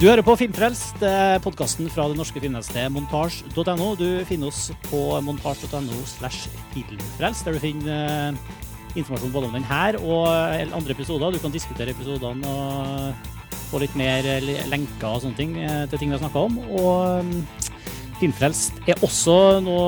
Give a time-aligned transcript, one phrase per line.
[0.00, 1.02] Du hører på Filmfrelst,
[1.44, 3.88] podkasten fra det norske filmnettstedet montasj.no.
[4.00, 8.38] Du finner oss på montasj.no slash filmfrelst, der du finner eh,
[8.96, 10.24] informasjon både om denne og
[10.78, 11.36] andre episoder.
[11.36, 14.24] Du kan diskutere episodene og få litt mer
[14.72, 16.56] lenker og sånne ting eh, til ting vi har snakka om.
[16.80, 19.78] Og Filmfrelst er også nå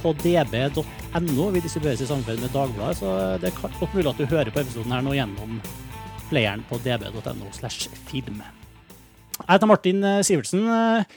[0.00, 1.52] på db.no.
[1.52, 4.64] Vi distribueres i samarbeid med Dagbladet, så det er godt mulig at du hører på
[4.64, 5.60] episoden her nå gjennom
[6.32, 8.40] playeren på db.no slash film.
[9.34, 11.16] Jeg heter Martin eh, Sivertsen eh,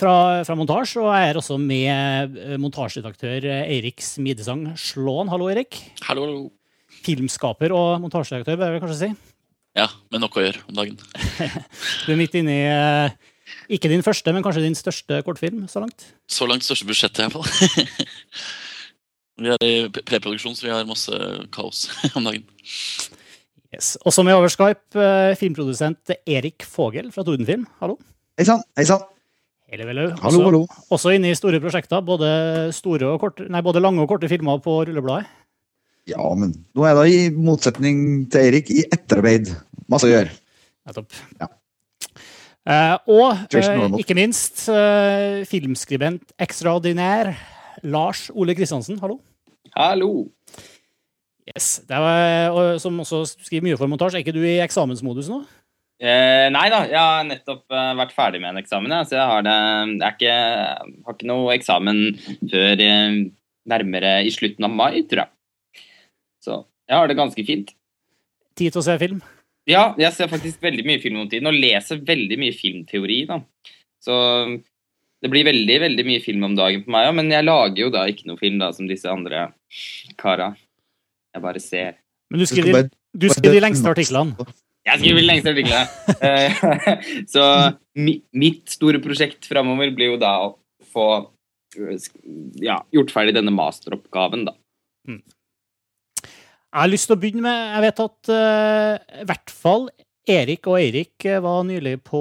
[0.00, 5.30] fra, fra Montasj, og jeg er også med eh, montasjeredaktør Eirik Smidesang Slåen.
[5.32, 5.78] Hallo, Eirik.
[6.04, 6.42] Hallo, hallo.
[7.06, 9.10] Filmskaper og montasjeredaktør, bør jeg kanskje si.
[9.76, 11.00] Ja, med nok å gjøre om dagen.
[12.04, 16.08] du er midt inne i ikke din første, men kanskje din største kortfilm så langt?
[16.30, 17.46] Så langt største budsjettet, iallfall.
[19.40, 21.20] vi er i preproduksjon, så vi har masse
[21.54, 22.44] kaos om dagen.
[23.76, 23.96] Yes.
[24.08, 27.66] Også med over Skype, eh, filmprodusent Erik Fogel fra Tordenfilm.
[27.82, 27.98] Hallo.
[28.38, 28.62] Hei sann.
[28.78, 29.02] Hei sann.
[29.66, 30.60] Hallo, hallo, hallo.
[30.94, 32.00] Også inne i store prosjekter.
[32.06, 35.26] Både, store og korte, nei, både lange og korte filmer på rullebladet.
[36.08, 37.98] Ja, men nå er jeg da i motsetning
[38.30, 39.50] til Erik i etterarbeid.
[39.90, 40.30] Masse å gjøre.
[40.86, 41.18] Nettopp.
[41.42, 41.50] Ja.
[42.66, 47.34] Uh, og uh, ikke minst uh, filmskribent ekstraordinær
[47.84, 49.02] Lars Ole Kristiansen.
[49.02, 49.20] Hallo.
[49.76, 50.30] Hallo.
[51.46, 51.68] Yes.
[51.86, 54.18] Var, og, som også skriver mye for montasje.
[54.18, 55.44] Er ikke du i eksamensmodus nå?
[55.96, 58.92] Eh, nei da, jeg har nettopp uh, vært ferdig med en eksamen.
[58.92, 59.54] Ja, så jeg har, det,
[60.02, 60.34] jeg ikke,
[61.06, 62.02] har ikke noe eksamen
[62.50, 63.22] før uh,
[63.72, 65.84] nærmere i slutten av mai, tror jeg.
[66.44, 66.60] Så
[66.90, 67.72] jeg har det ganske fint.
[68.56, 69.22] Tid til å se film?
[69.66, 73.22] Ja, jeg ser faktisk veldig mye film om tiden, og leser veldig mye filmteori.
[73.30, 73.40] da.
[74.02, 74.14] Så
[75.22, 77.90] det blir veldig veldig mye film om dagen på meg òg, men jeg lager jo
[77.94, 79.48] da ikke noe film da som disse andre
[80.20, 80.52] kara.
[81.36, 81.98] Jeg bare ser.
[82.32, 84.48] Men du skriver, du skriver de lengste artiklene?
[84.86, 85.84] Jeg skriver de lengste artiklene.
[86.24, 86.60] Eh,
[87.34, 87.44] så
[88.32, 90.54] mitt store prosjekt framover blir jo da å
[90.94, 91.08] få
[92.62, 94.54] ja, gjort ferdig denne masteroppgaven, da.
[95.10, 95.20] Mm.
[96.22, 99.86] Jeg har lyst til å begynne med Jeg vet at uh, i hvert fall
[100.26, 102.20] Erik og Eirik eh, var nylig på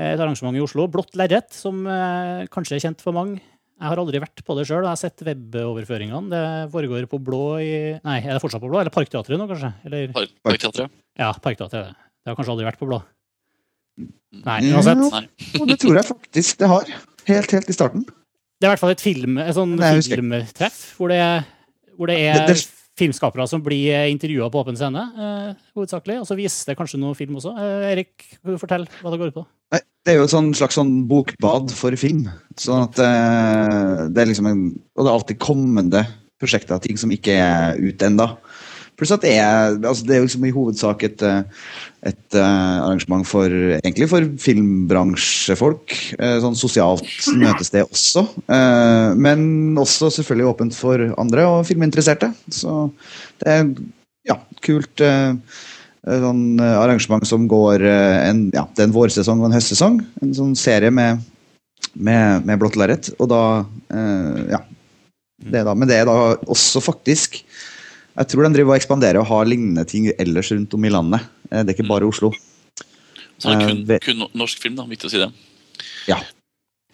[0.00, 3.40] et arrangement i Oslo, Blått lerret, som uh, kanskje er kjent for mange.
[3.80, 4.82] Jeg har aldri vært på det sjøl.
[4.84, 6.28] Jeg har sett weboverføringene.
[6.28, 7.72] Det foregår på blå i
[8.04, 8.82] Nei, er det fortsatt på blå?
[8.82, 9.70] Eller Parkteatret nå, kanskje?
[9.88, 10.10] Eller...
[10.12, 10.92] Park, parkteatret.
[11.16, 11.96] Ja, Parkteatret.
[12.20, 13.00] Det har kanskje aldri vært på blå?
[14.44, 15.00] Nei, uansett.
[15.56, 16.92] Jo, det tror jeg faktisk det har.
[17.30, 18.04] Helt, helt i starten.
[18.04, 21.22] Det er i hvert fall et film, et sånn filmtreff hvor det,
[21.96, 26.20] hvor det er det, det, filmskapere som blir intervjua på åpen scene, eh, hovedsakelig.
[26.20, 27.54] Og så vises det kanskje noe film også.
[27.56, 28.26] Eh, Erik,
[28.60, 29.46] fortelle hva det går ut på?
[29.74, 32.26] Nei, det er jo et sånn slags sånn bokbad for film.
[32.58, 34.64] Sånn at eh, det er liksom en,
[34.96, 36.04] Og det er alltid kommende
[36.40, 38.26] prosjekter, ting som ikke er ute ennå.
[39.00, 41.68] Pluss at det er, altså det er liksom i hovedsak et, eh,
[42.08, 45.92] et uh, arrangement for egentlig for filmbransjefolk.
[46.16, 48.24] Uh, sånn sosialt møtested også.
[48.48, 52.32] Uh, men også selvfølgelig åpent for andre og filminteresserte.
[52.56, 52.86] Så
[53.42, 53.68] det er
[54.28, 55.04] ja, kult
[56.00, 59.98] sånn arrangement som går en, ja, det er en vårsesong og en høstsesong.
[60.24, 61.20] En sånn serie med,
[61.92, 63.12] med, med blått lerret.
[63.20, 63.42] Og da
[64.48, 64.62] ja.
[65.40, 67.38] Det da, men det er da også faktisk
[68.20, 71.24] jeg tror de driver og ekspanderer og har lignende ting ellers rundt om i landet.
[71.48, 72.32] Eh, det er ikke bare Oslo.
[73.40, 74.84] Så det er kun, eh, kun norsk film, da.
[74.84, 75.30] Viktig å si det.
[76.10, 76.18] Ja.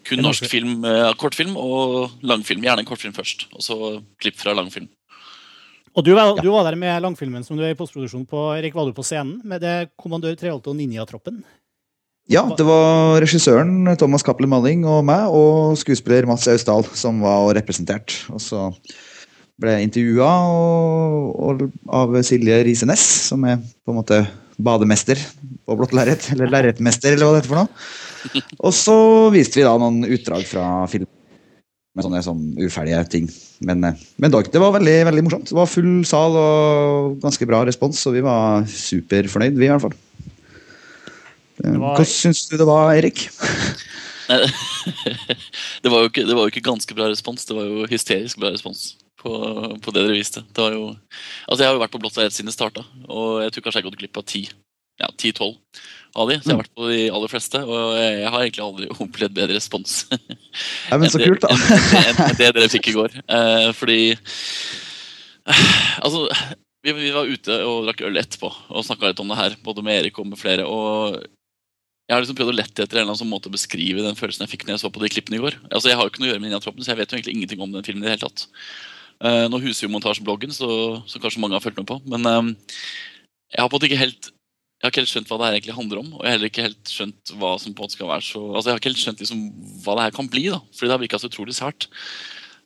[0.07, 2.63] Kun norsk film, eh, kortfilm og langfilm.
[2.63, 4.87] Gjerne en kortfilm først, og så klipp fra langfilm.
[5.97, 8.55] Og du var, du var, der med langfilmen som du er i postproduksjon på.
[8.55, 11.43] Erik, var du på scenen med det Kommandør Treholt og Ninjatroppen?
[12.29, 17.55] Ja, det var regissøren Thomas Cappelen Malling og meg, og skuespiller Mats Austdal som var
[17.55, 18.13] representert.
[18.29, 18.69] Og så
[19.61, 20.27] ble intervjua
[21.97, 24.21] av Silje Risenes, som er på en måte
[24.57, 25.19] bademester
[25.65, 26.29] på blått lerret.
[26.33, 28.41] Eller lerretmester, eller hva det heter for noe.
[28.61, 28.97] Og så
[29.33, 31.09] viste vi da noen utdrag fra film
[31.97, 33.29] med sånne sånn uferdige ting.
[33.65, 33.81] Men,
[34.21, 35.49] men dog, det var veldig, veldig morsomt.
[35.49, 39.87] Det var full sal og ganske bra respons, og vi var superfornøyd, vi i hvert
[39.87, 39.97] fall.
[41.57, 43.25] Hva syns du det var, Erik?
[45.81, 48.53] det, var ikke, det var jo ikke ganske bra respons, det var jo hysterisk bra
[48.53, 48.91] respons
[49.21, 49.33] på,
[49.81, 50.43] på, det dere viste.
[50.53, 50.87] Det jo,
[51.47, 53.79] altså Jeg har jo vært på Blått helt siden det starta, og jeg tror kanskje
[53.79, 54.47] jeg har gått glipp av ti.
[54.97, 55.51] Ja, 10-12
[56.17, 56.61] av de, så jeg har mm.
[56.63, 57.59] vært på de aller fleste.
[57.69, 60.97] Og jeg har egentlig aldri opplevd bedre respons ja,
[61.27, 61.53] kult da.
[61.53, 61.65] enn,
[62.01, 63.19] enn, enn det dere fikk i går.
[63.25, 63.99] Eh, fordi
[66.03, 66.25] Altså,
[66.83, 69.83] vi, vi, var ute og drakk øl etterpå og snakka litt om det her, både
[69.85, 70.65] med Erik og med flere.
[70.65, 71.21] og
[72.07, 74.15] jeg har liksom prøvd å lette etter en eller annen sånn måte å beskrive den
[74.15, 75.57] følelsen jeg fikk når jeg så på de klippene i går.
[75.67, 77.33] Altså, Jeg har jo ikke noe å gjøre med Ninja-troppen, så jeg vet jo egentlig
[77.35, 78.05] ingenting om den filmen.
[78.05, 78.45] i det hele tatt.
[79.17, 80.67] Uh, nå huser jo montasjebloggen, så,
[81.17, 81.99] kanskje mange har fulgt med på.
[82.09, 82.51] Men uh,
[83.53, 84.33] jeg har på en måte ikke helt
[84.77, 86.09] jeg har ikke helt skjønt hva det her egentlig handler om.
[86.13, 88.41] Og jeg har heller ikke helt skjønt hva som på en måte skal være så
[88.51, 89.39] Altså, jeg har ikke helt skjønt liksom,
[89.81, 90.59] hva det her kan bli, da.
[90.69, 91.87] Fordi det har virka så utrolig sært.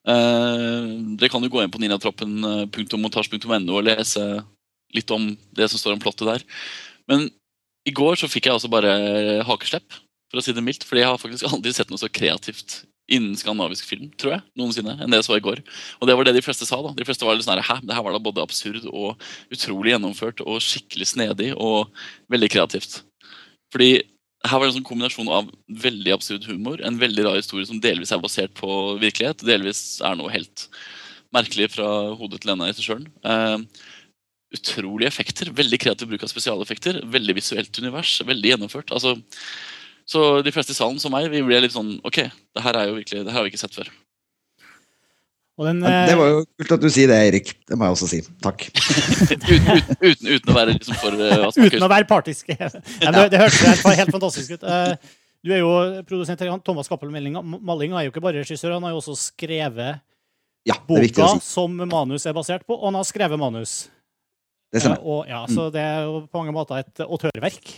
[0.04, 4.26] Uh, dere kan jo gå inn på ninatroppen.montasj.no og lese
[4.92, 6.44] litt om det som står om plottet der.
[7.08, 7.30] Men
[7.88, 8.92] i går så fikk jeg altså bare
[9.48, 9.88] hakeslepp,
[10.28, 10.84] for å si det mildt.
[10.84, 14.96] Fordi jeg har faktisk aldri sett noe så kreativt innen skandinavisk film, tror jeg, noensinne,
[14.98, 15.62] enn det jeg så i går.
[16.00, 16.80] Og det var det de fleste sa.
[16.84, 16.94] da.
[16.98, 19.22] De fleste var litt sånn her, det her var da både absurd og
[19.54, 21.92] utrolig gjennomført og skikkelig snedig og
[22.32, 23.02] veldig kreativt.
[23.72, 23.92] Fordi
[24.48, 25.52] her var det en sånn kombinasjon av
[25.84, 30.18] veldig absurd humor, en veldig rar historie som delvis er basert på virkelighet, delvis er
[30.18, 30.68] noe helt
[31.36, 33.06] merkelig fra hodet til av regissøren.
[33.24, 33.62] Uh,
[34.52, 38.92] utrolige effekter, veldig kreativ bruk av spesialeffekter, veldig visuelt univers, veldig gjennomført.
[38.92, 39.16] altså
[40.12, 42.90] så de fleste i salen som meg, vi ble litt sånn Ok, det her er
[42.90, 43.92] jo virkelig, det her har vi ikke sett før.
[45.62, 47.52] Den, det var jo kult at du sier det, Erik.
[47.70, 48.20] Det må jeg også si.
[48.42, 48.64] Takk.
[48.72, 49.68] uten,
[50.02, 52.50] uten, uten, å være liksom for uh, Uten å være partisk.
[52.50, 54.66] Nei, det, det hørtes helt, helt, fantastisk ut.
[54.66, 54.96] Uh,
[55.46, 55.74] du er jo
[56.08, 60.02] produsent Thomas Cappel Malling er jo ikke bare regissør, han har jo også skrevet
[60.70, 61.46] ja, boka si.
[61.46, 63.76] som manus er basert på, og han har skrevet manus.
[64.72, 65.02] Det stemmer.
[65.02, 67.74] Uh, og, ja, så det er jo på mange måter et autørverk.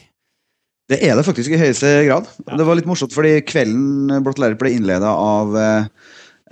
[0.91, 2.27] Det er det faktisk i høyeste grad.
[2.43, 2.57] Ja.
[2.59, 5.85] Det var litt morsomt, fordi kvelden Blått lerret ble innleda av eh,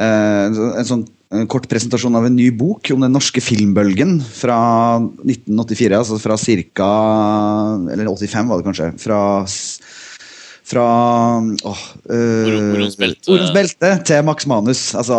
[0.01, 4.57] eh en sånn en kort presentasjon av en ny bok om den norske filmbølgen fra
[4.99, 5.99] 1984.
[6.01, 6.89] Altså fra ca.
[7.93, 8.89] Eller 85, var det kanskje.
[8.99, 9.19] Fra,
[10.67, 10.87] fra
[11.71, 13.37] åh, øh, Orons belte.
[13.55, 14.83] belte til Max Manus.
[14.91, 15.15] Altså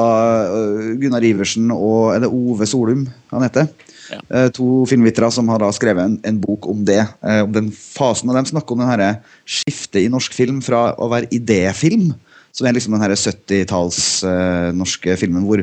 [1.00, 3.72] Gunnar Iversen og Er det Ove Solum han heter?
[4.12, 4.20] Ja.
[4.28, 7.00] Eh, to filmvitere som har da skrevet en, en bok om det.
[7.24, 8.30] Eh, om den fasen.
[8.30, 9.10] Og de snakker om det
[9.48, 12.12] skiftet i norsk film fra å være idéfilm,
[12.52, 13.98] som er liksom den 70-talls
[14.28, 15.62] uh, norske filmen, hvor,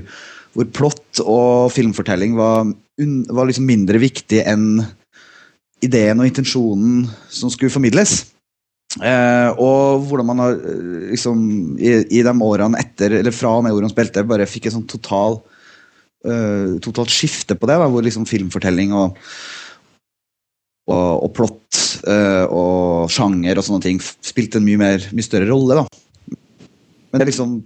[0.57, 4.81] hvor, plott og filmfortelling var, un, var liksom mindre viktig enn
[5.85, 8.23] ideen og intensjonen som skulle formidles.
[8.97, 10.55] Eh, og hvordan man har
[11.11, 11.43] liksom
[11.77, 14.89] i, i de årene etter, eller fra og med Orons belte, bare fikk en sånn
[14.89, 15.37] total
[16.27, 19.17] uh, totalt skifte på det, da, hvor liksom filmfortelling og,
[20.89, 25.49] og, og plott uh, og sjanger og sånne ting spilte en mye, mer, mye større
[25.51, 25.81] rolle.
[25.81, 26.37] da.
[27.09, 27.59] Men det er liksom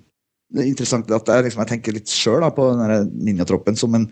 [0.53, 4.11] det er interessant at jeg, liksom, jeg tenker litt sjøl på den Ninjatroppen som en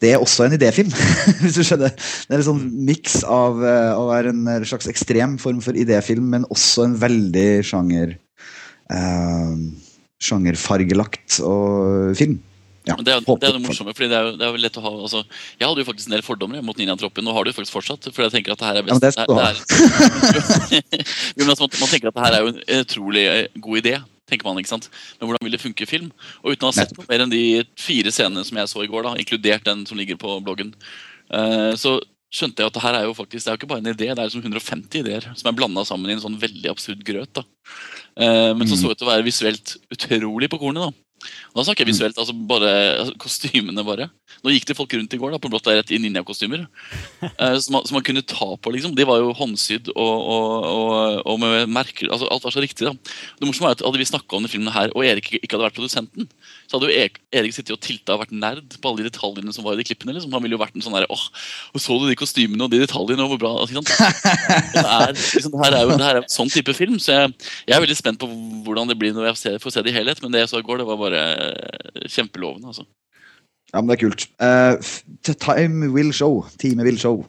[0.00, 0.88] det er også en idéfilm,
[1.42, 1.92] hvis du skjønner.
[1.92, 6.30] Det er en sånn miks av uh, å være en slags ekstrem form for idéfilm,
[6.32, 8.14] men også en veldig sjanger
[8.88, 9.52] uh,
[10.24, 11.42] sjangerfargelagt
[12.16, 12.38] film.
[12.88, 13.92] Ja, det, er, det er det morsomme.
[13.92, 15.20] fordi det er, det er lett å ha altså,
[15.60, 17.26] Jeg hadde jo faktisk en del fordommer mot Ninja-troppen.
[17.26, 18.08] Nå har du jo faktisk fortsatt.
[18.08, 18.96] For jeg tenker at det her er best.
[18.96, 19.50] Ja, det skal du ha.
[21.36, 23.94] men altså, man, tenker at det her er jo en utrolig eh, god idé.
[24.30, 24.88] tenker man, ikke sant?
[25.18, 26.08] Men hvordan vil det funke i film?
[26.40, 27.44] Og uten å ha sett noe mer enn de
[27.80, 30.70] fire scenene som jeg så i går, da, inkludert den som ligger på bloggen,
[31.34, 31.98] uh, så
[32.30, 34.06] skjønte jeg at det her er jo faktisk, det er jo ikke bare en idé,
[34.06, 37.32] det er liksom 150 ideer som er blanda sammen i en sånn veldig absurd grøt.
[37.40, 37.42] da.
[38.14, 38.80] Uh, men så mm.
[38.84, 40.86] så ut til å være visuelt utrolig på kornet.
[40.86, 41.09] da.
[41.50, 42.70] Og da snakker jeg visuelt, altså bare
[43.00, 44.08] altså, kostymene bare.
[44.44, 46.66] Nå gikk det folk rundt i går da, på blått rett i ninjakostymer.
[47.40, 48.92] Eh, som, man, som, man kunne ta på, liksom.
[48.96, 52.88] De var jo håndsydd og, og, og, og med merker altså Alt var så riktig.
[52.88, 52.92] da.
[53.38, 55.66] Det morsomme er at Hadde vi snakka om denne filmen her, og Erik ikke hadde
[55.68, 56.28] vært produsenten,
[56.70, 59.50] så hadde jo Erik, Erik sittet og tilta og vært nerd på alle de detaljene
[59.50, 60.14] som var i de klippene.
[60.14, 60.30] liksom.
[60.36, 61.24] Han ville jo vært en sånn der, åh,
[61.74, 63.90] og Så du de kostymene og de detaljene, og hvor bra ikke sant?
[64.76, 67.16] Det, er, liksom, det her er jo det her er en sånn type film, så
[67.16, 67.34] jeg,
[67.66, 68.28] jeg, er veldig spent på
[68.66, 70.22] hvordan det blir når jeg ser, får se det i helhet.
[70.22, 71.24] Men det jeg så i går, det var bare
[72.06, 72.70] kjempelovende.
[72.70, 72.86] altså.
[73.72, 74.26] Ja, men det er kult.
[74.38, 76.44] Uh, time will show.
[76.62, 77.24] Time will show.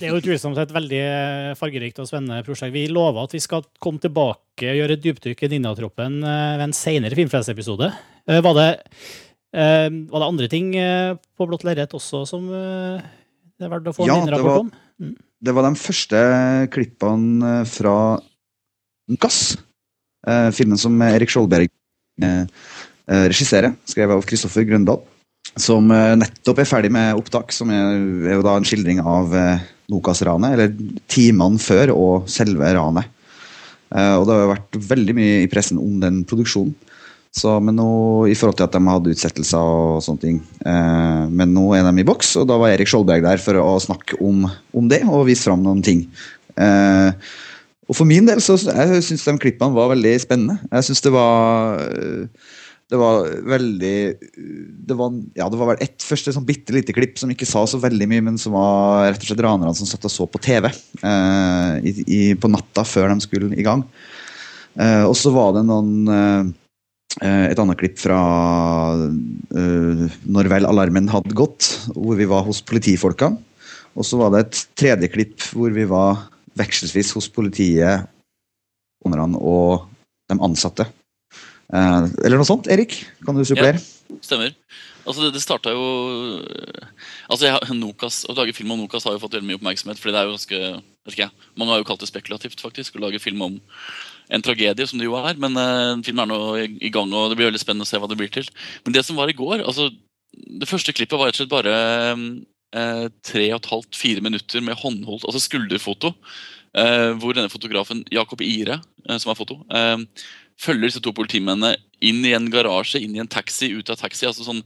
[0.00, 2.72] Det er jo utvilsomt et veldig eh, fargerikt og spennende prosjekt.
[2.72, 6.64] Vi lover at vi skal komme tilbake og gjøre et dypdykk i Ninjatroppen eh, ved
[6.64, 7.90] en senere Filmfrelseepisode.
[8.30, 8.68] Var, det,
[9.50, 14.12] var det andre ting på blått lerret også som det er verdt å få en
[14.12, 14.68] ja, rapport om?
[15.02, 15.16] Mm.
[15.40, 16.20] Det var de første
[16.70, 17.96] klippene fra
[19.24, 19.40] Gass.
[20.54, 21.72] Filmen som Erik Skjoldberg
[23.10, 25.02] regisserer, skrevet av Kristoffer Grøndal
[25.58, 27.96] som eh, nettopp er ferdig med opptak, som er,
[28.28, 33.10] er jo da en skildring av eh, Nokas-ranet, eller timene før og selve ranet.
[33.90, 36.76] Eh, og det har vært veldig mye i pressen om den produksjonen.
[37.30, 37.90] Så, men nå,
[38.26, 40.40] I forhold til at de hadde utsettelser og sånne ting.
[40.66, 43.76] Eh, men nå er de i boks, og da var Erik Skjoldberg der for å
[43.82, 46.08] snakke om, om det og vise fram noen ting.
[46.58, 47.10] Eh,
[47.90, 50.58] og For min del så jeg syns de klippene var veldig spennende.
[50.70, 52.50] Jeg synes det var eh,
[52.90, 53.96] det var veldig
[54.88, 57.62] Det var, ja, det var vel ett første sånn bitte lite klipp som ikke sa
[57.68, 60.40] så veldig mye, men som var rett og slett ranerne som satt og så på
[60.42, 63.84] TV eh, i, i, på natta før de skulle i gang.
[64.74, 68.18] Eh, og så var det noen eh, et annet klipp fra
[68.98, 73.32] eh, når vel alarmen hadde gått, hvor vi var hos politifolka.
[73.98, 76.26] Og så var det et tredje klipp hvor vi var
[76.58, 78.08] vekselsvis hos politiet,
[79.06, 79.86] og
[80.30, 80.86] de ansatte.
[81.70, 82.70] Eh, eller noe sånt.
[82.70, 83.78] Erik, kan du supplere?
[83.78, 84.54] Ja, Stemmer.
[85.06, 85.84] Altså, det, det starta jo
[87.30, 90.00] Altså, jeg, Nokas, Å lage film om Nokas har jo fått veldig mye oppmerksomhet.
[90.00, 90.60] fordi det er jo ganske,
[91.06, 93.56] vet ikke jeg, Mange har jo kalt det spekulativt faktisk, å lage film om
[94.30, 95.38] en tragedie, som det jo er.
[95.42, 98.10] Men uh, filmen er nå i, gang, og det blir veldig spennende å se hva
[98.10, 98.46] det blir til.
[98.84, 99.88] Men det som var i går altså,
[100.30, 101.74] Det første klippet var rett og slett bare
[102.14, 106.14] uh, tre og et halvt, fire minutter med håndholdt, altså skulderfoto.
[106.70, 108.78] Uh, hvor denne fotografen, Jakob Ire,
[109.18, 109.56] som er foto,
[110.60, 111.74] følger disse to politimennene
[112.04, 114.26] inn i en garasje, inn i en taxi, ut av taxi.
[114.28, 114.62] altså sånn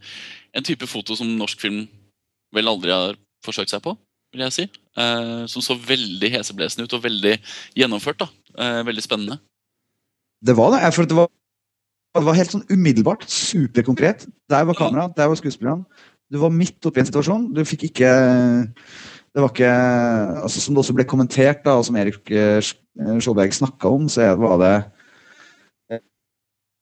[0.55, 1.87] En type foto som norsk film
[2.55, 3.97] vel aldri har forsøkt seg på,
[4.35, 4.67] vil jeg si.
[4.95, 7.35] Eh, som så veldig heseblesende ut og veldig
[7.75, 8.23] gjennomført.
[8.23, 8.29] da.
[8.55, 9.41] Eh, veldig spennende.
[10.45, 10.83] Det var det.
[10.85, 11.31] Jeg følte det var,
[12.15, 13.27] det var helt sånn umiddelbart.
[13.27, 14.29] Superkonkret.
[14.49, 15.85] Der var kameraet, der var skuespillerne.
[16.31, 17.51] Du var midt oppi en situasjon.
[17.55, 18.11] Du fikk ikke
[19.35, 19.71] Det var ikke
[20.47, 22.63] altså Som det også ble kommentert, da, og som Erik eh,
[23.19, 24.75] Skjåberg snakka om, så var det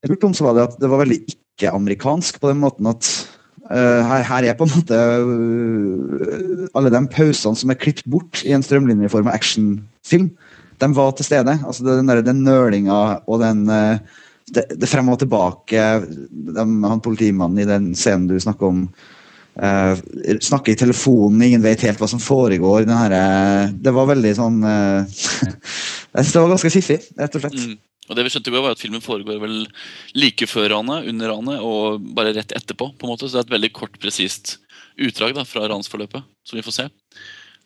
[0.02, 3.12] jeg lurte om, så var det at det var veldig ikke-amerikansk på den måten at
[3.73, 8.42] Uh, her, her, er på en måte uh, alle de pausene som er klippet bort
[8.44, 10.26] i en strømlinjeform av actionfilm,
[10.82, 11.54] de var til stede.
[11.62, 14.02] Altså Den, der, den nølinga og den uh,
[14.52, 18.82] det, det, frem og tilbake de, Han politimannen i den scenen du snakker om,
[19.54, 22.85] snakker i telefonen, ingen vet helt hva som foregår.
[22.88, 23.14] Her,
[23.73, 27.56] det var veldig sånn Jeg synes det var ganske fiffig, rett og slett.
[27.62, 27.78] Mm.
[28.11, 29.61] Og det vi skjønte i går var at Filmen foregår vel
[30.18, 32.90] like før ranet, under ranet og bare rett etterpå.
[32.99, 34.59] på en måte, Så det er et veldig kort, presist
[34.99, 36.88] utdrag da, fra ransforløpet, som vi får se.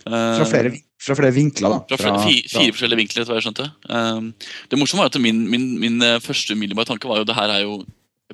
[0.05, 1.81] Fra eh, flere, fra flere vinkler, da.
[1.89, 3.71] Fra, fra fire, fire, forskjellige vinkler, etter hva jeg skjønte.
[3.89, 4.29] Um,
[4.71, 7.57] det morsomme var at min, min, min eh, første umiddelbare tanke var jo det her
[7.57, 7.81] er jo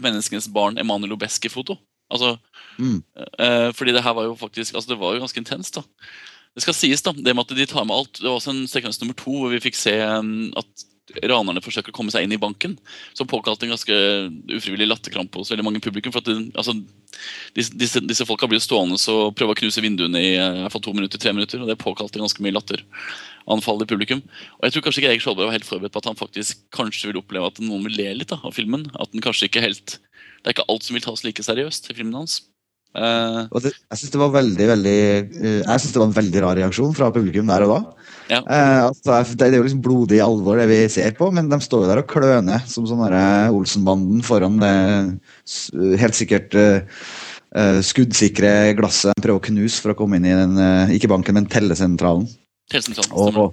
[0.02, 1.78] menneskenes barn Emanuel Obeski-foto.
[2.12, 2.34] Altså,
[2.76, 2.98] mm.
[3.72, 5.78] fordi det her var jo faktisk altså det var jo ganske intenst.
[5.78, 5.84] da.
[6.52, 8.18] Det skal sies, da, det med at de tar med alt.
[8.18, 10.84] Det var også en sekvens nummer to hvor vi fikk se at
[11.20, 12.76] ranerne forsøker å komme seg inn i banken.
[13.16, 13.96] Som påkalte en ganske
[14.58, 16.12] ufrivillig latterkrampe hos veldig mange publikum.
[16.12, 16.74] for at det, altså,
[17.56, 20.84] disse, disse, disse, folka blir stående og prøve å knuse vinduene i, i hvert fall
[20.84, 21.60] to minutter, tre minutter.
[21.62, 24.22] og Det påkalte ganske mye latteranfall i publikum.
[24.60, 27.12] Og Jeg tror kanskje ikke Erik Skjoldberg var helt forberedt på at han faktisk kanskje
[27.12, 28.88] vil oppleve at noen vil le litt da, av filmen.
[28.98, 29.98] At den kanskje ikke helt,
[30.42, 32.40] Det er ikke alt som vil tas like seriøst i filmen hans.
[32.92, 34.96] Uh, og det, jeg syns det var veldig veldig
[35.32, 38.08] uh, Jeg synes det var en veldig rar reaksjon fra publikum der og da.
[38.28, 38.40] Ja.
[38.44, 41.86] Uh, altså, det, er jo liksom blodig alvor, det vi ser på, men de står
[41.86, 43.00] jo der og kløner som sånn
[43.56, 44.74] Olsenbanden foran det
[46.02, 46.56] helt sikkert
[47.84, 50.54] skuddsikre glasset de prøver å knuse for å komme inn i den,
[50.94, 52.24] ikke banken, men tellesentralen.
[52.72, 53.52] Tellesentralen, og,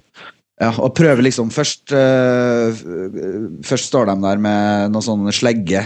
[0.60, 5.84] ja, og prøver liksom Først, først står de der med noe sånn slegge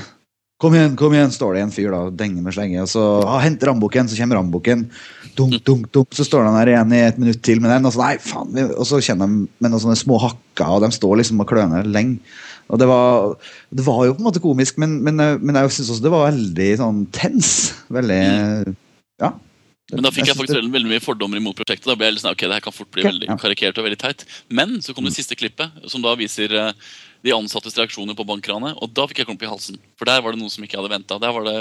[0.65, 2.81] Kom igjen, kom igjen, står det en fyr da, denger med slenge.
[2.81, 4.87] Og så ah, henter ramboken, så kommer ramboken.
[5.37, 7.85] Dunk, dunk, dunk, så står han der igjen i et minutt til med den.
[7.85, 10.89] Og så, nei, faen, og så kjenner de med noen sånne små hakker, og de
[10.97, 12.23] står liksom og kløner lenge.
[12.73, 13.35] Og det var,
[13.77, 16.31] det var jo på en måte komisk, men, men, men jeg syns også det var
[16.31, 17.51] veldig sånn tens.
[17.93, 18.23] Veldig
[19.21, 19.35] Ja.
[19.93, 21.85] Men da fikk jeg faktisk veldig, mye fordommer imot prosjektet.
[21.91, 23.99] Da ble jeg litt sånn, ok, det her kan fort bli veldig karikert og veldig
[24.01, 24.25] teit.
[24.49, 25.19] Men så kom det mm.
[25.19, 26.95] siste klippet, som da viser uh,
[27.25, 28.77] de ansattes reaksjoner på bankranet.
[28.85, 29.81] Og da fikk jeg klump i halsen.
[29.99, 31.19] For der var det noe som ikke hadde venta.
[31.23, 31.57] Der var det,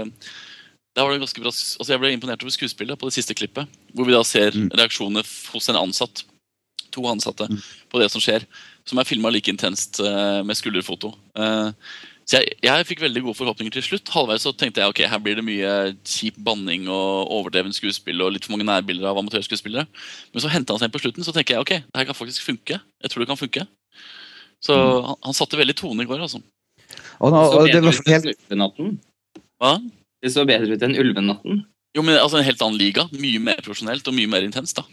[0.94, 3.70] der var det ganske bra altså Jeg ble imponert over skuespillet på det siste klippet.
[3.96, 4.72] Hvor vi da ser mm.
[4.76, 6.26] reaksjoner hos en ansatt.
[6.94, 7.62] To ansatte mm.
[7.90, 8.48] på det som skjer.
[8.86, 11.14] Som er filma like intenst uh, med skulderfoto.
[11.40, 11.72] Uh,
[12.24, 14.12] så jeg, jeg, fikk veldig gode forhåpninger til slutt.
[14.14, 15.72] Halvveis så tenkte jeg ok, her blir det mye
[16.08, 19.84] kjip banning og overdreven skuespill og litt for mange nærbilder av amatørskuespillere.
[20.32, 22.20] Men så henta han seg inn på slutten, så tenker jeg ok, det her kan
[22.20, 22.80] faktisk funke.
[22.80, 23.66] Jeg tror det kan funke.
[24.64, 25.06] Så mm.
[25.06, 26.40] han, han, satte veldig tone i går, altså.
[27.20, 28.30] Og, nå, og, det var helt...
[28.32, 28.96] Ulvenatten?
[29.60, 29.76] Hva?
[30.24, 31.64] Det så bedre ut enn Ulvenatten.
[31.94, 33.06] Jo, men altså En helt annen liga.
[33.12, 34.80] Mye mer profesjonelt og mye mer intenst.
[34.80, 34.86] da.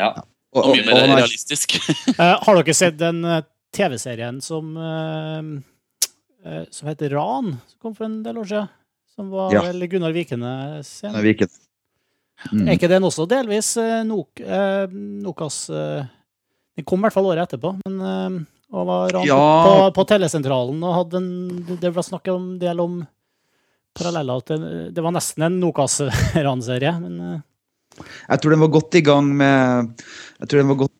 [0.00, 0.10] Ja.
[0.54, 1.78] Og, mye mer realistisk.
[2.18, 3.40] uh, har dere sett den uh,
[3.76, 5.42] TV-serien som uh,
[6.72, 8.70] som heter Ran, som kom for en del år siden?
[9.12, 9.60] Som var ja.
[9.66, 10.52] vel Gunnar Vikene
[10.86, 11.12] sin?
[11.20, 11.50] Viken.
[12.48, 12.62] Mm.
[12.64, 13.74] Er ikke den også delvis
[14.08, 14.40] Nok,
[15.20, 15.58] Nokas
[16.80, 17.76] Den kom i hvert fall året etterpå.
[17.84, 19.38] men og var ja.
[19.66, 21.30] på, på, telesentralen og hadde en
[21.80, 23.00] Det ble snakket en del om
[23.98, 27.40] paralleller til Det var nesten en Nokas-ranserie, men uh.
[28.30, 30.04] Jeg tror den var godt i gang med
[30.38, 30.96] Jeg tror den var godt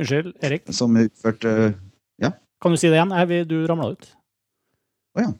[0.00, 0.66] Unnskyld, Erik?
[0.74, 1.74] Som utførte
[2.18, 2.32] Ja?
[2.62, 3.14] Kan du si det igjen?
[3.14, 4.10] Jeg, du ramla ut.
[5.14, 5.30] Å oh, ja.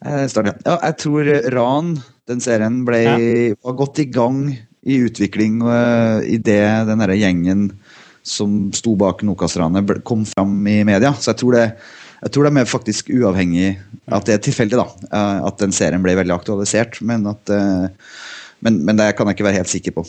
[0.00, 0.74] Jeg, ja.
[0.74, 1.92] Jeg tror Ran,
[2.28, 3.00] den serien, ble,
[3.62, 4.48] var godt i gang
[4.86, 7.68] i utvikling uh, i det den derre gjengen
[8.26, 11.12] som sto bak Nokas-ranet, kom fram i media.
[11.16, 11.64] Så jeg tror det,
[12.20, 13.70] jeg tror det er faktisk uavhengig
[14.12, 17.00] at det er tilfeldig da, eh, at den serien ble veldig aktualisert.
[17.06, 17.88] Men, at, eh,
[18.60, 20.04] men, men, det kan jeg ikke være helt sikker på.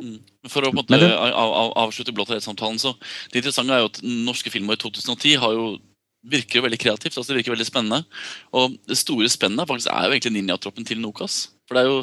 [0.00, 0.18] Mm.
[0.50, 2.94] For å på en måte av, av, avslutte blått og rett-samtalen, så
[3.30, 5.74] Det interessante er jo at norske filmer i 2010 har jo
[6.24, 7.18] virker jo veldig kreativt.
[7.18, 8.00] altså Det virker veldig spennende.
[8.56, 11.50] Og det store spennet faktisk er jo egentlig ninjatroppen til Nokas.
[11.68, 11.98] For det er jo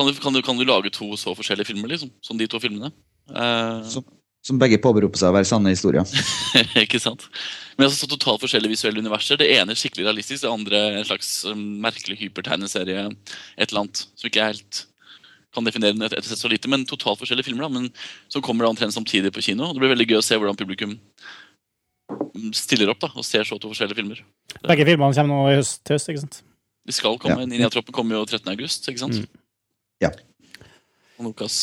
[0.00, 2.10] kan du, kan, du, kan du lage to så forskjellige filmer, liksom?
[2.24, 2.88] Som de to filmene?
[3.28, 4.06] Eh, Som,
[4.46, 6.08] som begge påberoper seg å være sanne historier.
[6.84, 7.26] ikke sant?
[7.76, 9.36] Men altså så totalt forskjellige visuelle universer.
[9.40, 13.10] Det ene er skikkelig realistisk, det andre er en slags um, merkelig hypertegneserie.
[13.60, 14.86] Et eller annet som ikke er helt
[15.50, 17.66] kan definere den etter sett så lite, men totalt forskjellige filmer.
[17.66, 17.90] da, men
[18.30, 19.66] Som kommer da omtrent samtidig på kino.
[19.66, 20.94] og Det blir veldig gøy å se hvordan publikum
[22.38, 24.22] mm, stiller opp da, og ser så to forskjellige filmer.
[24.62, 26.42] Begge filmene kommer nå i høst, til høst, ikke sant?
[26.86, 27.50] De skal komme, Ja.
[27.50, 28.46] Ninjatroppen kommer jo 13.
[28.54, 29.20] august, ikke sant?
[29.20, 29.39] Mm.
[30.00, 30.10] Ja.
[31.20, 31.56] Og Nokas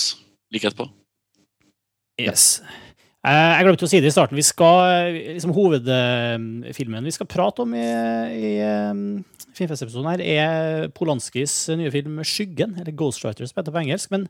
[0.53, 0.87] like etterpå.
[2.21, 2.61] Yes.
[3.25, 4.37] Eh, Jeg glemte å si det i starten.
[4.37, 7.87] Vi skal, eh, liksom Hovedfilmen vi skal prate om i,
[8.37, 9.23] i um,
[9.57, 14.11] filmfestepisoden, her er Polanskis nye film 'Skyggen', eller 'Ghostwriters' som heter på engelsk.
[14.13, 14.27] Men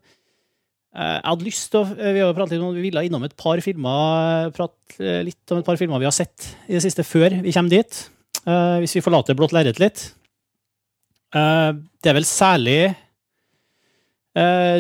[0.96, 3.36] eh, jeg hadde lyst til å Vi har pratet litt om, vi ville innom et
[3.36, 7.42] par filmer prate litt om et par filmer vi har sett i det siste, før
[7.44, 8.10] vi kommer dit.
[8.48, 10.14] Eh, hvis vi forlater blått lerret litt.
[11.36, 13.07] Eh, det er vel særlig Eh,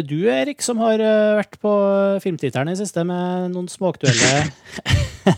[0.06, 1.72] Du, Erik, som har eh, vært på
[2.22, 4.34] filmtittelen i siste med noen småaktuelle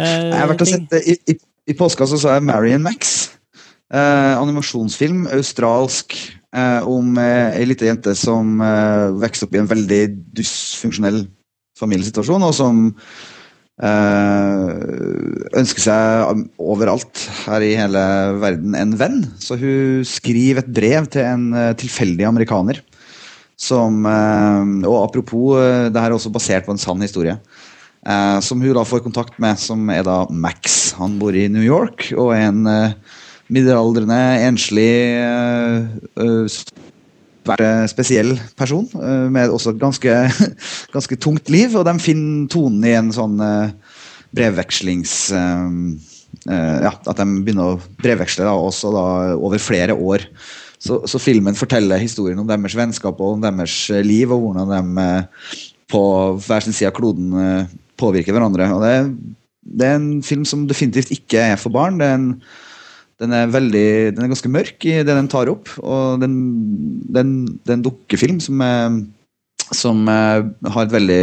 [0.00, 0.86] eh, Jeg har vært og ting.
[0.88, 1.36] sett, I, i,
[1.68, 3.34] i påska så, så jeg Marion Max.
[3.92, 6.16] Eh, animasjonsfilm, australsk,
[6.56, 10.00] eh, om eh, ei lita jente som eh, vokser opp i en veldig
[10.40, 11.26] dysfunksjonell
[11.78, 12.80] familiesituasjon, og som
[13.84, 14.72] eh,
[15.60, 18.02] ønsker seg overalt her i hele
[18.42, 19.20] verden en venn.
[19.36, 22.80] Så hun skriver et brev til en eh, tilfeldig amerikaner.
[23.54, 27.38] Som, eh, og apropos, eh, det her er også basert på en sann historie.
[28.04, 30.92] Eh, som hun da får kontakt med, som er da Max.
[30.98, 32.66] Han bor i New York og er en
[33.48, 34.18] middelaldrende,
[34.48, 35.14] enslig,
[37.88, 38.88] spesiell person.
[39.30, 40.10] med også ganske,
[40.96, 41.76] ganske tungt liv.
[41.76, 43.38] Og de finner tonen i en sånn
[44.34, 45.30] brevvekslings...
[46.44, 49.04] ja, at de begynner å brevveksle da, også da,
[49.38, 50.26] over flere år.
[50.84, 54.68] Så, så filmen forteller historien om deres vennskap og om deres eh, liv, og hvordan
[54.74, 55.62] de eh,
[55.94, 56.02] på
[56.44, 58.68] hver sin side av kloden eh, påvirker hverandre.
[58.74, 58.92] Og det,
[59.64, 62.02] det er en film som definitivt ikke er for barn.
[62.04, 62.28] Er en,
[63.22, 65.72] den, er veldig, den er ganske mørk i det den tar opp.
[65.80, 66.28] Og det
[67.22, 69.00] er en dukkefilm som, er,
[69.72, 71.22] som har et veldig,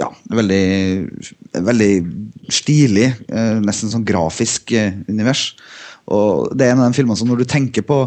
[0.00, 0.66] ja, veldig,
[1.70, 1.92] veldig
[2.50, 3.12] stilig,
[3.62, 4.74] nesten sånn grafisk
[5.06, 5.52] univers.
[6.10, 8.06] Og det er en av de filmene som når du tenker på,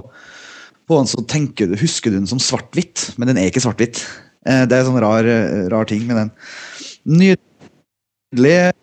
[0.88, 4.04] på den, så tenker du, husker du den som svart-hvitt, men den er ikke svart-hvitt.
[4.45, 6.32] Eh, Det er en sånn rar, eh, rar ting med den.
[7.06, 8.74] Nydelig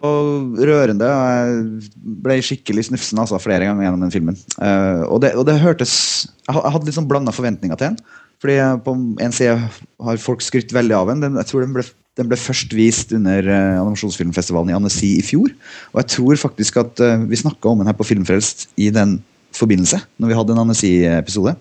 [0.00, 1.06] og rørende.
[1.06, 1.90] Jeg
[2.24, 4.38] ble skikkelig snufsen altså, flere ganger gjennom den filmen.
[4.58, 8.00] Eh, og, det, og det hørtes Jeg hadde litt sånn blanda forventninger til den.
[8.40, 8.92] Fordi på
[9.24, 11.36] en side har folk skrytt veldig av den.
[11.36, 11.84] jeg tror den ble,
[12.16, 15.52] den ble først vist under animasjonsfilmfestivalen i Annecy i fjor.
[15.94, 19.18] Og jeg tror faktisk at vi snakka om den her på Filmfrelst i den
[19.56, 21.56] forbindelse, når vi hadde en anesi-episode.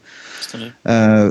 [0.56, 1.30] Uh, uh,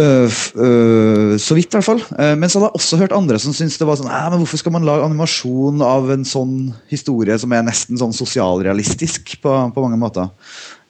[0.00, 2.02] øh, øh, så vidt, i hvert fall.
[2.16, 4.60] Uh, men så hadde jeg også hørt andre som syntes det var sånn men Hvorfor
[4.60, 9.86] skal man lage animasjon av en sånn historie som er nesten sånn sosialrealistisk på, på
[9.86, 10.30] mange måter?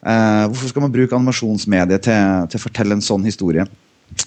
[0.00, 3.66] Eh, hvorfor skal man bruke animasjonsmediet til, til å fortelle en sånn historie?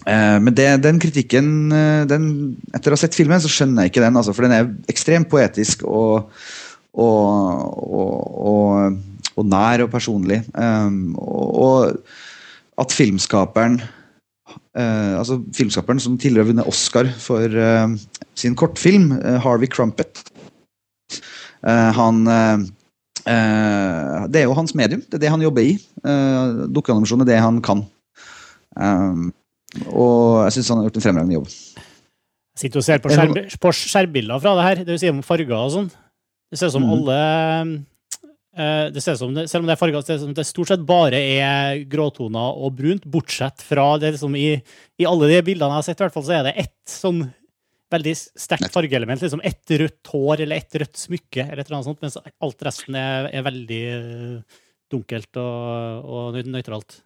[0.05, 2.27] Eh, men det, den kritikken eh, den,
[2.75, 4.19] Etter å ha sett filmen, så skjønner jeg ikke den.
[4.19, 6.29] Altså, for den er ekstremt poetisk og,
[6.93, 7.25] og,
[7.89, 8.13] og,
[8.53, 9.01] og,
[9.35, 10.41] og nær og personlig.
[10.53, 13.81] Um, og, og at filmskaperen
[14.77, 17.93] uh, altså Filmskaperen som tidligere har vunnet Oscar for uh,
[18.35, 20.23] sin kortfilm, uh, Harvey Crumpet
[21.63, 22.25] eh, Han
[23.23, 24.99] Det er jo hans medium.
[24.99, 25.77] Det er det han jobber i.
[26.03, 27.85] Uh, Dukkeanimasjon er det han kan.
[28.75, 29.29] Um,
[29.87, 31.47] og jeg syns han har gjort en fremragende jobb.
[31.47, 34.83] Jeg sitter og ser på, Er på skjermbilder fra det her.
[34.83, 35.87] Det vil si om farger og sånn.
[36.51, 36.91] Det ser ut som mm.
[36.97, 37.19] alle
[38.53, 40.43] det ser ut som det, Selv om det er farger, det ser ut som det
[40.45, 44.59] stort sett bare er gråtoner og brunt, bortsett fra det liksom i,
[45.01, 47.23] i alle de bildene jeg har sett, i hvert fall, så er det ett sånn
[47.93, 49.21] veldig sterkt fargeelement.
[49.21, 52.67] Liksom ett rødt hår eller ett rødt smykke, eller et eller annet sånt, mens alt
[52.67, 54.61] resten er, er veldig eh,
[54.93, 56.99] dunkelt og, og nøytralt.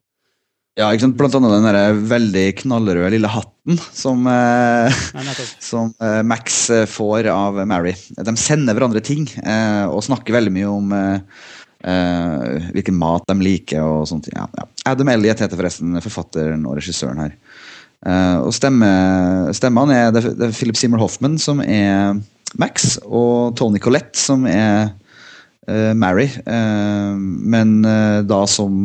[0.77, 1.15] Ja, ikke sant?
[1.17, 4.97] Blant annet den der veldig knallrøde lille hatten som eh,
[5.71, 7.95] som eh, Max eh, får av Mary.
[8.13, 11.47] De sender hverandre ting eh, og snakker veldig mye om eh,
[11.81, 14.29] eh, hvilken mat de liker og sånt.
[14.35, 14.67] Ja, ja.
[14.93, 17.33] Adam Elliot heter forresten forfatteren og regissøren her.
[18.05, 18.93] Eh, og stemme,
[19.57, 22.21] stemmene er, det, det er Philip Seymour Hoffman som er
[22.61, 24.91] Max, og Tony Collette som er
[25.65, 26.29] eh, Mary.
[26.45, 27.79] men
[28.29, 28.83] da som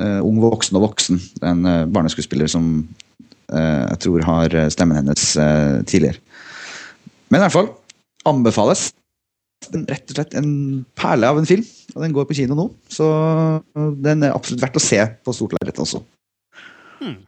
[0.00, 1.20] ung voksen og voksen.
[1.44, 2.68] En uh, barneskuespiller som
[3.52, 6.20] eh, jeg tror har stemmen hennes eh, tidligere.
[7.28, 7.70] Men i hvert fall
[8.28, 8.90] anbefales.
[9.72, 10.50] Den rett og slett en
[10.98, 11.62] perle av en film,
[11.94, 12.66] og den går på kino nå.
[12.90, 13.06] Så
[14.02, 16.02] den er absolutt verdt å se på stort lerret også.
[16.98, 17.20] Hmm.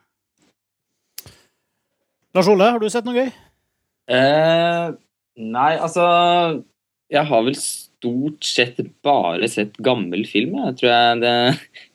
[2.35, 3.31] Lars Ole, har du sett noe gøy?
[4.11, 4.87] Eh,
[5.41, 6.05] nei, altså
[7.09, 11.35] Jeg har vel stort sett bare sett gammel film, jeg tror jeg, det,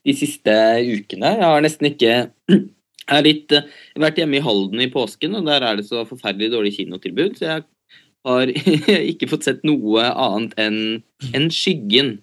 [0.09, 0.53] de siste
[0.89, 1.35] ukene.
[1.37, 2.13] Jeg har nesten ikke
[2.49, 3.53] Jeg har litt,
[3.97, 7.39] vært hjemme i Halden i påsken, og der er det så forferdelig dårlig kinotilbud.
[7.39, 7.63] Så jeg
[8.27, 8.51] har
[9.13, 10.77] ikke fått sett noe annet enn
[11.33, 12.19] en Skyggen.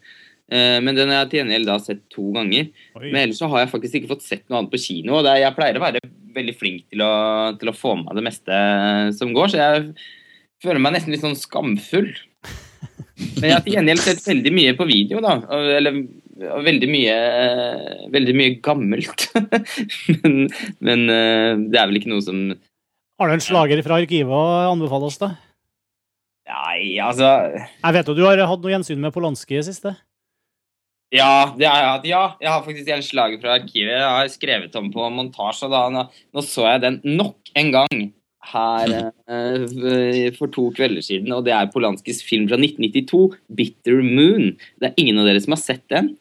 [0.46, 2.68] Eh, men den har jeg til gjengjeld da sett to ganger.
[3.00, 3.08] Oi.
[3.08, 5.16] Men ellers så har jeg faktisk ikke fått sett noe annet på kino.
[5.18, 6.04] og er, Jeg pleier å være
[6.36, 7.14] veldig flink til å,
[7.58, 8.60] til å få med meg det meste
[9.18, 9.88] som går, så jeg
[10.62, 12.10] føler meg nesten litt sånn skamfull
[13.40, 15.38] men jeg har til gjengjeld sett veldig mye på video, da.
[15.78, 15.96] Eller
[16.36, 17.16] veldig mye,
[18.12, 19.28] veldig mye gammelt.
[20.14, 20.46] men,
[20.84, 22.48] men, eh, det er vel ikke noe som
[23.16, 25.34] Har du en slager fra arkivet å anbefale oss, da?
[26.46, 29.96] Nei, altså Jeg vet jo du har hatt noe gjensyn med Polanski i siste?
[31.14, 32.06] Ja, det har jeg hatt.
[32.10, 33.94] Ja, jeg har faktisk en slager fra arkivet.
[33.94, 35.68] Jeg har skrevet om på montasje.
[35.70, 35.84] Da.
[35.92, 36.02] Nå,
[36.34, 38.06] nå så jeg den nok en gang
[38.46, 38.92] her
[39.30, 44.54] eh, for to kvelder siden, og det er Polanskis film fra 1992, 'Bitter Moon'.
[44.78, 46.14] Det er ingen av dere som har sett den?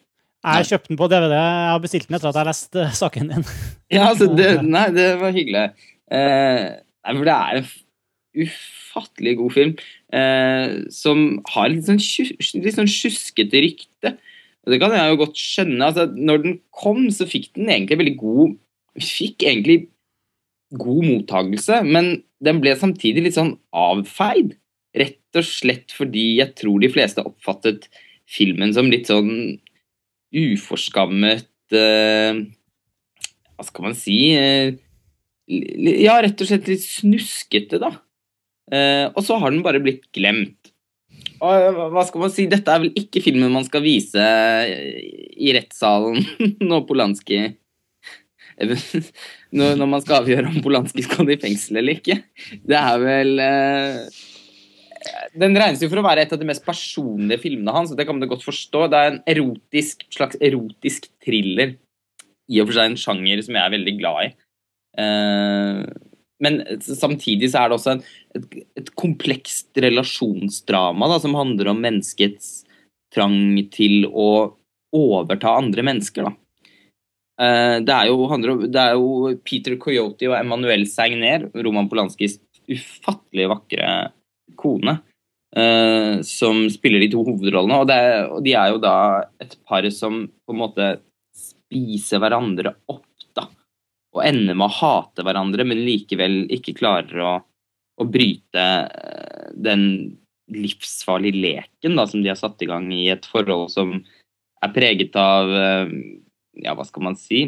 [0.46, 1.34] Jeg kjøpte den på DVD.
[1.34, 3.48] Jeg har bestilt den etter at jeg har lest uh, saken din.
[3.96, 5.66] ja, altså, det, nei, det var hyggelig.
[6.12, 7.74] Uh, nei, for det er en
[8.46, 9.78] ufattelig god film
[10.96, 11.98] som har litt sånn,
[12.64, 14.12] litt sånn sjuskete rykte.
[14.66, 15.88] Og det kan jeg jo godt skjønne.
[15.88, 18.56] Altså, når den kom, så fikk den egentlig veldig god
[18.96, 19.90] Fikk egentlig
[20.80, 24.54] god mottagelse, men den ble samtidig litt sånn avfeid.
[24.96, 27.90] Rett og slett fordi jeg tror de fleste oppfattet
[28.24, 29.58] filmen som litt sånn
[30.36, 32.44] uforskammet uh,
[33.56, 34.76] Hva skal man si uh,
[35.48, 37.92] Ja, rett og slett litt snuskete, da.
[38.72, 40.72] Uh, og så har den bare blitt glemt.
[41.44, 44.24] Og hva skal man si, dette er vel ikke filmen man skal vise
[45.36, 46.24] i rettssalen
[46.70, 47.44] når Polanski
[49.56, 52.22] når, man skal avgjøre om Polanski skal i fengsel eller ikke.
[52.64, 54.22] Det er vel eh,
[55.34, 58.06] Den regnes jo for å være et av de mest personlige filmene hans, og det
[58.08, 58.86] kan man godt forstå.
[58.92, 61.76] Det er en erotisk, slags erotisk thriller.
[62.52, 64.28] I og for seg en sjanger som jeg er veldig glad i.
[65.02, 65.80] Eh,
[66.46, 68.04] men samtidig så er det også en,
[68.38, 72.66] et, et, komplekst relasjonsdrama da, som handler om menneskets
[73.16, 74.30] trang til å
[74.96, 76.28] overta andre mennesker.
[76.28, 76.36] da.
[77.42, 82.38] Eh, det er, jo, det er jo Peter Coyote og Emmanuel Sagner, Roman Polanskis
[82.72, 83.90] ufattelig vakre
[84.60, 85.00] kone,
[85.58, 87.80] uh, som spiller de to hovedrollene.
[87.82, 88.96] Og, er, og, de er jo da
[89.44, 90.90] et par som på en måte
[91.36, 93.48] spiser hverandre opp, da.
[94.16, 97.34] Og ender med å hate hverandre, men likevel ikke klarer å,
[98.00, 99.88] å bryte uh, den
[100.54, 103.96] livsfarlige leken da, som de har satt i gang i et forhold som
[104.64, 105.90] er preget av uh,
[106.62, 107.48] ja, hva skal man si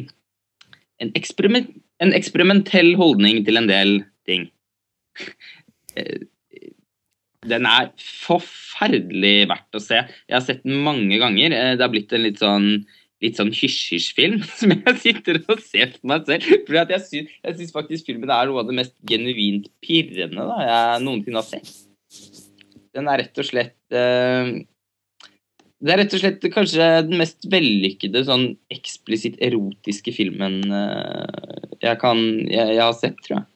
[0.98, 1.70] en, eksperiment,
[2.04, 3.94] en eksperimentell holdning til en del
[4.28, 4.50] ting.
[7.50, 10.04] Den er forferdelig verdt å se.
[10.28, 11.56] Jeg har sett den mange ganger.
[11.56, 12.72] Eh, det har blitt en litt sånn
[13.24, 16.48] litt sånn hysj-hysj-film som jeg sitter og ser på meg selv.
[16.68, 20.58] For jeg syns, jeg syns faktisk filmen er noe av det mest genuint pirrende da,
[20.68, 21.72] jeg noensinne har sett.
[22.94, 24.54] Den er rett og slett eh,
[25.78, 31.98] det er rett og slett kanskje den mest vellykkede sånn eksplisitt erotiske filmen eh, jeg,
[32.02, 33.48] kan, jeg, jeg har sett, tror jeg.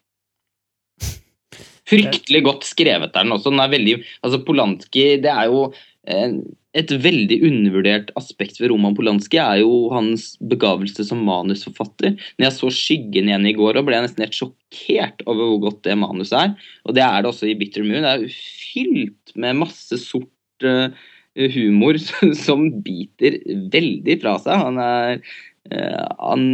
[1.92, 3.52] Fryktelig godt skrevet er den også.
[3.52, 5.68] Den er veldig, altså Polanski det er jo
[6.08, 6.40] eh,
[6.78, 12.16] et veldig undervurdert aspekt ved Roman Polanski er jo hans begavelse som manusforfatter.
[12.38, 15.82] Når jeg så 'Skyggen' igjen i går, ble jeg nesten helt sjokkert over hvor godt
[15.84, 16.54] det manuset er.
[16.88, 18.06] Og det er det også i 'Bitter Moon'.
[18.06, 18.40] Det er
[18.72, 20.88] fylt med masse sort uh,
[21.36, 21.98] humor
[22.46, 23.36] som biter
[23.72, 24.64] veldig fra seg.
[24.64, 25.20] Han er,
[25.68, 26.46] uh, han,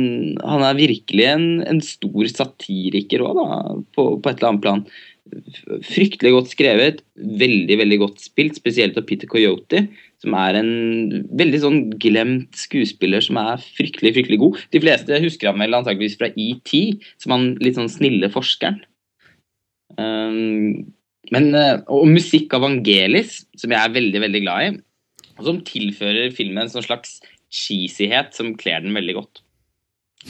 [0.42, 3.38] han er virkelig en, en, stor satiriker òg,
[3.94, 4.82] på, på, et eller annet plan.
[5.86, 9.84] Fryktelig godt skrevet, veldig veldig godt spilt, spesielt av Peter Coyote,
[10.22, 10.70] som er en
[11.38, 14.60] veldig sånn glemt skuespiller som er fryktelig fryktelig god.
[14.74, 16.74] De fleste husker ham vel antakeligvis fra ET,
[17.22, 18.80] som han litt sånn snille forskeren.
[19.98, 20.86] Um,
[21.34, 24.76] men, eh, og musikk av Vangelis, som jeg er veldig veldig glad i,
[25.38, 27.18] og som tilfører filmen en sånn slags
[27.52, 29.42] cheesyhet som kler den veldig godt.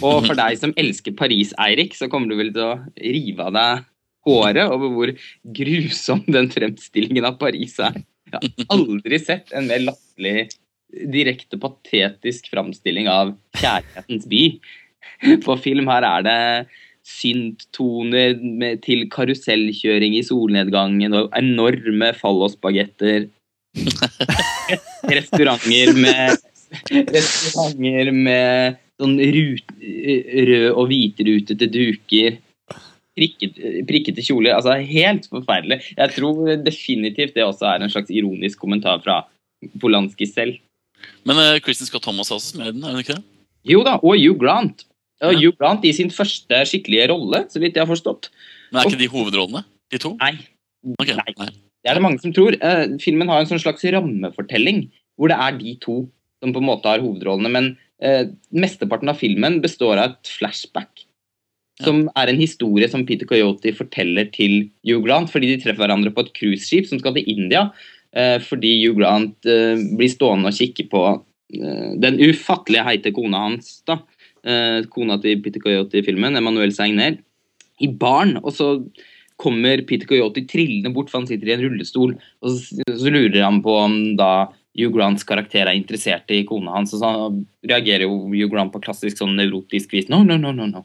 [0.04, 3.56] Og for deg som elsker Paris, Eirik, så kommer du vel til å rive av
[3.56, 3.86] deg
[4.28, 5.12] håret over hvor
[5.58, 8.00] grusom den fremstillingen av Paris er.
[8.28, 10.48] Jeg har aldri sett en mer latterlig,
[10.88, 14.42] direkte patetisk framstilling av kjærlighetens by
[15.44, 15.88] på film.
[15.88, 16.38] Her er det
[17.08, 18.36] synttoner
[18.84, 23.28] til karusellkjøring i solnedgangen og enorme fallosbagetter.
[25.08, 26.36] restauranter med
[26.88, 32.36] Restauranter med sånn rød- og hvitrutete duker.
[33.18, 34.54] Prikkete, prikkete kjoler.
[34.54, 35.80] Altså, helt forferdelig.
[35.96, 39.24] Jeg tror definitivt det også er en slags ironisk kommentar fra
[39.82, 40.60] Polanski selv.
[41.26, 43.24] Men uh, Kristin Scott Thomas er også med i den, er hun ikke det?
[43.68, 44.84] Jo da, og Hugh Grant.
[45.22, 45.40] Og Ja.
[45.40, 48.30] Hugh Grant i sin første skikkelige rolle, så vidt jeg har forstått.
[48.70, 49.64] Men er ikke de hovedrollene?
[49.90, 50.14] De to?
[50.22, 50.36] Nei,
[51.00, 51.16] Okay.
[51.18, 51.34] Nei.
[51.40, 51.50] nei.
[51.82, 52.54] det er det mange som tror.
[52.62, 54.86] Uh, filmen har en sånn slags rammefortelling,
[55.18, 55.98] hvor det er de to
[56.38, 57.50] som på en måte har hovedrollene.
[57.50, 57.70] Men
[58.04, 61.04] uh, mesteparten av filmen består av et flashback.
[61.84, 66.12] Som er en historie som Peter Coyote forteller til Hugh Grant, fordi de treffer hverandre
[66.14, 67.68] på et cruiseskip som skal til India.
[68.16, 73.44] Eh, fordi Hugh Grant eh, blir stående og kikke på eh, den ufattelige heite kona
[73.46, 73.78] hans.
[73.86, 74.00] da.
[74.42, 77.18] Eh, kona til Peter Coyote i filmen, Emanuel Segner,
[77.78, 78.38] i baren.
[78.42, 78.72] Og så
[79.38, 82.16] kommer Peter Coyote trillende bort, for han sitter i en rullestol.
[82.42, 86.76] Og så, så lurer han på om da Hugh Grants karakter er interessert i kona
[86.76, 86.94] hans.
[86.94, 87.12] Og så
[87.70, 90.10] reagerer jo Hugh Grant på klassisk sånn nevrotisk vis.
[90.12, 90.84] No, no, no, no, no.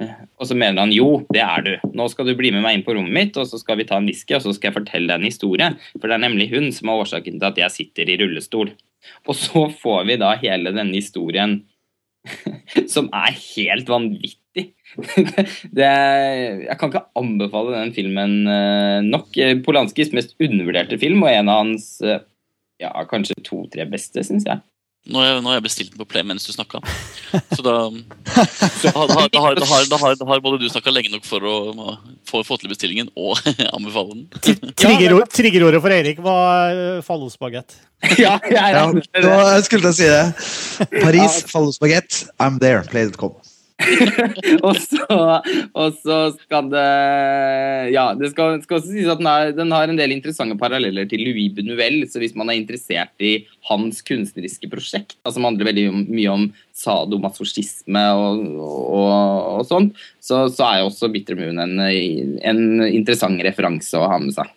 [0.00, 1.72] Og så mener han jo, det er du.
[1.96, 3.98] Nå skal du bli med meg inn på rommet mitt, og så skal vi ta
[4.00, 5.68] en whisky, og så skal jeg fortelle deg en historie.
[5.98, 8.72] For det er nemlig hun som er årsaken til at jeg sitter i rullestol.
[9.28, 11.60] Og så får vi da hele denne historien
[12.94, 14.70] som er helt vanvittig.
[15.78, 15.90] det,
[16.66, 19.36] jeg kan ikke anbefale den filmen eh, nok.
[19.66, 22.24] Polanskis mest undervurderte film, og en av hans eh,
[22.80, 24.64] ja, kanskje to-tre beste, syns jeg.
[25.08, 26.78] Nå har, jeg, jeg bestilt den på Play mens du snakka.
[27.56, 28.44] Så da, da,
[28.84, 31.54] da, da, har, da, da, da har både du snakka lenge nok for å
[32.28, 33.40] få, få til bestillingen og
[33.76, 34.26] anbefale den.
[34.76, 37.78] Triggerord- Triggerordet for Eirik var uh, fallosbagett.
[38.20, 41.00] ja, jeg Ja, da skulle jeg skulle til å si det.
[41.00, 42.84] Paris, fallosbagett, I'm there.
[42.92, 43.34] Play.com.
[44.66, 45.16] og, så,
[45.72, 46.86] og så skal det
[47.94, 51.08] Ja, det skal, skal også sies at den, er, den har en del interessante paralleller
[51.10, 52.02] til Louis Buñuel.
[52.10, 53.34] Så hvis man er interessert i
[53.70, 56.48] hans kunstneriske prosjekt, da, som handler veldig mye om
[56.80, 59.12] sadomasochisme og, og,
[59.60, 64.20] og sånt, så, så er jo også Bitter Moon en, en interessant referanse å ha
[64.22, 64.56] med seg.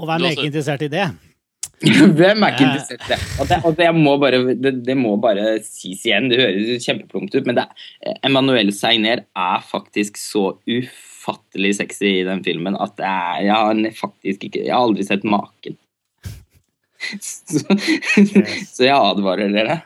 [0.00, 1.10] Og hvem er ikke interessert i det?
[2.18, 3.18] Hvem er ikke interessert i det?
[3.40, 7.36] Og det, og det, må bare, det, det må bare sies igjen, det høres kjempeplumpt
[7.38, 7.64] ut, men det,
[8.04, 13.80] er- Emmanuel Segner er faktisk så ufattelig sexy i den filmen at er, jeg har
[13.96, 15.78] faktisk ikke Jeg har aldri sett maken.
[17.24, 17.62] Så,
[18.68, 19.78] så jeg advarer dere.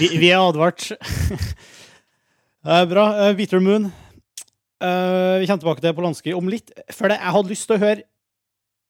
[0.00, 0.90] Vi, vi, er advart.
[2.68, 3.04] Eh, bra.
[3.38, 3.86] Bitter Moon.
[4.82, 6.72] Eh, vi kommer tilbake til Polanski om litt.
[6.92, 8.02] Før det, jeg hadde lyst til å høre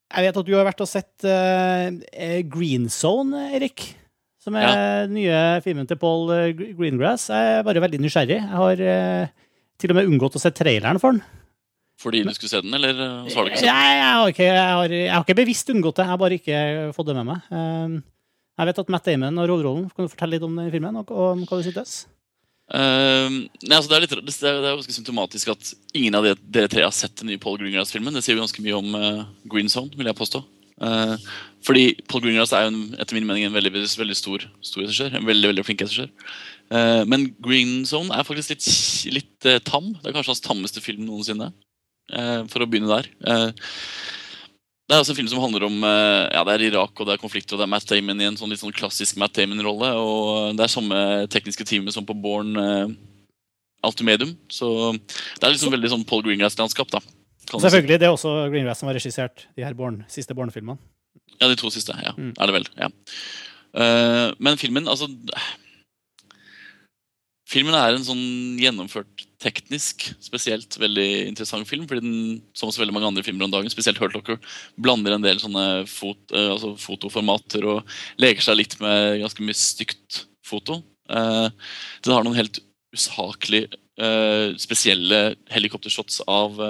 [0.09, 3.91] Jeg vet at du har vært og sett eh, Green Zone, Erik.
[4.41, 4.71] Som er
[5.05, 7.29] den nye filmen til Paul eh, Greengrass.
[7.29, 8.39] Jeg er bare veldig nysgjerrig.
[8.39, 11.21] Jeg har uh, til og med unngått å se traileren for den.
[11.99, 13.75] Fordi du skulle se den, eller uh, så har du ikke sett den?
[13.75, 16.07] Nei, jeg har ikke, jeg har, jeg har ikke bevisst unngått det.
[16.07, 16.61] Jeg har bare ikke
[16.97, 17.51] fått det med meg.
[17.51, 17.97] Eh,
[18.59, 19.89] jeg vet at Matt Damon har hovedrollen.
[19.95, 21.01] Kan du fortelle litt om den filmen?
[21.03, 21.99] Og, og hva du syntes?
[22.69, 23.29] Eh,
[23.65, 26.41] nei, altså det, er litt, det er det er ganske symptomatisk at ingen av dere,
[26.53, 28.13] dere tre har sett den nye Paul Greengrass-filmen.
[28.15, 30.43] Det sier jo ganske mye om uh, Green Zone, vil jeg påstå.
[30.79, 31.17] Uh,
[31.67, 35.17] fordi Paul Greengrass er jo en, etter min mening en veldig, veldig stor, stor regissør.
[35.17, 36.13] En veldig, veldig flink regissør.
[36.69, 38.69] Uh, men Green Zone er faktisk litt,
[39.17, 39.95] litt eh, tam.
[39.97, 41.49] Det er kanskje hans tammeste film noensinne.
[42.13, 43.09] eh, for å begynne der.
[44.89, 47.13] Det er også en film som handler om eh, ja, det er Irak og det
[47.17, 49.91] er konflikter, og det er Matt Damon i en sånn litt sånn klassisk Matt Damon-rolle.
[50.01, 52.87] Og det er samme tekniske teamet som på Born eh,
[53.85, 54.33] Ultimatum.
[54.49, 57.03] Så det er liksom veldig sånn Paul Greengrass-landskap, da.
[57.49, 57.95] Selvfølgelig.
[57.99, 58.01] si.
[58.01, 60.81] Det er også Greengrass som har regissert de her Born, siste barnefilmene.
[61.39, 61.93] Ja, de to siste.
[62.03, 62.33] ja, Mm.
[62.41, 62.67] er det vel.
[62.81, 62.89] ja.
[63.79, 65.07] Uh, men filmen, altså
[67.49, 71.87] Filmen er en sånn gjennomført teknisk spesielt veldig interessant film.
[71.89, 74.37] fordi den, som så veldig mange andre filmer om dagen, spesielt Hurt Locker,
[74.77, 79.57] blander en del sånne fot, eh, altså fotoformater og leker seg litt med ganske mye
[79.57, 80.83] stygt foto.
[81.09, 81.49] Eh,
[82.05, 82.61] den har noen helt
[82.93, 83.65] usaklig
[83.97, 86.61] eh, spesielle helikoptershots av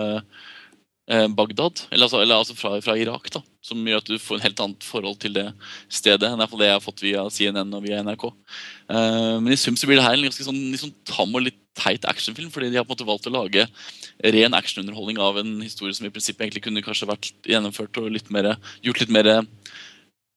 [1.09, 4.45] Bagdad, eller altså, eller altså fra, fra Irak, da, som gjør at du får en
[4.47, 5.47] helt annet forhold til det
[5.93, 8.25] stedet enn det jeg har fått via CNN og via NRK.
[8.95, 11.45] Eh, men i sum så blir det her en ganske sånn, litt sånn tam og
[11.47, 13.67] litt teit actionfilm, fordi de har på en måte valgt å lage
[14.35, 18.33] ren actionunderholdning av en historie som i prinsippet egentlig kunne kanskje vært gjennomført og litt
[18.35, 19.31] mer, gjort litt mer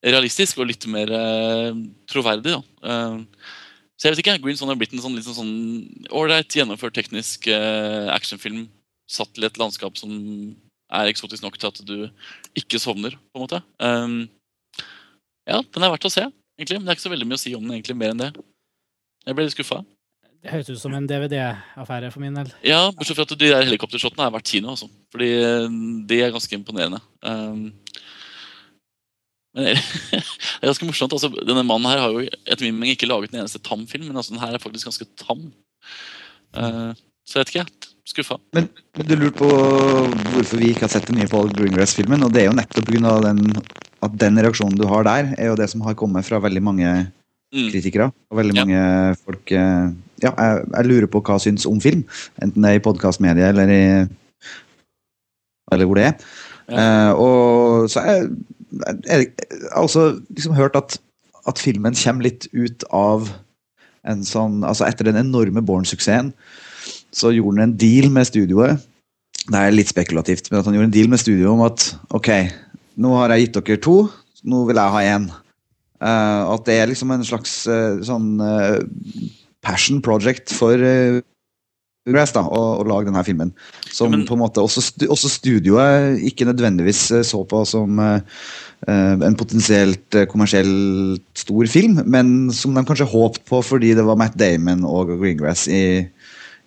[0.01, 2.57] realistisk og litt mer eh, troverdig.
[2.57, 2.61] da.
[2.91, 3.49] Eh,
[4.01, 5.55] så jeg vet ikke, Green Zone har blitt en sånn litt sånn
[6.09, 8.63] ålreit gjennomført teknisk eh, actionfilm
[9.11, 10.11] satt til et landskap som
[10.91, 11.95] er eksotisk nok til at du
[12.59, 13.61] ikke sovner, på en måte.
[13.79, 14.21] Um,
[15.47, 16.27] ja, den er verdt å se,
[16.59, 16.79] egentlig.
[16.79, 18.31] Men det er ikke så veldig mye å si om den, egentlig, mer enn det.
[19.25, 19.81] Jeg ble litt skuffa.
[20.41, 22.47] Det høres ut som en DVD-affære for min del.
[22.65, 24.73] Ja, bortsett fra at de der helikoptershotene er verdt kino.
[24.73, 25.67] Også, Fordi eh,
[26.09, 26.97] de er ganske imponerende.
[27.21, 27.67] Um,
[29.53, 31.13] men det er ganske morsomt.
[31.13, 34.07] altså Denne mannen her har jo etter min mening ikke laget en eneste tam film,
[34.09, 35.51] men altså den her er faktisk ganske tam.
[36.57, 37.90] Uh, så jeg vet ikke.
[38.07, 38.37] Skuffa.
[38.55, 39.49] Men, men, du lurte på
[40.33, 42.25] hvorfor vi ikke har sett det nye Paul Greengrass-filmen.
[42.25, 43.15] Og det er jo nettopp pga.
[43.27, 43.41] Den,
[44.01, 46.87] at den reaksjonen du har der, er jo det som har kommet fra veldig mange
[46.89, 47.67] mm.
[47.69, 48.09] kritikere.
[48.31, 48.65] Og veldig ja.
[48.65, 52.03] mange folk eh, Ja, jeg, jeg, lurer på hva syns om film.
[52.41, 53.83] Enten det er i podkastmedia eller i
[55.71, 56.17] Eller hvor det er.
[56.71, 56.81] Ja.
[56.81, 58.25] Uh, og så er
[59.03, 59.33] jeg
[59.73, 60.95] har også liksom hørt at,
[61.47, 63.27] at filmen kommer litt ut av
[64.07, 66.31] en sånn Altså etter den enorme Born-suksessen
[67.15, 68.81] så gjorde han en deal med studioet.
[69.41, 72.29] Det er litt spekulativt, men at han gjorde en deal med studioet om at ok,
[73.01, 73.97] nå har jeg gitt dere to,
[74.47, 75.27] nå vil jeg ha én.
[76.01, 78.79] Uh, at det er liksom en slags uh, sånn uh,
[79.61, 80.81] passion project for
[82.09, 83.51] Grass da, å, å, lage denne filmen.
[83.85, 89.35] Som ja, men, på en måte også, også, studioet ikke nødvendigvis så på som en
[89.37, 94.81] potensielt kommersielt stor film, men som de kanskje håpet på fordi det var Matt Damon
[94.89, 96.20] og Greengrass i, Eh,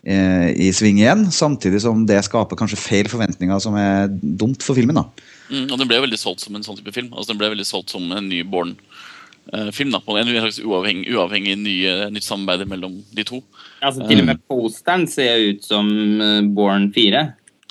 [0.05, 4.99] i sving igjen, samtidig som det skaper kanskje feil forventninger som er dumt for filmen.
[5.01, 5.07] da.
[5.53, 7.13] Mm, og Den ble veldig solgt som en sånn type film.
[7.13, 9.93] Altså Den ble veldig solgt som en ny Born-film.
[9.93, 13.43] da, på En slags uavhengig, uavhengig nye, nytt samarbeid mellom de to.
[13.85, 14.45] Altså Til og med eh.
[14.49, 15.89] posteren ser ut som
[16.21, 17.25] eh, Born 4.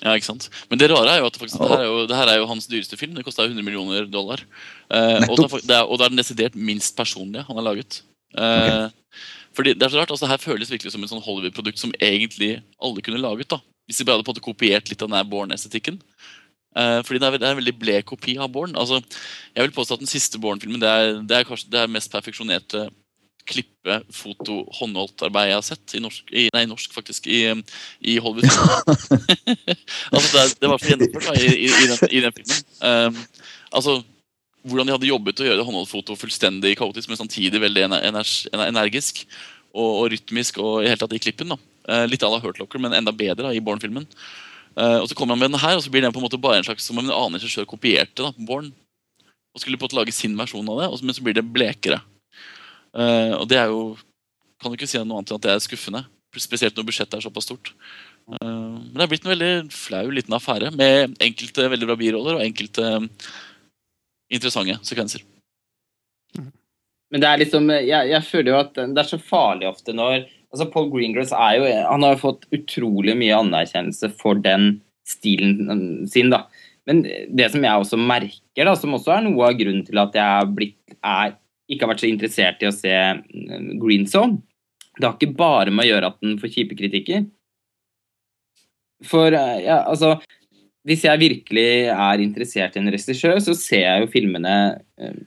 [0.04, 0.50] Ja, ikke sant?
[0.68, 2.48] Men det rare er jo at faktisk, det, her er jo, det her er jo
[2.50, 3.14] hans dyreste film.
[3.16, 4.42] Det kosta 100 millioner dollar.
[4.90, 8.02] Eh, og, det er, og det er den desidert minst personlige han har laget.
[8.34, 8.92] Eh, okay.
[9.54, 12.56] Fordi det er så rart, altså Her føles virkelig som en sånn Hollywood-produkt som egentlig
[12.82, 13.50] alle kunne laget.
[13.50, 13.60] da.
[13.86, 16.00] Hvis de bare hadde på en kopiert litt av den Born-estetikken.
[16.74, 18.74] Eh, fordi det er, det er, en veldig blek kopi av Born.
[18.74, 18.98] Altså,
[19.54, 22.10] jeg vil påstå at Den siste Born-filmen det er, det er kanskje det er mest
[22.12, 22.88] perfeksjonerte
[23.44, 25.94] klippe, foto, håndholdt-arbeid jeg har sett.
[25.94, 27.28] I norsk, i, nei, norsk faktisk.
[27.28, 27.52] I,
[28.00, 28.48] i Hollywood.
[30.14, 32.64] altså, det, det, var så gjennomført i, i, i, den, i den filmen.
[32.80, 33.20] Um,
[33.70, 33.98] altså,
[34.64, 39.24] hvordan de hadde jobbet å gjøre det håndholdfoto fullstendig kaotisk, men samtidig veldig energisk
[39.74, 41.52] og, og rytmisk og i hele tatt i klippen.
[41.52, 41.58] da.
[41.84, 44.06] Uh, litt à la Hurtlocker, men enda bedre da, i Born-filmen.
[44.72, 46.40] Uh, og Så kommer han med den her, og så blir den på en måte
[46.40, 48.72] bare en slags som en annen regissør kopierte da, Born.
[49.54, 52.00] Og skulle på en måte lage sin versjon av det, men så blir det blekere.
[52.96, 53.96] Uh, og det er jo
[54.62, 56.00] Kan du ikke si noe annet enn at det er skuffende.
[56.40, 57.74] Spesielt når budsjettet er såpass stort.
[58.40, 62.44] men det er blitt en veldig flau liten affære med enkelte veldig bra biroller og
[62.46, 62.86] enkelte
[64.32, 65.24] interessante sekvenser.
[67.12, 70.24] Men det er liksom, jeg, jeg, føler jo at det er så farlig ofte når
[70.54, 76.06] altså Paul Greengrass er jo, han har jo fått utrolig mye anerkjennelse for den stilen
[76.10, 76.32] sin.
[76.32, 76.44] da.
[76.88, 80.16] Men det som jeg også merker, da, som også er noe av grunnen til at
[80.16, 81.36] jeg er blitt, er,
[81.70, 84.42] ikke har vært så interessert i å se mm, Green Zone,
[84.98, 87.24] det har ikke bare med å gjøre at den får kjipe kritikker.
[89.04, 90.16] For ja, altså
[90.84, 94.56] hvis jeg virkelig er interessert i en regissør, så ser jeg jo filmene
[95.00, 95.22] uh,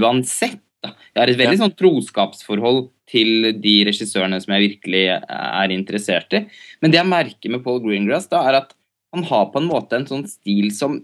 [0.00, 0.60] uansett.
[0.80, 0.94] Da.
[1.12, 1.60] Jeg har et veldig ja.
[1.66, 6.44] sånn troskapsforhold til de regissørene som jeg virkelig er interessert i.
[6.80, 8.72] Men det jeg merker med Paul Greengrass, da, er at
[9.12, 11.00] han har på en måte en sånn stil som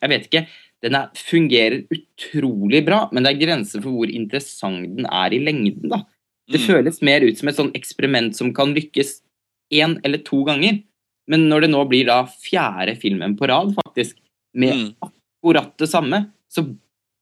[0.00, 0.40] Jeg vet ikke.
[0.82, 5.38] Den er, fungerer utrolig bra, men det er grenser for hvor interessant den er i
[5.38, 5.92] lengden.
[5.92, 6.00] da.
[6.50, 6.64] Det mm.
[6.66, 9.20] føles mer ut som et sånn eksperiment som kan lykkes
[9.70, 10.80] én eller to ganger.
[11.30, 14.16] Men når det nå blir da fjerde filmen på rad, faktisk,
[14.58, 14.88] med mm.
[15.06, 16.64] akkurat det samme, så,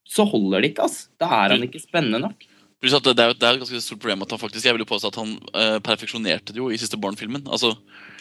[0.09, 1.11] så holder det ikke, altså.
[1.21, 2.47] Da er han ikke spennende nok.
[2.81, 5.11] Det er, det er et ganske stort problem at han faktisk Jeg vil jo påstå
[5.11, 7.43] at han eh, perfeksjonerte det jo i siste Born-filmen.
[7.53, 7.75] Altså,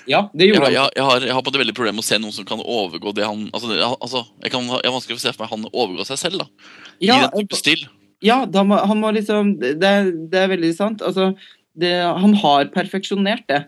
[0.10, 2.08] ja, det gjorde jeg, jeg, jeg, har, jeg har på det veldig problem med å
[2.10, 5.16] se noen som kan overgå det han altså, det, altså Jeg kan, jeg har vanskelig
[5.16, 6.68] for å se for meg han overgå seg selv, da.
[7.00, 7.88] Ja, I den type stil.
[8.26, 11.06] Ja, må, han må liksom det, det, er veldig sant.
[11.08, 11.32] Altså,
[11.80, 13.64] det, han har perfeksjonert det.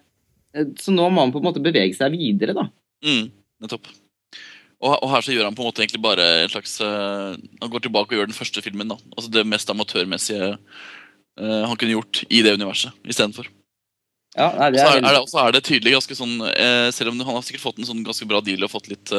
[0.56, 2.68] Eh, så nå må han på en måte bevege seg videre, da.
[3.06, 3.32] Mm,
[3.64, 3.92] nettopp.
[4.82, 7.70] Og, og, her så gjør han på en måte egentlig bare en slags uh, Han
[7.70, 8.90] går tilbake og gjør den første filmen.
[8.90, 13.50] da Altså Det mest amatørmessige uh, han kunne gjort i det universet istedenfor.
[14.32, 17.20] Ja, nei, det er, er, er, det, er det tydelig ganske sånn uh, Selv om
[17.20, 19.12] han har sikkert fått en sånn ganske bra deal og fått litt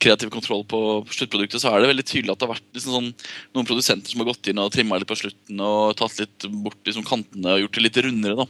[0.00, 3.10] kreativ kontroll på sluttproduktet, så er det veldig tydelig at det har vært liksom sånn,
[3.58, 6.80] noen produsenter som har gått inn og trimma litt på slutten og tatt litt bort
[6.88, 8.46] liksom, kantene og gjort det litt rundere.
[8.46, 8.48] da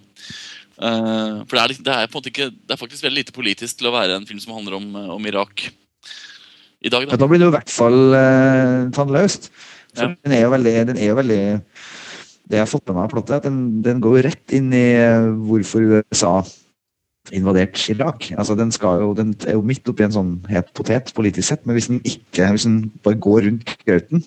[0.77, 3.95] Uh, for det er, det er, ikke Det er faktisk veldig lite politisk til å
[3.95, 5.63] være en film som handler om, eh, om Irak
[6.85, 7.07] i dag.
[7.07, 9.49] Da, ja, da blir det jo i hvert fall uh, tannløst.
[9.97, 10.11] Ja.
[10.13, 11.41] den, er jo veldig, den er jo veldig
[12.45, 14.87] Det jeg har fått med meg av plottet, den, den går jo rett inn i
[15.01, 16.37] uh, hvorfor USA
[17.35, 18.29] invadert Irak.
[18.37, 21.79] Altså, den, jo, den, er jo midt oppi en sånn het potet politisk sett, men
[21.79, 24.23] hvis den ikke hvis den bare går rundt grauten,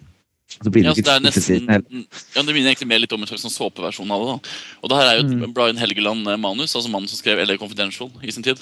[0.50, 3.22] Så blir Ja, det så det er nesten Ja, det minner egentlig mer litt om
[3.22, 4.30] en slags sånn såpeversjon av det.
[4.34, 4.56] da.
[4.82, 5.54] Og det her er jo Mm.
[5.54, 8.58] Brian Helgeland-manus, altså mannen som skrev LA Confidential i sin tid.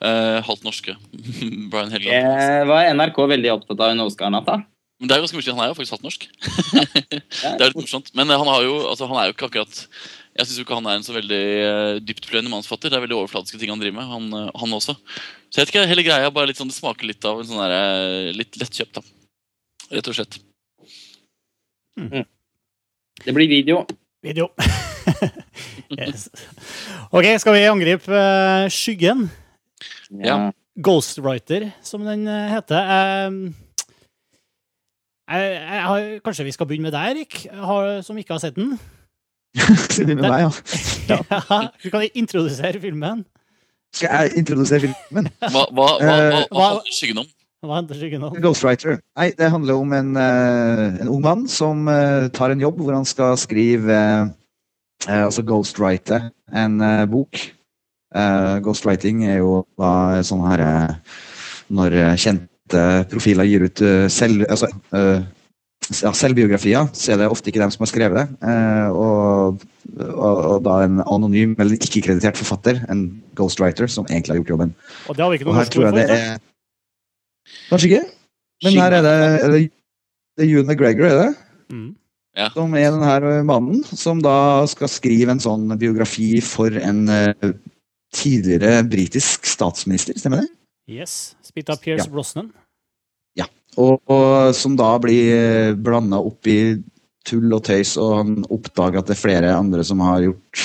[0.00, 0.96] Eh, halvt norske.
[1.70, 2.24] Brian Helgeland.
[2.24, 4.64] Eh, var NRK veldig opptatt av under Oscar-natta?
[4.98, 6.22] Men det er jo ganske mye, han er jo faktisk halvt norsk.
[7.58, 8.08] Det er litt morsomt.
[8.16, 9.82] Men eh, han, har jo, altså, han er jo ikke akkurat
[10.36, 12.88] Jeg syns ikke han er en så veldig uh, dyptpløyende mannsfatter.
[12.92, 14.96] Det er veldig overfladiske ting han driver med, han, uh, han også.
[15.48, 17.48] Så jeg vet ikke, hele greia er bare litt sånn, det smaker litt av en
[17.48, 19.04] sånn derre litt lettkjøpt, da.
[19.96, 20.36] Rett og slett.
[21.96, 23.86] Det blir video.
[24.22, 24.48] Video.
[25.98, 26.28] yes.
[27.10, 29.30] OK, skal vi angripe eh, Skyggen?
[30.10, 30.50] Ja.
[30.76, 32.90] Ghostwriter, som den eh, heter.
[35.26, 38.58] Jeg, jeg har, kanskje vi skal begynne med deg, Erik, har, som ikke har sett
[38.58, 38.76] den?
[39.56, 40.44] Vi med meg,
[41.10, 41.18] ja.
[41.32, 41.62] Ja.
[41.82, 43.24] Du kan introdusere filmen.
[43.96, 45.30] Skal jeg introdusere filmen?
[45.40, 47.30] Hva, hva, hva, hva, Eh, hva handler skyggen om?
[47.66, 48.38] Hva heter Skyggen om?
[48.42, 48.98] Ghostwriter.
[49.18, 52.96] Nei, det handler om en, eh, en ung mann som eh, tar en jobb hvor
[52.96, 54.00] han skal skrive
[55.06, 56.22] eh, Altså ghostwrite
[56.56, 56.80] en
[57.12, 57.36] bok.
[58.64, 60.62] Ghostwriting er jo da sånn her
[61.68, 64.70] Når kjente profiler gir ut selv, altså,
[65.90, 68.26] ja, selvbiografier, så er det ofte ikke dem som har skrevet det.
[68.50, 69.62] Eh, og,
[70.00, 73.06] og, og da en anonym eller ikke-kreditert forfatter, en
[73.38, 74.74] ghostwriter, som egentlig har gjort jobben.
[75.06, 76.44] Og det har vi ikke noe her norsk tror ord jeg det for.
[77.70, 78.02] Kanskje ikke?
[78.64, 79.62] Men her er det, er det,
[80.36, 81.30] det er Ewan McGregor, er det?
[81.72, 81.88] Mm.
[82.52, 84.36] Som er den her mannen som da
[84.68, 87.52] skal skrive en sånn biografi for en uh,
[88.12, 90.52] tidligere britisk statsminister, stemmer det?
[91.00, 91.34] Yes.
[91.44, 92.12] Spilt av Pierce Ja.
[92.12, 92.52] Brosnan.
[93.76, 96.76] Og, og som da blir blanda opp i
[97.26, 100.64] tull og tøys, og han oppdager at det er flere andre som har gjort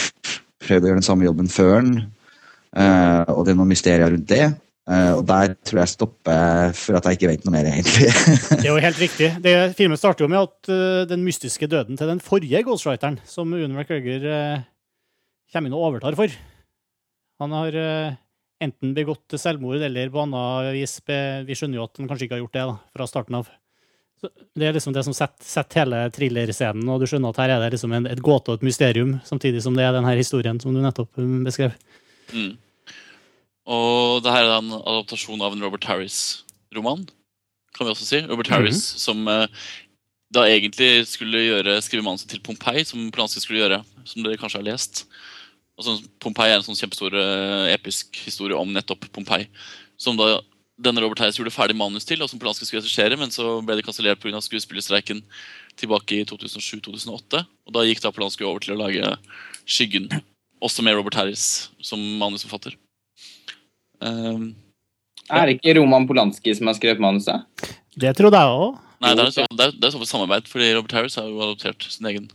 [0.61, 1.93] prøvd å gjøre den samme jobben før han.
[2.71, 4.45] Uh, og det er noen mysterier rundt det.
[4.89, 8.09] Eh, og der tror jeg stopper for at jeg ikke vet noe mer, egentlig.
[8.49, 9.29] Det er jo helt riktig.
[9.43, 13.53] Det, filmen starter jo med at uh, den mystiske døden til den forrige ghostwriteren, som
[13.53, 14.65] Une McGregor uh,
[15.53, 16.33] kommer inn og overtar for.
[17.43, 18.17] Han har uh,
[18.61, 22.39] enten begått selvmord eller på annet vis be, Vi skjønner jo at han kanskje ikke
[22.39, 23.53] har gjort det da, fra starten av.
[24.21, 27.53] Så det er liksom det som setter, setter hele thrillerscenen, og du skjønner at her
[27.55, 30.17] er det liksom en, et gåte og et mysterium, samtidig som det er den her
[30.17, 31.73] historien som du nettopp beskrev.
[32.33, 32.53] Mm.
[33.71, 37.05] Og det her er en adaptasjon av en Robert Harris-roman,
[37.77, 38.19] kan vi også si.
[38.27, 39.47] Robert Harris som eh,
[40.31, 44.61] da egentlig skulle gjøre, skrive manuset til Pompeii, som Polanski skulle gjøre, som dere kanskje
[44.61, 45.05] har lest.
[45.79, 49.47] Og sånn, Pompeii er en sånn kjempestor eh, episk historie om nettopp Pompeii.
[49.99, 50.37] Som da
[50.81, 53.77] denne Robert Harris gjorde ferdig manus til, og som Polanski skulle regissere, men så ble
[53.77, 54.39] det kansellert pga.
[54.41, 55.19] skuespillerstreiken
[55.79, 57.43] tilbake i 2007-2008.
[57.67, 59.15] Og da gikk da Polanski over til å lage
[59.67, 60.09] Skyggen,
[60.63, 62.75] også med Robert Harris som manusforfatter.
[64.01, 64.53] Um,
[65.31, 67.43] Er det ikke Roman Polanski som har skrevet manuset?
[67.99, 68.79] Det trodde jeg òg.
[69.03, 71.27] nei, det er, så, det er, det er så for samarbeid, fordi Robert Harris har
[71.29, 72.29] jo adoptert sin egen,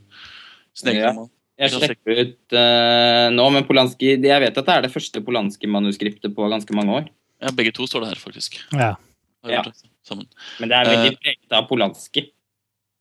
[0.77, 1.11] sin egen Ja.
[1.12, 1.31] roman.
[1.57, 6.35] Jeg sjekker ut uh, nå, men Polanski Jeg vet at det er det første Polanski-manuskriptet
[6.37, 7.07] på ganske mange år.
[7.41, 8.59] Ja, begge to står det her, faktisk.
[8.77, 8.91] Ja.
[9.47, 9.62] Ja.
[9.64, 10.27] det.
[10.61, 12.27] Men det er veldig preget av Polanski.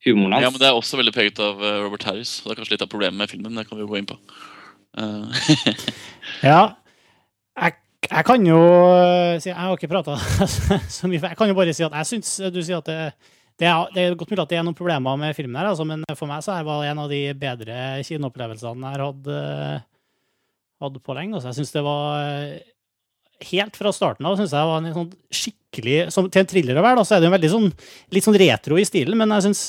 [0.06, 0.46] Humoren hans.
[0.46, 2.38] Ja, men Det er også veldig preget av eh, Robert Harris.
[2.44, 3.56] og Det er kanskje litt av problemet med filmen.
[3.58, 4.18] Det kan vi jo gå inn på.
[4.96, 5.28] Uh.
[6.46, 6.76] Ja,
[7.60, 7.76] jeg,
[8.10, 8.60] jeg kan jo
[8.96, 10.18] eh, si Jeg har ikke prata
[10.98, 13.00] så mye, jeg kan jo bare si at jeg syns Du sier at det,
[13.60, 15.86] det, er, det er godt mulig at det er noen problemer med filmen, her, altså,
[15.88, 20.98] men for meg så var det en av de bedre kinoopplevelsene jeg har hatt, eh,
[21.00, 21.38] på lenge.
[21.38, 22.72] Altså, jeg syns det var eh,
[23.46, 26.84] Helt fra starten av syns jeg var en sånn skikkelig som, Til en thriller å
[26.86, 27.66] være, da, så er det jo veldig sånn
[28.16, 29.64] litt sånn retro i stilen, men jeg syns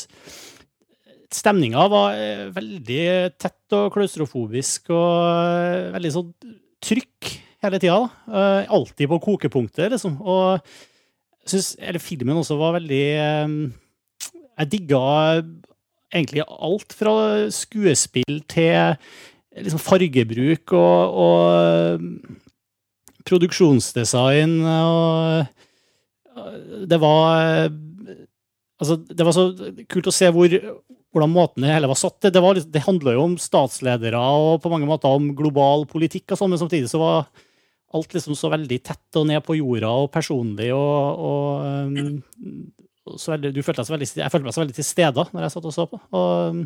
[1.34, 3.06] stemninga var eh, veldig
[3.38, 6.30] tett og klaustrofobisk og eh, veldig sånn
[6.86, 7.32] trykk
[7.64, 7.98] hele tida.
[8.28, 10.18] Uh, alltid på kokepunktet, liksom.
[10.20, 10.60] Og
[11.46, 13.48] jeg eller filmen også var veldig eh,
[14.58, 15.02] Jeg digga
[16.10, 18.96] egentlig alt fra skuespill til
[19.54, 22.00] liksom fargebruk og, og
[23.26, 25.46] produksjonsdesign og
[26.90, 27.70] det var
[28.76, 30.52] Altså, det var så kult å se hvor,
[31.16, 32.20] hvordan måten det hele var satt.
[32.28, 36.40] Det, var, det handla jo om statsledere og på mange måter om global politikk, og
[36.40, 37.28] sånn, men samtidig så var
[37.96, 42.66] alt liksom så veldig tett og ned på jorda og personlig og, og, um,
[43.06, 45.54] veldig, du følte deg så veldig, Jeg følte meg så veldig til stede når jeg
[45.54, 46.00] satt og så på.
[46.18, 46.58] Og,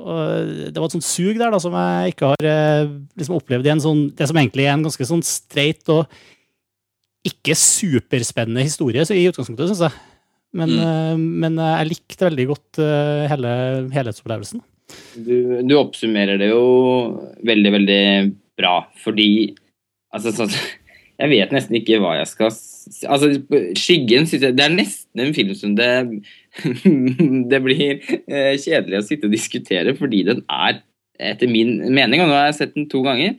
[0.00, 3.68] og det var et sånt sug der da, som jeg ikke har eh, liksom opplevd
[3.68, 6.20] i en sånn, det som egentlig er en ganske sånn streit og
[7.26, 10.09] ikke superspennende historie så i utgangspunktet, syns jeg.
[10.56, 10.80] Men, Mm.
[10.82, 13.50] eh, men jeg likte veldig godt eh, hele
[13.94, 14.62] helhetsopplevelsen.
[15.22, 16.62] Du, du oppsummerer det jo
[17.46, 18.02] veldig, veldig
[18.58, 18.72] bra,
[19.04, 19.54] fordi
[20.14, 20.50] altså, sånn,
[21.20, 23.28] Jeg vet nesten ikke hva jeg skal Altså,
[23.76, 25.90] Skyggen synes jeg Det er nesten en film som det
[27.52, 30.80] Det blir eh, kjedelig å sitte og diskutere, fordi den er,
[31.20, 33.36] etter min mening, og nå har jeg sett den to ganger,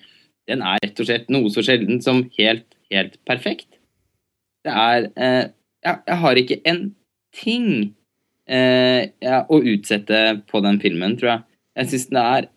[0.47, 3.68] den er rett og slett noe så sjelden som helt, helt perfekt.
[4.64, 5.43] Det er eh,
[5.84, 6.84] jeg, jeg har ikke en
[7.36, 7.94] ting
[8.50, 11.48] eh, ja, å utsette på den filmen, tror jeg.
[11.80, 12.50] Jeg syns den er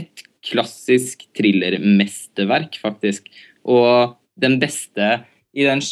[0.00, 3.28] et klassisk thrillermesterverk, faktisk.
[3.68, 5.20] Og den beste
[5.52, 5.82] i den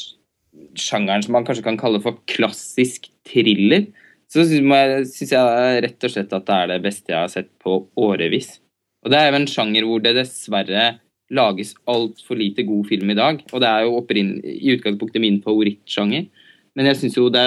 [0.78, 3.88] sjangeren som man kanskje kan kalle for klassisk thriller,
[4.28, 7.80] så syns jeg rett og slett at det er det beste jeg har sett på
[8.00, 8.58] årevis.
[9.04, 10.88] Og det er jo en sjanger hvor det dessverre
[11.32, 13.40] lages altfor lite god film i dag.
[13.52, 16.28] Og det er jo i utgangspunktet min favorittsjanger.
[16.76, 17.44] Men jeg syns jo det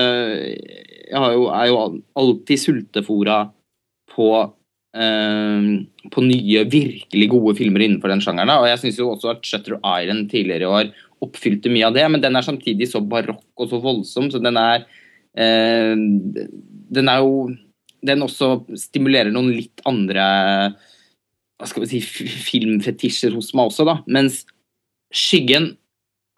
[1.12, 1.78] Jeg jo, er jo
[2.18, 3.44] alltid sultefora
[4.12, 4.28] på
[4.98, 5.70] eh,
[6.12, 8.54] på nye, virkelig gode filmer innenfor den sjangeren.
[8.58, 12.06] Og jeg syns jo også at Shutter Island tidligere i år oppfylte mye av det,
[12.10, 14.88] men den er samtidig så barokk og så voldsom, så den er
[15.38, 15.94] eh,
[16.92, 17.52] Den er jo
[18.02, 20.26] Den også stimulerer noen litt andre
[21.62, 24.00] hva skal vi si, filmfetisjer hos meg også, da.
[24.10, 24.40] Mens
[25.14, 25.76] Skyggen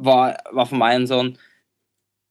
[0.03, 1.29] var, var for meg en sånn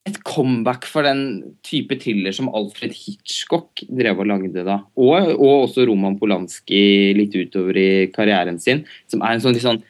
[0.09, 4.81] et comeback for den type thriller som Alfred Hitchcock drev og lagde da.
[4.99, 8.83] Og, og også Roman Polanski litt utover i karrieren sin.
[9.11, 9.83] Som er en sånn, sånn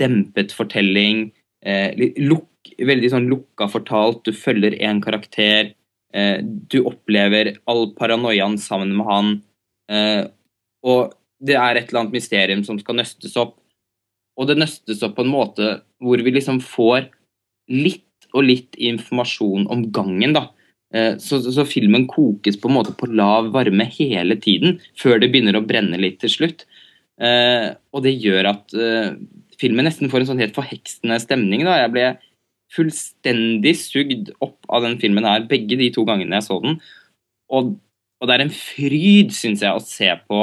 [0.00, 1.30] dempet fortelling.
[1.64, 4.22] Eh, luk, veldig sånn lukka fortalt.
[4.28, 5.72] Du følger én karakter.
[6.12, 9.34] Eh, du opplever all paranoiaen sammen med han.
[9.88, 10.22] Eh,
[10.84, 13.56] og det er et eller annet mysterium som skal nøstes opp.
[14.36, 17.08] Og det nøstes opp på en måte hvor vi liksom får
[17.72, 18.03] litt
[18.34, 20.34] og litt informasjon om gangen.
[20.36, 20.48] da.
[20.94, 25.20] Eh, Så, så, så filmen kokes på en måte på lav varme hele tiden, før
[25.22, 26.66] det begynner å brenne litt til slutt.
[27.22, 29.14] Eh, og det gjør at eh,
[29.60, 31.64] filmen nesten får en sånn helt forheksende stemning.
[31.66, 31.78] da.
[31.84, 32.06] Jeg ble
[32.74, 36.80] fullstendig sugd opp av den filmen her begge de to gangene jeg så den.
[37.54, 37.76] Og,
[38.18, 40.40] og det er en fryd, syns jeg, å se på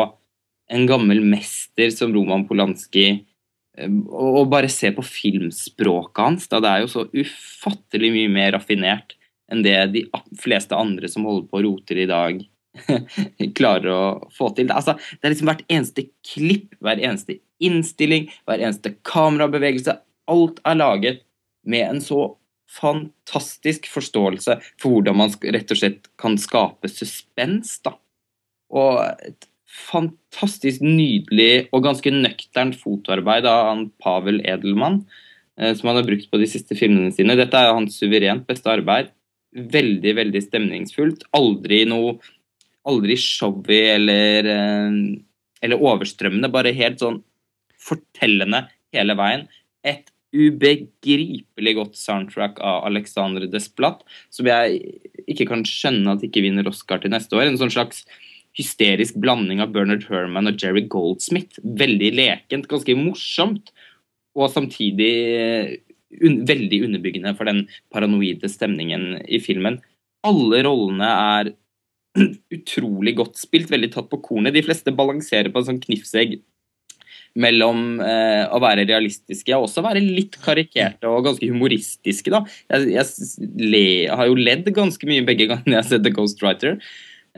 [0.71, 3.25] en gammel mester som Roman Polanski
[3.79, 6.47] og og bare se på filmspråket hans.
[6.51, 6.59] Da.
[6.59, 9.15] Det er jo så ufattelig mye mer raffinert
[9.51, 10.05] enn det de
[10.39, 12.37] fleste andre som holder på og roter i dag,
[13.59, 14.71] klarer å få til.
[14.71, 19.97] Altså, det er liksom hvert eneste klipp, hver eneste innstilling, hver eneste kamerabevegelse.
[20.31, 21.25] Alt er laget
[21.67, 22.21] med en så
[22.71, 27.75] fantastisk forståelse for hvordan man rett og slett kan skape suspens.
[27.83, 27.97] da.
[28.71, 29.03] Og
[29.71, 35.01] fantastisk nydelig og ganske nøkternt fotoarbeid av han Pavel Edelmann,
[35.59, 37.37] eh, som han har brukt på de siste filmene sine.
[37.39, 39.11] Dette er hans suverent beste arbeid.
[39.51, 41.27] Veldig, veldig stemningsfullt.
[41.37, 42.19] Aldri noe
[42.89, 44.95] Aldri showy eller, eh,
[45.61, 46.49] eller overstrømmende.
[46.49, 47.19] Bare helt sånn
[47.77, 49.47] fortellende hele veien.
[49.85, 54.01] Et ubegripelig godt soundtrack av Alexandre Desplat,
[54.31, 54.79] som jeg
[55.27, 57.51] ikke kan skjønne at ikke vinner Oscar til neste år.
[57.51, 58.05] En sånn slags
[58.57, 61.61] hysterisk blanding av Bernard Herman og Jerry Goldsmith.
[61.63, 63.71] Veldig lekent, ganske morsomt,
[64.35, 65.73] og samtidig eh,
[66.19, 69.79] un veldig underbyggende for den paranoide stemningen i filmen.
[70.27, 71.51] Alle rollene er
[72.57, 74.55] utrolig godt spilt, veldig tatt på kornet.
[74.55, 76.41] De fleste balanserer på en sånn knivsegg
[77.39, 82.33] mellom eh, å være realistiske og også være litt karikerte og ganske humoristiske.
[82.33, 82.43] Da.
[82.73, 86.81] Jeg, jeg, jeg har jo ledd ganske mye begge gangene jeg har sett The Ghostwriter.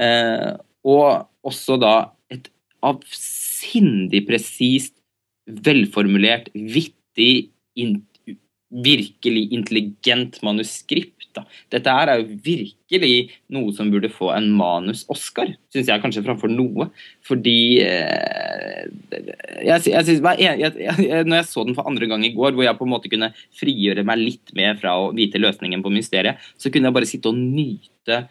[0.01, 0.49] Eh,
[0.83, 1.93] og også da
[2.33, 2.49] et
[2.83, 4.95] avsindig presist,
[5.43, 7.97] velformulert, vittig, in,
[8.73, 11.11] virkelig intelligent manuskript.
[11.33, 11.43] Da.
[11.73, 13.13] Dette her er jo virkelig
[13.53, 16.87] noe som burde få en manus-Oscar, syns jeg kanskje framfor noe.
[17.25, 18.85] Fordi eh,
[19.65, 22.67] jeg, jeg synes, jeg, jeg, Når jeg så den for andre gang i går, hvor
[22.67, 26.41] jeg på en måte kunne frigjøre meg litt mer fra å vite løsningen på mysteriet,
[26.57, 28.23] så kunne jeg bare sitte og nyte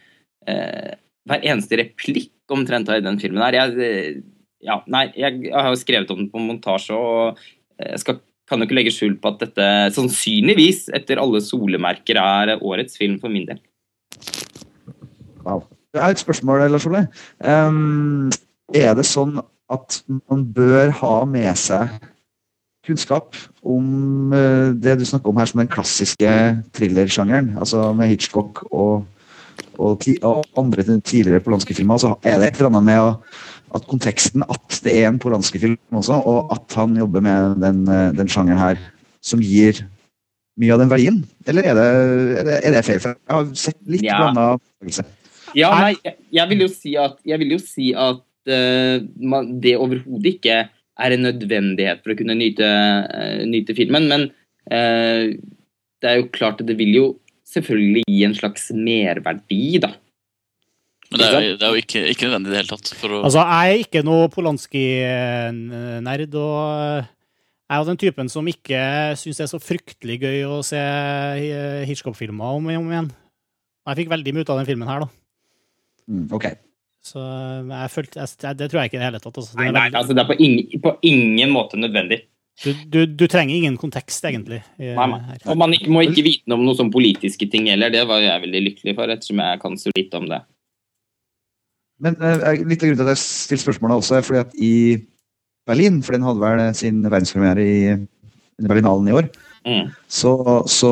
[0.46, 0.94] eh,
[1.28, 3.56] hver eneste replikk omtrent i den filmen her.
[3.56, 4.20] Jeg, eh,
[4.66, 7.40] ja, nei, jeg, jeg har jo skrevet om den på montasje, og
[7.80, 12.58] jeg skal, kan jo ikke legge skjul på at dette sannsynligvis, etter alle solemerker, er
[12.60, 13.62] årets film for min del.
[15.42, 15.64] Wow.
[15.92, 17.06] Det er et spørsmål, Lars Ole.
[17.44, 18.30] Um,
[18.72, 19.40] er det sånn
[19.72, 19.98] at
[20.30, 21.90] man bør ha med seg
[22.86, 26.30] kunnskap om eh, det du snakker om her som den klassiske
[26.74, 29.04] thrillersjangeren, altså med Hitchcock og,
[29.78, 32.00] og, ti, og andre tidligere polanske filmer?
[32.00, 33.14] Så er det et eller annet med å,
[33.76, 37.82] at konteksten at det er en polanske film også, og at han jobber med den,
[37.88, 38.82] eh, den sjangeren her,
[39.24, 39.84] som gir
[40.60, 41.22] mye av den verdien?
[41.48, 41.88] Eller er det,
[42.42, 43.00] er det, er det feil?
[43.02, 44.20] For jeg har sett litt Ja.
[44.20, 45.08] blanda.
[45.56, 49.50] Ja, nei, jeg, jeg vil jo si at, jeg vil jo si at uh, man,
[49.60, 50.62] det overhodet ikke
[51.02, 54.08] er en nødvendighet for å kunne nyte, uh, nyte filmen.
[54.08, 54.28] Men
[54.72, 55.32] uh,
[56.02, 57.06] det er jo klart at det vil jo
[57.55, 59.92] selvfølgelig gi en slags merverdi, da.
[61.12, 62.92] Men det er, jo- det er jo ikke, ikke nødvendig i det hele tatt.
[62.96, 68.48] For å, Altså, jeg er ikke noe Polanski-nerd, og jeg er jo den typen som
[68.48, 68.80] ikke
[69.20, 73.11] syns det er så fryktelig gøy å se eh, Hitchcock-filmer om om igjen.
[73.82, 75.09] Og jeg fikk veldig mye ut av den filmen her, da.
[76.09, 76.46] Mm, ok.
[77.03, 77.18] Så
[77.66, 79.38] jeg følte, jeg, det tror jeg ikke i det hele tatt.
[79.40, 79.57] Altså.
[79.59, 82.20] Nei, nei, altså Det er på ingen, på ingen måte nødvendig.
[82.62, 84.61] Du, du, du trenger ingen kontekst, egentlig.
[84.78, 85.36] i- Nei, nei.
[85.48, 87.90] Og man ikke, må ikke vite noe om noen sånn politiske ting heller.
[87.90, 90.42] Det var jeg veldig lykkelig for, ettersom jeg kan så lite om det.
[92.03, 94.72] Men uh, litt av grunnen til at jeg stiller spørsmålet også, er fordi at i
[95.70, 99.32] Berlin, for den hadde vel sin verdenspremiere i Berlinalen i år,
[99.62, 99.92] Mm.
[100.11, 100.32] så,
[100.66, 100.88] så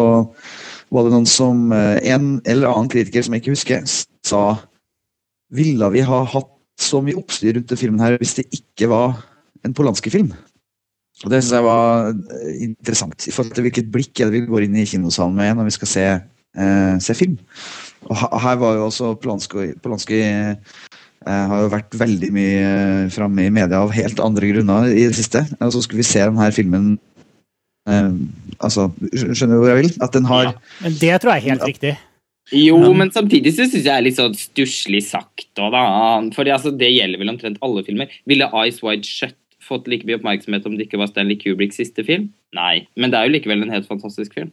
[0.95, 3.81] var det noen som eh, En eller annen kritiker som jeg ikke husker,
[4.23, 4.43] sa
[5.51, 9.17] Ville vi ha hatt så mye oppstyr rundt denne filmen her hvis det ikke var
[9.67, 10.31] en Polanski-film?
[11.21, 14.49] Og Det synes jeg var eh, interessant, i forhold til hvilket blikk er det vi
[14.49, 16.07] går inn i kinosalen med når vi skal se,
[16.57, 17.37] eh, se film.
[18.09, 20.55] Og her var jo også Polanski, Polanski eh,
[21.27, 22.71] har jo vært veldig mye
[23.13, 25.45] framme i media av helt andre grunner i det siste.
[25.61, 26.95] Og så skulle vi se denne filmen
[27.91, 28.13] eh,
[28.59, 29.99] altså, Skjønner du hvor jeg vil?
[30.01, 31.99] At den har Men det tror jeg er helt riktig.
[32.51, 35.85] Jo, men samtidig så syns jeg er litt sånn stusslig sagt òg, da.
[36.35, 38.11] Fordi altså, det gjelder vel omtrent alle filmer.
[38.27, 39.37] Ville Eyes Wide Shut
[39.71, 42.29] fått like mye oppmerksomhet om det ikke var Stanley Kubricks siste film?
[42.57, 42.85] Nei.
[42.99, 44.53] Men det er jo likevel en helt fantastisk film.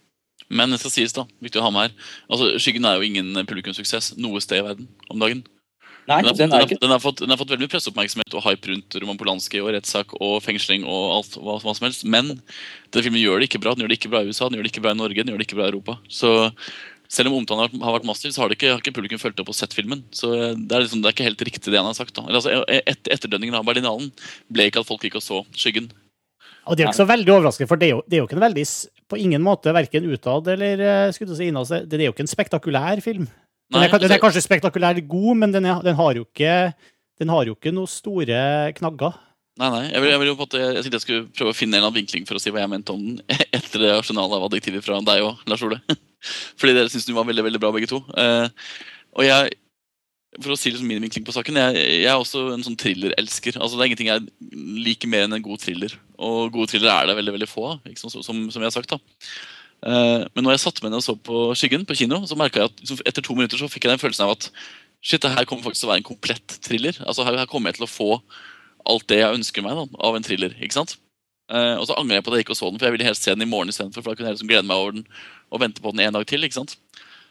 [0.50, 1.26] men det skal sies, da.
[1.44, 2.10] Viktig å ha med her.
[2.32, 5.44] Altså, Skyggen er jo ingen publikumssuksess noe sted i verden om dagen.
[6.08, 8.36] Nei, Den har, den er har, den, har fått, den har fått veldig mye presseoppmerksomhet
[8.38, 12.06] og hype rundt Roman Polanski og rettssak og fengsling og alt hva, hva som helst.
[12.08, 12.38] Men
[12.96, 13.74] den filmen gjør det ikke bra.
[13.76, 15.34] Den gjør det ikke bra i USA, den gjør det ikke bra i Norge, den
[15.34, 15.98] gjør det ikke bra i Europa.
[16.08, 16.32] Så
[17.12, 19.52] selv om omtalen har, vært massiv, så har, det ikke, har ikke publikum fulgt opp
[19.54, 20.04] og sett filmen.
[20.16, 22.20] Så det er, liksom, det er ikke helt riktig det han har sagt.
[22.20, 24.12] Eller, altså, et, etterdønningen av Berlinalen
[24.52, 25.90] ble ikke at folk gikk og så Skyggen.
[26.68, 28.28] Og det er jo ikke så veldig overraskende, for det er jo, det er jo
[28.28, 28.64] ikke en veldig
[29.08, 31.70] på ingen måte verken utad eller eh, skulle du si innad.
[31.88, 33.30] Det er jo ikke en spektakulær film.
[33.72, 36.74] Den er, den er altså- kanskje spektakulær god, men den, er, den, har jo ikke,
[37.20, 38.42] den har jo ikke noen store
[38.76, 39.16] knagger.
[39.58, 41.58] Nei, nei, jeg, vil, jeg, vil jo på måte, jeg tenkte jeg skulle prøve å
[41.58, 43.24] finne en eller annen vinkling for å si hva jeg mente om den
[43.58, 45.80] etter det arsenalet av adjektiver fra deg og Lars Ole.
[46.58, 48.02] Fordi dere syns den var veldig veldig bra, begge to.
[48.18, 48.48] Eh,
[49.18, 49.58] og jeg,
[50.38, 53.60] for å si liksom min vinkling på saken, jeg, jeg er også en sånn thrillerelsker.
[53.60, 54.26] Altså, det er ingenting jeg
[54.88, 55.94] liker mer enn en god thriller.
[56.18, 58.94] Og gode thrillere er det veldig veldig få av, som, som, som jeg har sagt.
[58.96, 59.00] da.
[59.86, 62.64] Eh, men når jeg satte meg ned og så på Skyggen på kino, så merka
[62.64, 64.52] jeg at liksom, etter to minutter så fikk jeg den følelsen av at
[65.06, 66.98] shit, det her kommer faktisk til å være en komplett thriller.
[67.06, 68.10] Altså, her, her kommer jeg til å få
[68.88, 70.56] alt det jeg ønsker meg da, av en thriller.
[70.58, 70.98] ikke sant?
[71.48, 73.28] Eh, og så angrer jeg på at jeg ikke så den, for jeg ville helst
[73.28, 74.04] se den i morgen istedenfor.
[74.04, 75.08] For da kunne jeg liksom glede meg over den
[75.48, 76.44] og vente på den en dag til.
[76.44, 76.78] ikke sant?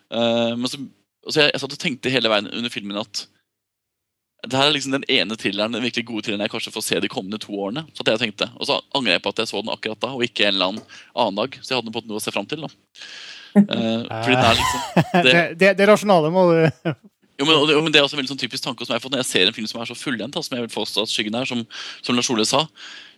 [0.07, 0.79] Men så,
[1.27, 3.25] så jeg, jeg satt og tenkte hele veien under filmen at
[4.47, 7.01] det her er liksom den ene thrilleren, den virkelig gode thrilleren jeg kanskje får se
[7.03, 7.87] de kommende to årene.
[7.97, 8.49] Så jeg tenkte.
[8.61, 10.73] Og så angrer jeg på at jeg så den akkurat da, og ikke en eller
[10.73, 11.59] annen annen dag.
[11.61, 12.67] Så jeg hadde på noe å se fram til.
[12.67, 12.71] da.
[13.57, 14.81] Uh, fordi det er liksom
[15.27, 16.59] Det, det, det rasjonale må du
[17.37, 19.01] jo, men, og det, men det er også en veldig sånn typisk tanke som jeg
[19.01, 21.03] har fått når jeg ser en film som er så fullendt, som jeg vil påstå
[21.05, 21.64] at Skyggen er, som,
[22.05, 22.62] som Lars Ole sa.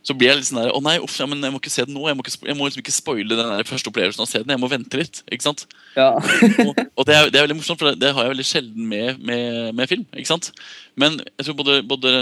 [0.07, 1.85] Så blir jeg litt sånn der Å nei, uff, ja, men jeg må ikke se
[1.87, 2.05] den nå.
[2.09, 4.41] Jeg må, ikke, jeg må liksom ikke spoile den der første opplevelsen av å se
[4.43, 4.53] den.
[4.55, 5.21] Jeg må vente litt.
[5.27, 5.65] ikke sant?
[5.99, 6.09] Ja.
[6.67, 8.89] Og, og det, er, det er veldig morsomt, for det, det har jeg veldig sjelden
[8.91, 10.07] med, med, med film.
[10.15, 10.51] ikke sant?
[10.99, 12.15] Men jeg tror både, både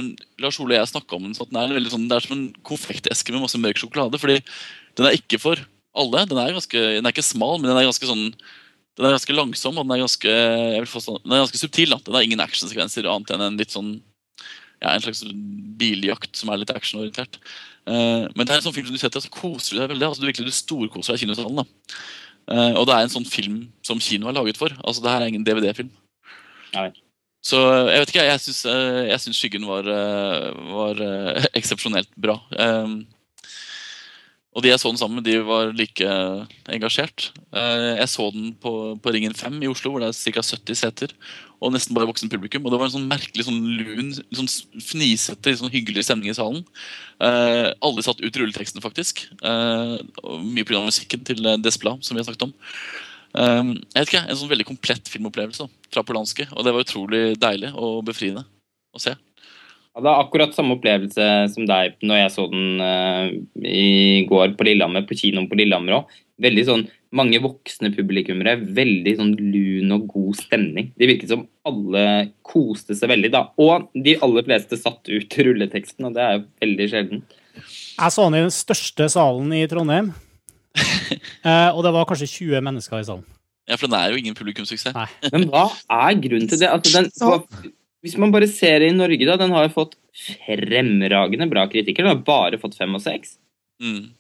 [0.42, 2.26] Lars Ole og jeg snakka om den sånn at den er, veldig sånn, det er
[2.26, 4.20] som en konfekteske med masse mørk sjokolade.
[4.20, 4.40] fordi
[4.96, 5.60] den er ikke for
[5.96, 6.24] alle.
[6.28, 8.28] Den er, ganske, den er ikke smal, men den er ganske sånn
[8.96, 11.92] den er ganske langsom og den er ganske, jeg vil påstå, den er ganske subtil.
[11.92, 12.00] da.
[12.04, 13.96] Den har ingen actionsekvenser annet enn en litt sånn
[14.80, 15.22] ja, en slags
[15.80, 17.38] biljakt som er litt actionorientert.
[17.88, 20.08] Uh, men det er en sånn film som du setter, så koser du deg veldig.
[20.08, 21.62] altså Du virkelig du storkoser deg i kinosalen.
[21.62, 21.96] da.
[22.46, 24.72] Uh, og det er en sånn film som kino er laget for.
[24.84, 25.92] altså Det her er ingen DVD-film.
[27.46, 32.40] Så jeg vet ikke, jeg syns, uh, Skyggen var, eh, var eh, eksepsjonelt bra.
[32.58, 32.96] Eh,
[34.56, 36.06] og de jeg så den sammen med, de var like
[36.72, 37.26] engasjert.
[37.52, 38.70] Eh, Jeg så den på,
[39.04, 40.40] på Ringen 5 i Oslo, hvor det er ca.
[40.40, 41.12] 70 seter.
[41.60, 42.64] Og nesten bare voksen publikum.
[42.64, 44.48] Og det var en sånn merkelig sånn lun, sånn
[44.80, 46.64] fnisete, sånn hyggelig stemning i salen.
[47.20, 49.26] Eh, alle satt ut rulleteksten, faktisk.
[49.44, 49.94] Eh,
[50.40, 50.80] mye pga.
[50.88, 52.56] musikken til Despla, som vi har snakket om.
[53.36, 56.48] Eh, jeg vet ikke, En sånn veldig komplett filmopplevelse da, fra Polanski.
[56.56, 58.48] Og det var utrolig deilig og befriende
[58.96, 59.12] å se.
[59.96, 63.30] Jeg hadde akkurat samme opplevelse som deg når jeg så den uh,
[63.64, 66.10] i går på Lillehammer, på kinoen på Lillehammer òg.
[66.44, 66.82] Veldig sånn
[67.16, 68.58] mange voksne publikummere.
[68.76, 70.90] Veldig sånn lun og god stemning.
[71.00, 72.02] Det virket som alle
[72.44, 73.46] koste seg veldig, da.
[73.56, 77.24] Og de aller fleste satt ut rulleteksten, og det er jo veldig sjelden.
[77.56, 80.12] Jeg så den i den største salen i Trondheim.
[80.76, 83.24] uh, og det var kanskje 20 mennesker i salen.
[83.66, 84.92] Ja, For den er jo ingen publikumssuksess.
[84.94, 85.08] Nei.
[85.32, 86.68] Men hva er grunnen til det?
[86.70, 87.72] Altså, den,
[88.06, 89.36] hvis man bare ser det i Norge, da.
[89.40, 92.06] Den har jo fått fremragende bra kritikker.
[92.06, 93.36] Den har bare fått fem og seks.
[93.82, 94.14] Mm.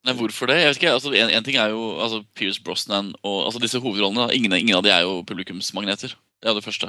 [0.00, 0.56] Nei, hvorfor det?
[0.62, 3.80] Jeg vet ikke, altså, en, en ting er jo altså, Pierce Brosnan og altså, disse
[3.82, 4.28] hovedrollene.
[4.28, 4.36] da.
[4.36, 6.14] Ingen, ingen av de er jo publikumsmagneter.
[6.40, 6.88] Det er det første.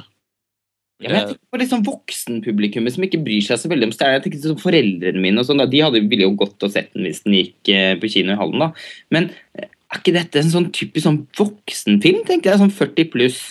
[1.02, 4.20] Ja, men jeg tenker på liksom voksenpublikummet som ikke bryr seg så veldig om stjerner.
[4.20, 6.92] Jeg tenker sånn Foreldrene mine og sånn, da, de hadde, ville jo gått og sett
[6.94, 8.62] den hvis den gikk eh, på kino i hallen.
[8.62, 8.70] da.
[9.14, 9.28] Men
[9.58, 12.22] eh, er ikke dette en sånn typisk sånn voksenfilm?
[12.28, 13.42] tenker jeg, Sånn 40 pluss.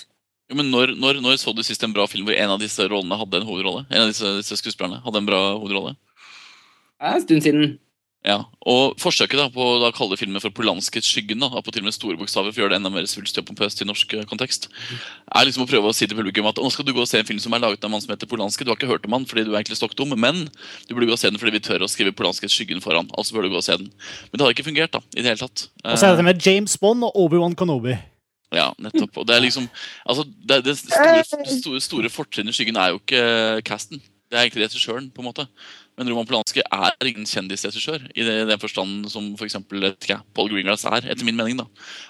[0.52, 2.84] Jo, men når, når, når så du sist en bra film hvor en av disse
[2.92, 3.86] rollene hadde en hovedrolle?
[3.88, 5.96] En av disse, disse skuespillerne hadde en bra hovedrolle?
[7.00, 7.72] Det er en stund siden.
[8.22, 8.36] Ja,
[8.70, 11.88] og Forsøket da på å da kalle filmen for Polanskets skyggen, da, på til og
[11.88, 14.28] med store bokstaver for å gjøre det enda mer svulstig og pompøst i norsk eh,
[14.30, 14.68] kontekst,
[15.26, 17.24] er liksom å prøve å si til publikum at nå skal du gå og se
[17.24, 18.68] en film som er laget av en mann som heter Polanski.
[18.68, 21.10] Du har ikke hørt om han fordi du er egentlig stokk dum, men du burde
[21.10, 23.10] gå og se den fordi vi tør å skrive Polanskets skyggen foran.
[23.18, 23.90] Altså bør du gå og se den.
[24.30, 25.66] Men det har ikke fungert da, i det hele tatt.
[25.82, 27.98] Og så er det med James Bond og Obi-Wan Kenobi.
[28.52, 29.16] Ja, nettopp.
[29.22, 29.70] Og det er liksom
[30.06, 34.02] altså, det, det store, store, store fortrinnet i skyggen er jo ikke casten.
[34.32, 35.44] Det er egentlig regissøren, på en måte.
[36.00, 39.58] Men Roman Polanski er ingen kjendisregissør i det- den forstand som f.eks.
[39.68, 41.58] For Paul Greengrass er, etter min mening.
[41.60, 41.66] da.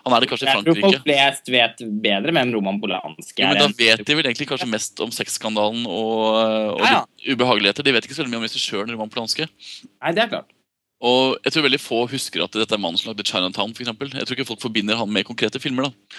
[0.06, 0.76] Han er det kanskje i Frankrike.
[0.78, 4.30] Jeg tror folk flest vet bedre hvem Roman Polanski Jo, men da vet de vel
[4.30, 7.34] egentlig kanskje mest om sexskandalen og, og Ja, ja.
[7.34, 7.84] ubehageligheter.
[7.84, 9.50] De vet ikke så mye om regissøren Roman Polanski.
[9.50, 10.54] Nei, det er klart.
[11.02, 13.74] Og jeg tror veldig få husker at dette er mannen som lagde Chinatown.
[13.74, 14.12] For eksempel.
[14.14, 15.90] jeg tror ikke folk forbinder han med konkrete filmer.
[15.90, 16.18] da.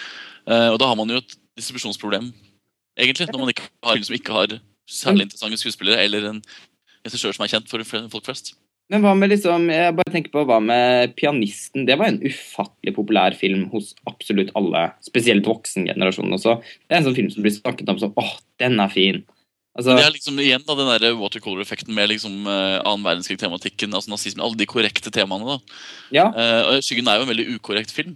[0.51, 2.33] Eh, og da har man jo et distribusjonsproblem,
[2.99, 4.59] egentlig, når man ikke har, liksom ikke har
[4.89, 6.43] særlig interessante skuespillere eller en
[7.05, 8.55] regissør som er kjent for folk flest.
[8.91, 11.85] Men hva med liksom, jeg bare tenker på hva med Pianisten?
[11.87, 16.57] Det var en ufattelig populær film hos absolutt alle, spesielt voksengenerasjonen også.
[16.83, 19.23] Det er en sånn film som blir snakket om som åh, den er fin.
[19.73, 24.11] Altså, Det er liksom igjen da, den der watercolor-effekten med liksom uh, annen verdenskrig-tematikken, altså
[24.11, 25.55] nazismen, alle de korrekte temaene.
[25.55, 25.79] da.
[26.13, 28.13] ja, Uh, og 'Skyggen' er jo en veldig ukorrekt film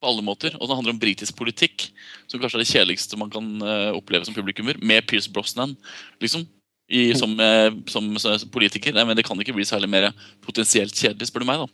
[0.00, 0.54] på alle måter.
[0.60, 1.90] Og den handler om britisk politikk,
[2.30, 5.74] som kanskje er det kjedeligste man kan uh, oppleve som publikummer, med Pierce Brosnan
[6.22, 6.46] liksom,
[6.88, 8.94] i, som, uh, som, som politiker.
[8.94, 10.12] Nei, men det kan ikke bli særlig mer
[10.46, 11.66] potensielt kjedelig, spør du meg.
[11.66, 11.68] da.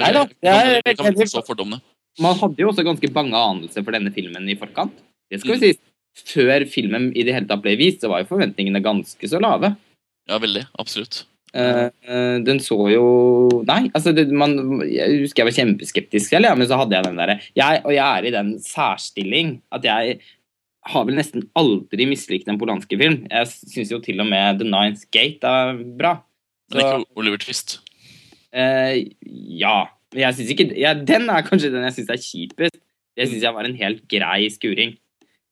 [0.00, 1.84] Nei da, er kan, kan veldig fordommene.
[2.18, 4.94] Man hadde jo også ganske bange anelser for denne filmen i forkant.
[5.30, 5.60] Det skal Mm.
[5.60, 5.78] vi si.
[6.14, 9.74] Før filmen i det hele tatt ble vist, så var jo forventningene ganske så lave.
[10.30, 10.66] Ja, veldig.
[10.80, 11.24] Absolutt.
[11.54, 13.02] Uh, den så jo
[13.62, 14.56] Nei, altså det, man,
[14.90, 17.36] jeg husker jeg var kjempeskeptisk selv, ja, men så hadde jeg den derre
[17.86, 20.16] Og jeg er i den særstilling at jeg
[20.90, 23.22] har vel nesten aldri mislikt en polanske film.
[23.30, 26.18] Jeg syns jo til og med The Ninth Gate er bra.
[26.72, 27.78] Men Så- ikke Oliver Twist.
[28.52, 28.98] Uh,
[29.62, 29.86] ja.
[30.12, 32.82] Men jeg synes ikke ja, Den er kanskje den jeg syns er kjipest.
[33.16, 34.98] Det syns jeg var en helt grei skuring.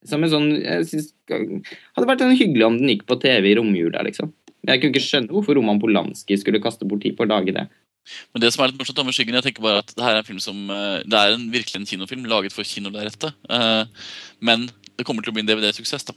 [0.08, 3.54] Som en sånn jeg synes, Hadde vært en hyggelig om den gikk på TV i
[3.56, 4.32] romjula, liksom.
[4.66, 7.64] Jeg kunne ikke skjønne hvorfor Roman Polanski skulle kaste bort tid på å lage det.
[8.34, 10.22] Men det som er litt morsomt med Skyggen, jeg tenker bare at det her er
[10.22, 13.38] en film som eh, Det er en, virkelig en kinofilm laget for kinolerretet.
[13.46, 13.86] Uh,
[14.42, 14.66] men
[14.98, 16.16] det kommer til å bli en DVD-suksess, da.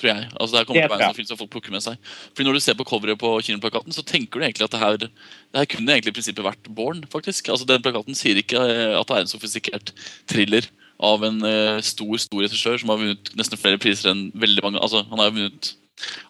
[0.00, 0.28] Tror jeg.
[0.34, 1.84] Altså Det her kommer Det til å være en sånn film som folk plukker med
[1.84, 2.12] seg.
[2.34, 4.96] Fordi Når du ser på coveret på kinoplakaten, så tenker du egentlig at det her,
[5.00, 7.48] det her kunne egentlig i prinsippet vært Born, faktisk.
[7.54, 9.94] Altså Den plakaten sier ikke eh, at det er en sofistikert
[10.30, 10.68] thriller
[10.98, 14.82] av en eh, stor stor regissør som har vunnet nesten flere priser enn veldig mange
[14.82, 15.74] Altså Han har jo vunnet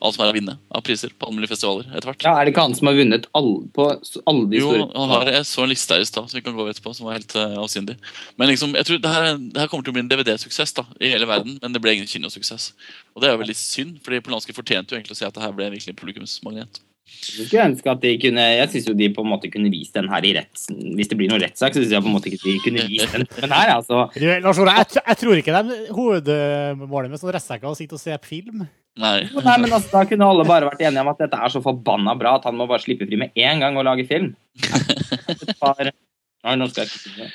[0.05, 2.25] alt som er å vinne av priser på alle mulige festivaler etter hvert.
[2.27, 3.87] Ja, Er det ikke han som har vunnet alle, på
[4.29, 6.45] alle de Jo, store han har, jeg så en liste her i stad som vi
[6.45, 7.97] kan gå etterpå, som var helt uh, avsindig.
[8.37, 10.85] Men liksom, jeg tror det her, det her kommer til å bli en DVD-suksess da,
[11.01, 12.75] i hele verden, men det ble ingen kinosuksess.
[13.17, 15.47] Og det er jo veldig synd, fordi Polanski fortjente jo egentlig å si at det
[15.47, 16.85] her ble en virkelig publikumsmagnet.
[17.05, 19.97] Jeg skulle ønske at de kunne Jeg syns jo de på en måte kunne vist
[19.97, 20.79] den her i retten.
[20.97, 23.13] Hvis det blir noen rettssak, så syns jeg på en måte ikke de kunne vist
[23.13, 23.27] den.
[23.43, 27.69] Men her, altså Du, Lars Ola, jeg, jeg tror ikke de hovedmålet med sånne rettssaker
[27.69, 28.65] er å sitte og se på film.
[29.03, 29.15] Nei.
[29.27, 31.63] Jo, Nei, men altså, Da kunne alle bare vært enige om at dette er så
[31.65, 34.33] forbanna bra at han må bare slippe fri med én gang og lage film.
[34.57, 35.81] Et par...
[35.81, 37.33] Nei, nå skal jeg ikke si det.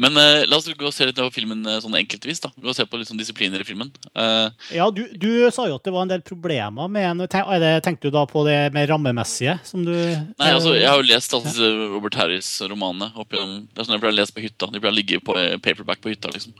[0.00, 2.40] Men uh, la oss gå og se litt på filmen eh, sånn enkeltvis.
[2.40, 2.50] da.
[2.56, 3.90] Gå og se på litt sånn disipliner i filmen.
[4.16, 7.48] Uh, Ja, du, du sa jo at det var en del problemer med en Ten-
[7.60, 9.58] det- Tenkte du da på det mer rammemessige?
[9.68, 13.10] Som du Nei, altså, Jeg har jo lest alle disse Robert Harris-romanene.
[13.16, 14.70] opp gjennom- Det er sånn jeg pleier å lese på hytta.
[14.72, 16.32] De pleier å ligge på paperback på hytta.
[16.32, 16.54] liksom.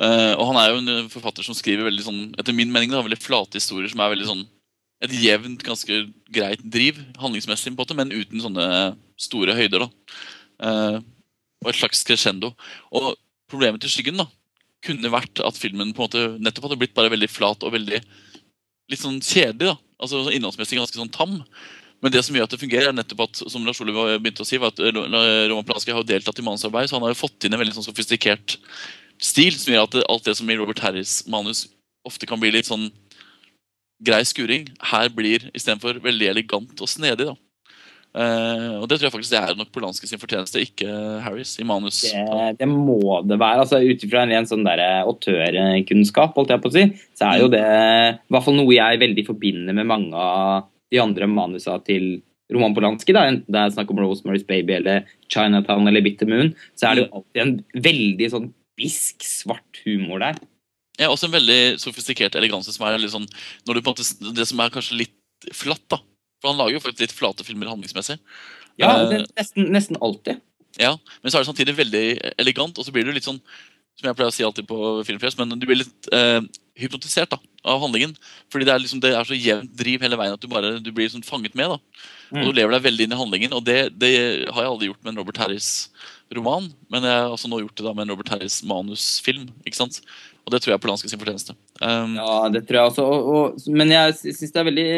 [0.00, 3.02] Uh, og han er jo en forfatter som skriver veldig sånn, etter min mening da,
[3.02, 4.46] veldig flate historier som er veldig sånn
[5.00, 5.94] et jevnt, ganske
[6.34, 9.84] greit driv handlingsmessig, på en måte, men uten sånne store høyder.
[9.86, 9.88] da.
[10.60, 11.00] Eh,
[11.64, 12.52] og et slags crescendo.
[12.94, 13.14] Og
[13.50, 14.28] problemet til Skyggen da,
[14.84, 17.98] kunne vært at filmen på en måte nettopp hadde blitt bare veldig flat og veldig
[17.98, 19.72] litt sånn kjedelig.
[19.72, 19.76] da.
[19.98, 21.40] Altså sånn Innholdsmessig ganske sånn tam.
[21.98, 24.46] Men det som gjør at det fungerer, er nettopp at som Lars Ole begynte å
[24.46, 27.18] si, var at eh, Roman Polanski har jo deltatt i manusarbeid, så han har jo
[27.24, 28.58] fått inn en veldig sånn sofistikert
[29.18, 31.66] stil som gjør at alt det som i Robert Harris' manus
[32.06, 32.86] ofte kan bli litt sånn
[33.98, 37.26] grei skuring, her blir istedenfor veldig elegant og snedig.
[37.26, 37.34] da.
[38.16, 40.88] Eh, og det tror jeg faktisk det er nok Polanski sin fortjeneste, ikke
[41.24, 42.00] Harris i manus.
[42.08, 43.66] Det, det må det være.
[43.66, 46.86] altså Ut ifra en ren sånn der autørkunnskap, holdt jeg på å si,
[47.18, 51.02] så er jo det i hvert fall noe jeg veldig forbinder med mange av de
[51.02, 52.18] andre manusa til
[52.52, 56.54] Roman Polanski, da, enten det er snakk om Rosemary's Baby eller Chinatown eller Bitter Moon,
[56.78, 58.46] så er det jo alltid en veldig sånn
[58.78, 60.38] bisk, svart humor der.
[60.98, 63.28] Ja, også en veldig sofistikert eleganse som er litt sånn
[63.68, 66.00] når du på en måte, Det som er kanskje litt flatt, da.
[66.40, 68.18] For han lager jo faktisk litt flate filmer handlingsmessig.
[68.78, 70.40] Ja, Eh, det, nesten, nesten alltid.
[70.78, 72.04] Ja, Men så er det samtidig veldig
[72.38, 73.40] elegant, og så blir du litt sånn
[73.98, 76.38] som jeg pleier å si alltid på Filmfest, men du blir litt eh,
[76.78, 78.12] hypnotisert da, av handlingen.
[78.52, 80.92] Fordi det er, liksom, det er så jevnt driv hele veien at du bare du
[80.92, 81.66] blir liksom fanget med.
[81.74, 81.80] da.
[82.30, 82.54] Og du Mm.
[82.54, 84.12] lever deg veldig inn i handlingen, og det, det
[84.52, 85.88] har jeg aldri gjort med en Robert Harris
[86.30, 86.68] roman.
[86.92, 89.48] Men jeg har også nå gjort det da med en Robert Harris manusfilm.
[89.66, 89.98] ikke sant?
[90.46, 91.56] Og det tror jeg er på sin fortjeneste.
[91.82, 93.02] Um, Ja, det tror jeg også.
[93.02, 94.88] Og, og, men jeg syns det er veldig,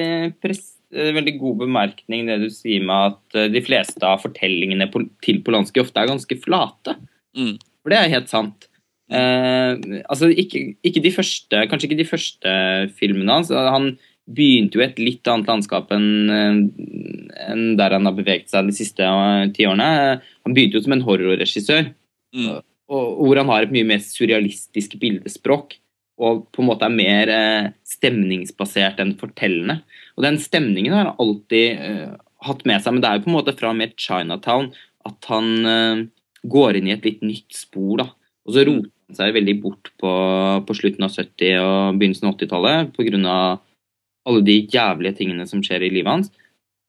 [0.42, 4.88] pres, eh, veldig god bemerkning det du sier med at eh, de fleste av fortellingene
[4.90, 6.96] på, til Polanski ofte er ganske flate.
[7.38, 7.54] Mm.
[7.80, 8.66] For det er helt sant.
[9.10, 12.54] Eh, altså ikke, ikke de første, Kanskje ikke de første
[12.98, 13.50] filmene hans.
[13.50, 13.92] Han
[14.30, 18.74] begynte jo i et litt annet landskap enn en der han har beveget seg de
[18.76, 20.18] siste eh, ti årene.
[20.46, 21.86] Han begynte jo som en horrorregissør
[22.36, 22.50] mm,
[22.90, 25.78] og hvor han har et mye mer surrealistisk bildespråk.
[26.20, 29.80] Og på en måte er mer eh, stemningsbasert enn fortellende.
[30.18, 32.10] Og den stemningen har han alltid eh,
[32.46, 34.70] hatt med seg, men det er jo på en måte fra mer Chinatown
[35.08, 36.02] at han eh,
[36.50, 38.02] går inn i et litt nytt spor.
[38.02, 38.10] da.
[38.44, 40.12] Og så roter han seg veldig bort på,
[40.68, 43.40] på slutten av 70- og begynnelsen av 80-tallet pga.
[44.28, 46.30] alle de jævlige tingene som skjer i livet hans.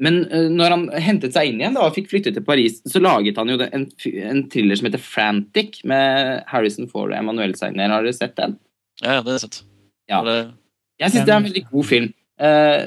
[0.02, 3.38] Men når han hentet seg inn igjen da, og fikk flytte til Paris, så laget
[3.38, 3.84] han jo en,
[4.26, 7.94] en thriller som heter 'Frantic', med Harrison Ford og Emanuel Seigner.
[7.94, 8.58] Har dere sett den?
[9.02, 9.62] Ja, ja, det er sett.
[10.12, 10.22] Ja.
[10.28, 10.36] Det,
[11.02, 12.12] Jeg syns det er en veldig god film.
[12.42, 12.84] Eh,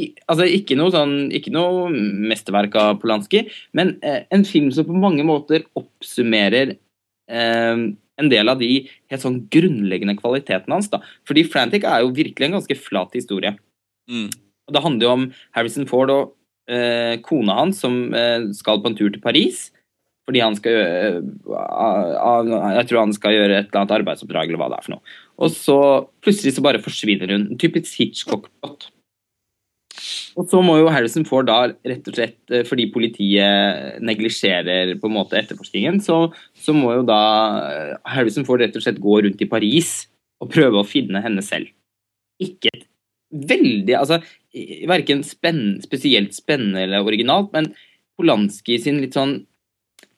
[0.00, 3.44] i, altså ikke noe, sånn, ikke noe mesterverk av Polanski,
[3.76, 7.82] men eh, en film som på mange måter oppsummerer eh,
[8.20, 8.70] en del av de
[9.10, 10.90] helt sånn grunnleggende kvalitetene hans.
[10.92, 11.00] da.
[11.28, 13.56] Fordi 'Frantic' er jo virkelig en ganske flat historie.
[14.10, 14.30] mm,
[14.68, 16.34] Og Det handler jo om Harrison Ford og
[16.68, 19.70] eh, kona hans som eh, skal på en tur til Paris.
[20.28, 24.60] Fordi han skal gjøre eh, Jeg tror han skal gjøre et eller annet arbeidsoppdrag, eller
[24.60, 25.02] hva det er for noe.
[25.40, 25.76] Og så
[26.24, 27.46] plutselig så bare forsvinner hun.
[27.60, 28.90] Typisk Hitchcock-plott.
[30.38, 35.10] Og så må jo Harrison Ford da rett og slett, eh, fordi politiet neglisjerer på
[35.10, 36.22] en måte etterforskningen, så,
[36.54, 37.22] så må jo da
[37.66, 39.92] eh, Harrison Ford rett og slett gå rundt i Paris
[40.40, 41.72] og prøve å finne henne selv.
[42.40, 42.86] Ikke et
[43.50, 44.20] veldig Altså,
[44.90, 47.72] verken spenn, spesielt spennende eller originalt, men
[48.18, 49.38] Polanski sin litt sånn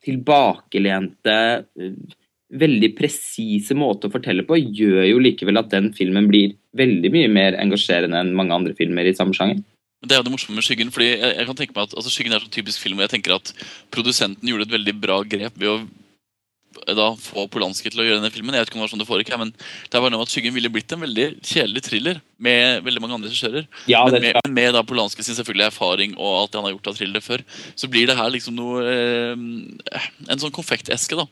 [0.03, 1.37] tilbakelente,
[1.79, 1.97] eh,
[2.53, 7.31] veldig presise måte å fortelle på, gjør jo likevel at den filmen blir veldig mye
[7.31, 9.61] mer engasjerende enn mange andre filmer i samme sjanger.
[10.03, 10.91] Det er jo det morsomme med Skyggen.
[10.91, 13.15] fordi jeg, jeg kan tenke meg at altså, Skyggen er så typisk film, og jeg
[13.15, 13.53] tenker at
[13.93, 15.77] produsenten gjorde et veldig bra grep ved å
[16.97, 18.55] da få Polanski til å gjøre denne filmen.
[18.55, 20.55] Jeg vet ikke om det var sånn det foregikk, men det bare noe at Skyggen
[20.55, 23.67] ville blitt en veldig kjedelig thriller med veldig mange andre regissører.
[23.91, 26.75] Ja, men med, men med da Polanski sin selvfølgelig erfaring og alt det han har
[26.75, 27.43] gjort av thrillere før,
[27.79, 30.01] så blir det her liksom noe eh,
[30.33, 31.27] En sånn konfekteske, da.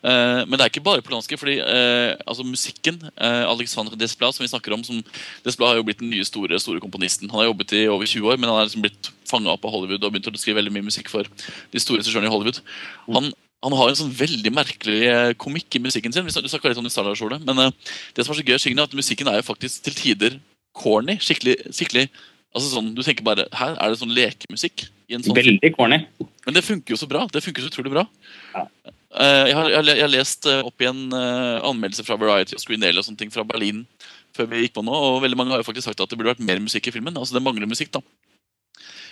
[0.00, 4.44] Eh, men det er ikke bare Polanski, fordi eh, altså musikken eh, Alexandre Desplat, som
[4.44, 5.02] vi snakker om som
[5.44, 7.28] Desplat har jo blitt den nye store store komponisten.
[7.32, 9.74] Han har jobbet i over 20 år, men han er liksom blitt fanga opp av
[9.74, 12.62] Hollywood og begynt å skrive veldig mye musikk for de store regissørene i Hollywood.
[13.12, 13.30] Han,
[13.60, 16.24] han har en sånn veldig merkelig eh, komikk i musikken sin.
[16.24, 17.74] Vi snakker Du litt om det i men eh,
[18.16, 20.38] det som er så gøy, å synge, er at musikken er jo faktisk til tider
[20.76, 21.18] corny.
[21.20, 22.06] Skikkelig, skikkelig
[22.54, 24.88] altså sånn, Du tenker bare Her er det sånn lekemusikk.
[25.10, 25.36] i en sånn.
[25.36, 26.00] Veldig corny.
[26.46, 27.26] Men det funker jo så bra.
[27.28, 28.06] Det funker så utrolig bra.
[28.54, 28.64] Ja.
[28.86, 32.80] Eh, jeg, har, jeg, jeg har lest opp igjen uh, anmeldelser fra Variety og Screen
[32.80, 33.84] Daily og sånne ting fra Berlin
[34.36, 36.30] før vi gikk på nå, og veldig mange har jo faktisk sagt at det burde
[36.30, 37.16] vært mer musikk i filmen.
[37.18, 38.00] Altså Det mangler musikk, da.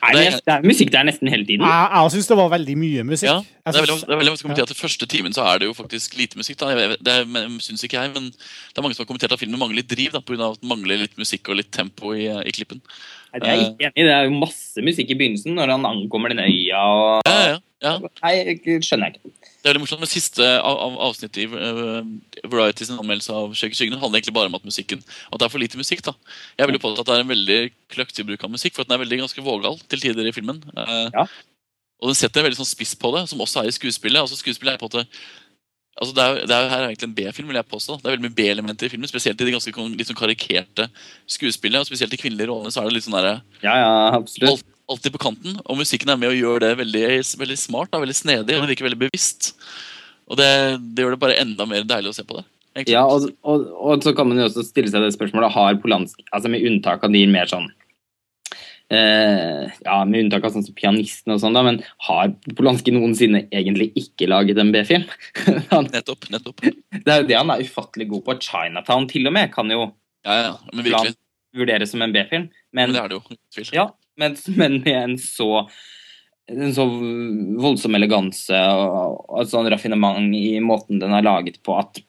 [0.02, 1.64] Nei, Det er- det er musikk der nesten hele tiden.
[1.66, 3.28] Jeg, jeg syns det var veldig mye musikk.
[3.28, 5.42] Ja, det er veldig, det er veldig mange som kommenterer at Den første timen så
[5.44, 6.56] er det jo faktisk lite musikk.
[6.58, 9.40] da Jeg Det men- syns ikke jeg, men det er mange som har kommentert at
[9.40, 10.12] filmen mangler litt driv.
[10.12, 10.20] pga.
[10.22, 12.80] På grunn av at den mangler litt musikk og litt tempo i, i klippen.
[13.32, 14.02] Nei, det er jeg ikke enig i.
[14.06, 17.58] Det er jo masse musikk i begynnelsen når han ankommer den øya og Ja, ja,
[17.82, 17.98] ja.
[18.22, 19.32] Nei, skjønner jeg ikke.
[19.68, 21.98] Det er veldig morsomt, men Siste av, av avsnittet i uh,
[22.48, 25.44] Variety sin anmeldelse av Skjegg i skyggen handler egentlig bare om at musikken At det
[25.44, 26.00] er for lite musikk.
[26.06, 26.14] da
[26.56, 27.58] Jeg vil jo påstå at det er en veldig
[27.92, 30.62] kløktig bruk av musikk, for at den er veldig ganske vågal til tider i filmen.
[30.72, 31.26] Uh, Ja.
[31.98, 34.22] Og den setter en veldig sånn spiss på det, som også er i skuespillet.
[34.22, 35.20] Altså skuespillet er på at måte
[35.98, 37.98] Altså det, er, det er Her er egentlig en B-film, vil jeg påstå.
[37.98, 40.86] Det er veldig mye B-elementer i filmen, spesielt i det ganske litt sånn karikerte
[41.26, 41.82] skuespillet.
[41.82, 43.88] Og spesielt i kvinnelige rollene så er det litt sånn derre Ja, ja,
[44.20, 44.52] absolutt.
[44.52, 45.58] alt, alltid på kanten.
[45.66, 47.02] Og musikken er med og gjør det veldig,
[47.42, 49.52] veldig smart, da, veldig snedig, og det virker veldig bevisst.
[50.28, 50.48] Og det,
[50.94, 52.44] det gjør det bare enda mer deilig å se på det.
[52.76, 52.94] egentlig.
[52.96, 56.24] Ja, og, og, og så kan man jo også stille seg det spørsmålet Har Polanski,
[56.32, 57.70] altså med unntak av de mer sånn
[58.92, 63.44] eh, Ja, med unntak av sånn som pianisten og sånn, da, men har Polanski noensinne
[63.48, 65.06] egentlig ikke laget en B-film?
[65.92, 66.28] Nettopp.
[66.32, 66.64] nettopp.
[66.92, 68.36] det er jo det han er ufattelig god på.
[68.48, 69.88] Chinatown til og med kan jo
[70.26, 71.14] Ja, ja, men virkelig.
[71.56, 72.48] vurderes som en B-film.
[72.76, 73.38] Men Men, det er det jo.
[73.54, 73.68] tvil.
[73.72, 73.88] ja,
[74.18, 75.68] men, menn med en så
[76.48, 76.84] en så
[77.60, 82.00] voldsom eleganse og, og et sånn raffinement i måten den er laget på, at,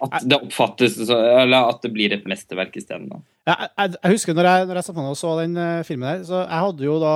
[0.00, 3.10] at det oppfattes så, Eller at det blir et mesterverk isteden.
[3.44, 6.08] Jeg, jeg, jeg husker når jeg, når jeg satt meg og så den eh, filmen
[6.08, 7.12] der, så jeg hadde jo da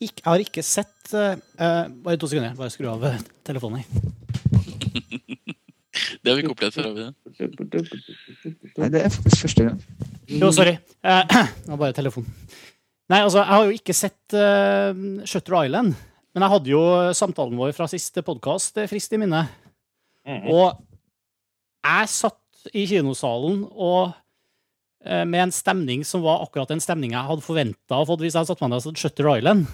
[0.00, 3.06] ikke, Jeg har ikke sett eh, eh, Bare to sekunder, bare skru av
[3.46, 3.86] telefonen.
[6.20, 6.88] Det har vi ikke opplevd før.
[6.96, 7.46] det?
[8.76, 9.78] Nei, det er faktisk første gang.
[10.28, 10.76] Jo, sorry.
[11.02, 12.39] Det var bare telefonen.
[13.10, 14.92] Nei, altså, jeg har jo ikke sett uh,
[15.26, 15.96] Shutter Island,
[16.30, 16.82] men jeg hadde jo
[17.18, 19.44] samtalen vår fra siste podkast frist i minne.
[20.28, 20.46] Mhm.
[20.54, 20.78] Og
[21.80, 24.10] jeg satt i kinosalen og
[25.00, 28.34] eh, med en stemning som var akkurat den stemninga jeg hadde forventa å få hvis
[28.34, 29.64] jeg hadde satt meg ned og sett Shutter Island.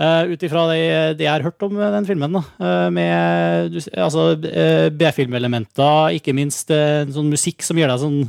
[0.00, 0.82] Uh, Ut ifra det,
[1.20, 2.40] det jeg har hørt om den filmen, da.
[2.56, 8.22] Uh, med altså, eh, B-filmelementer, ikke minst uh, sånn musikk som gjør deg sånn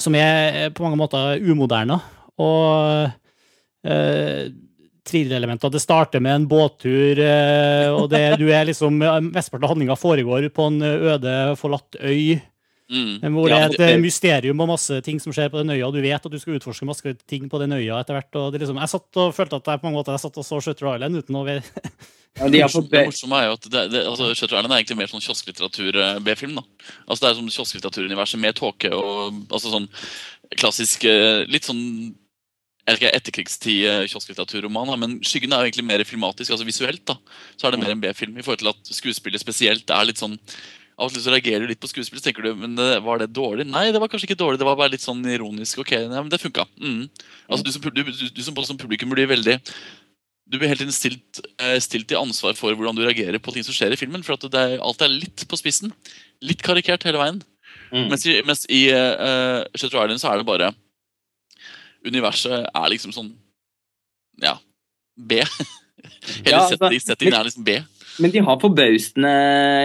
[0.00, 2.00] Som er eh, på mange måter umoderne.
[2.42, 3.10] Og
[3.86, 4.46] uh,
[5.06, 5.70] thrillelementer.
[5.70, 10.48] Det starter med en båttur, eh, og det, du er liksom Mesteparten av handlinga foregår
[10.54, 12.40] på en øde, forlatt øy.
[12.86, 13.34] Mm.
[13.34, 15.90] Hvor det er et det- eh, mysterium og masse ting som skjer på den øya,
[15.90, 18.34] du vet at du skal utforske masse ting på den øya etter hvert.
[18.36, 20.44] Og det liksom, jeg satt og følte at jeg på mange måter jeg satt og
[20.46, 24.34] så Shutter Island uten å Ja, de Det morsomme er jo at det, det, altså,
[24.34, 26.54] Shutter Island er egentlig mer sånn kiosklitteratur-B-film.
[26.54, 26.62] da.
[27.08, 29.88] Altså Det er som kiosklitteraturuniverset med tåke og altså sånn
[30.54, 32.14] klassisk eh, Litt sånn
[32.86, 36.52] jeg vet ikke, etterkrigstid eh, kiosklitteraturroman, men skyggen er jo egentlig mer filmatisk.
[36.54, 37.16] altså Visuelt da,
[37.58, 38.36] så er det mer en B-film.
[38.38, 40.38] I forhold til at skuespillet spesielt er litt sånn
[40.96, 43.18] Av og til så reagerer du litt på skuespillet, så tenker du men eh, var
[43.20, 43.66] det dårlig?
[43.68, 45.82] Nei, det var kanskje ikke dårlig, det var bare litt sånn ironisk.
[45.82, 46.64] Ok, nei, men det funka.
[46.78, 47.02] Mm.
[47.50, 49.58] Altså, du, som, du, du, som, som publikum blir veldig
[50.46, 53.66] du blir helt inn stilt, eh, stilt i ansvar for hvordan du reagerer på ting
[53.66, 54.22] som skjer i filmen.
[54.22, 55.90] For at det er, alt er litt på spissen.
[56.38, 57.42] Litt karikert hele veien.
[57.90, 58.06] Mm.
[58.12, 60.70] Mens i, mens i uh, Shutter Island så er det bare
[62.06, 63.32] Universet er liksom sånn
[64.42, 64.56] Ja,
[65.16, 65.40] B.
[66.44, 67.78] Hele Ja, altså, settingen er liksom B.
[68.22, 69.32] Men de har forbausende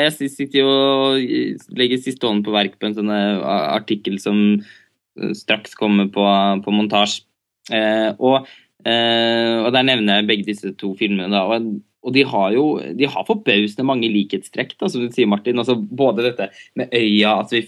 [0.06, 3.44] Jeg sitter jo og legger siste hånd på verk på en sånn eh,
[3.76, 6.26] artikkel som eh, straks kommer på,
[6.64, 7.26] på montasje.
[7.72, 8.48] Eh, og,
[8.88, 11.32] eh, og der nevner jeg begge disse to filmene.
[11.34, 12.66] Da, og, og de har jo
[12.98, 15.60] de har forbausende mange likhetstrekk, da, som du sier, Martin.
[15.62, 16.50] Altså, både dette
[16.80, 17.66] med øya, at vi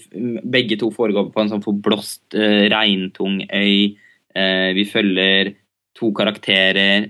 [0.56, 3.94] begge to foregår på en sånn forblåst, eh, regntung øy.
[4.34, 5.54] Eh, vi følger
[5.94, 7.08] to karakterer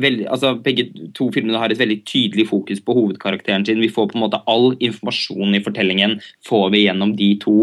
[0.00, 3.82] vel, altså Begge to filmene har et veldig tydelig fokus på hovedkarakteren sin.
[3.82, 6.18] Vi får på en måte all informasjon i fortellingen
[6.48, 7.56] får vi gjennom de to.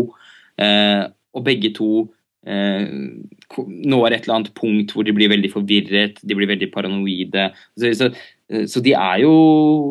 [0.61, 2.09] Eh, og begge to
[2.45, 2.85] eh,
[3.59, 7.49] når et eller annet punkt hvor de blir veldig forvirret, de blir veldig paranoide.
[7.73, 8.11] Så, så,
[8.53, 9.33] eh, så de er jo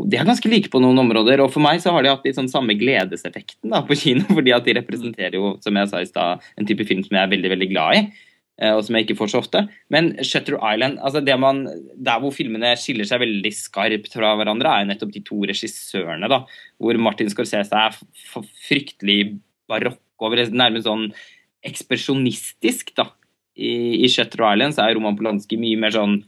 [0.06, 1.42] de er ganske like på noen områder.
[1.42, 4.54] Og for meg så har de hatt litt sånn samme gledeseffekten da, på kino, fordi
[4.54, 7.34] at de representerer jo, som jeg sa i stad, en type film som jeg er
[7.34, 8.06] veldig, veldig glad i
[8.74, 9.60] og som jeg ikke får så ofte.
[9.94, 11.60] Men Shutter Island, altså det man,
[11.94, 16.26] der hvor filmene skiller seg veldig skarpt fra hverandre, er jo nettopp de to regissørene.
[16.32, 16.40] da,
[16.82, 17.94] Hvor Martin Scorsese er
[18.66, 19.36] fryktelig
[19.70, 21.12] barokk og nærmest sånn
[21.68, 22.94] ekspresjonistisk.
[22.98, 23.10] da.
[23.58, 26.20] I, I Shutter Island så er Roman Polanski mye mer sånn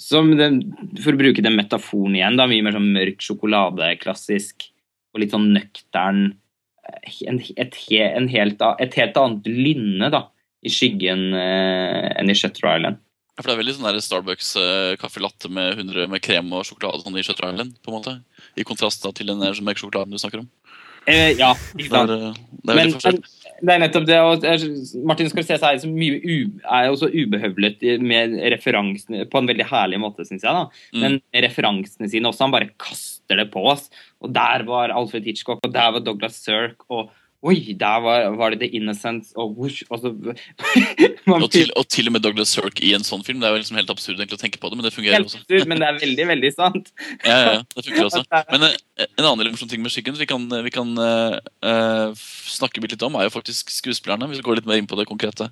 [0.00, 0.62] som den,
[1.04, 4.68] For å bruke den metaforen igjen, da, mye mer sånn mørk sjokolade, klassisk,
[5.12, 6.22] og litt sånn nøktern.
[6.88, 10.22] eh, En, et, he- helt, et helt annet lynne da,
[10.62, 13.00] i skyggen eh, enn i Shutter Island.
[13.32, 16.66] Ja, For det er veldig sånn Starbucks eh, caffè latte med 100 med krem og
[16.68, 17.78] sjokolade sånn i Shutter Island.
[17.82, 18.16] på en måte.
[18.60, 20.50] I kontrast da til den melkesjokoladen du snakker om.
[21.08, 23.22] Eh, ja, ikke Det er, eh, det er Men,
[23.62, 24.18] det er nettopp det.
[24.20, 24.44] Og
[25.08, 29.66] Martin Scorsese er, så mye u, er jo så ubehøvlet med referansene på en veldig
[29.70, 30.52] herlig måte, syns jeg.
[30.52, 30.68] da.
[30.94, 31.00] Mm.
[31.00, 32.46] Men referansene sine også.
[32.46, 33.88] Han bare kaster det på oss.
[34.20, 37.10] Og der var Alfred Hitchcock, og der var Douglas Sirk, og
[37.42, 40.12] oi, der var, var det The Innocence og whoosh, og så
[41.26, 43.40] man Og til, og til og med Douglas Sirk i en sånn film.
[43.42, 45.30] Det er jo liksom helt absurd egentlig å tenke på det, men det fungerer Helt
[45.30, 45.40] også.
[45.42, 46.92] absurd, men det er veldig, veldig sant.
[47.26, 48.22] Ja, ja, det fungerer også.
[48.52, 52.22] Men eh, en annen morsom ting med skyggen vi kan, vi kan eh, eh,
[52.52, 54.28] snakke litt om, er jo faktisk skuespillerne.
[54.30, 55.50] Hvis vi går litt mer inn på det konkrete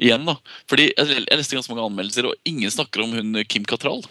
[0.00, 0.26] igjen.
[0.28, 0.36] da.
[0.70, 4.04] Fordi Jeg, jeg leste ganske mange anmeldelser, og ingen snakker om hun Kim Cattrall.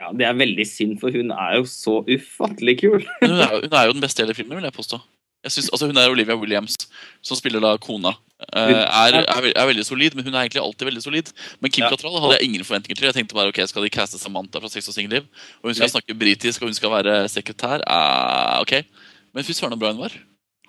[0.00, 3.02] Ja, Det er veldig synd, for hun er jo så ufattelig kul.
[3.20, 5.00] Hun er, hun er jo den beste i hele filmen, vil jeg påstå.
[5.44, 6.74] Jeg synes, altså Hun er Olivia Williams,
[7.24, 8.12] som spiller da kona.
[8.56, 11.30] Uh, er, er, er veldig solid, men hun er egentlig alltid veldig solid.
[11.60, 11.90] Men Kim Ja.
[11.92, 13.08] Cattrall hadde jeg ingen forventninger til.
[13.08, 15.24] Jeg tenkte bare, ok, Skal de caste Samantha fra Sex og singelliv?
[15.62, 15.94] Og hun skal Nei.
[15.96, 17.84] snakke britisk, og hun skal være sekretær?
[17.88, 18.80] Uh, ok.
[19.34, 20.16] Men fy søren så bra hun var.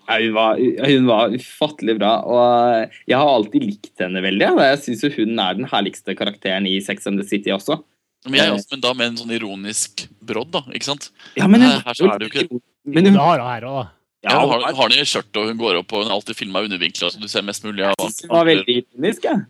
[0.10, 4.50] Ja, hun, var, hun var ufattelig bra, og jeg har alltid likt henne veldig.
[4.56, 7.80] og Jeg syns hun er den herligste karakteren i Sex and the City også.
[8.28, 10.62] Men, jeg, også, men da med en sånn ironisk brodd, da.
[10.76, 11.08] ikke sant?
[11.40, 13.62] Ja, men Her- her så er det jo ikke- Men hun, det har hun her
[13.70, 13.90] òg, da.
[14.22, 16.20] Ja, ja, hun har, har den i skjørt, og hun går opp og hun har
[16.20, 19.24] alltid filma undervinkla, så du ser mest mulig av jeg synes hun var veldig ironisk.
[19.26, 19.46] jeg.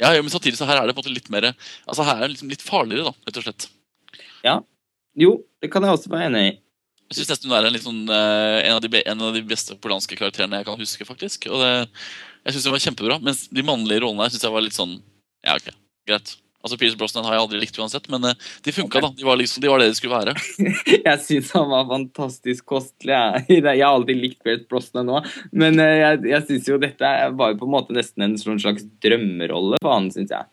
[0.00, 2.18] Ja, ja, men samtidig så her er det på en måte litt mer Altså her
[2.18, 3.68] er det liksom litt farligere, da, rett og slett.
[5.16, 5.32] Jo,
[5.64, 6.54] det kan jeg også være enig i.
[7.06, 9.42] Jeg syns nesten hun er en, litt sånn, eh, en, av de, en av de
[9.46, 11.46] beste polanske karakterene jeg kan huske, faktisk.
[11.48, 11.70] Og det,
[12.44, 13.18] jeg synes hun var kjempebra.
[13.24, 14.98] Mens de mannlige rollene her syns jeg var litt sånn
[15.46, 15.70] Ja, ok,
[16.08, 16.34] greit.
[16.66, 18.34] Altså, Pierce Brosnan har jeg aldri likt uansett, men eh,
[18.66, 19.12] de funka, da.
[19.14, 20.34] De var liksom, de var det de skulle være.
[21.06, 23.14] Jeg syns han var fantastisk kostelig.
[23.14, 25.20] Jeg, jeg har alltid likt Pierce Brosnan nå,
[25.54, 27.06] men eh, jeg, jeg syns jo dette
[27.38, 30.44] var jo på en måte nesten en sånn slags drømmerolle for han, syns jeg.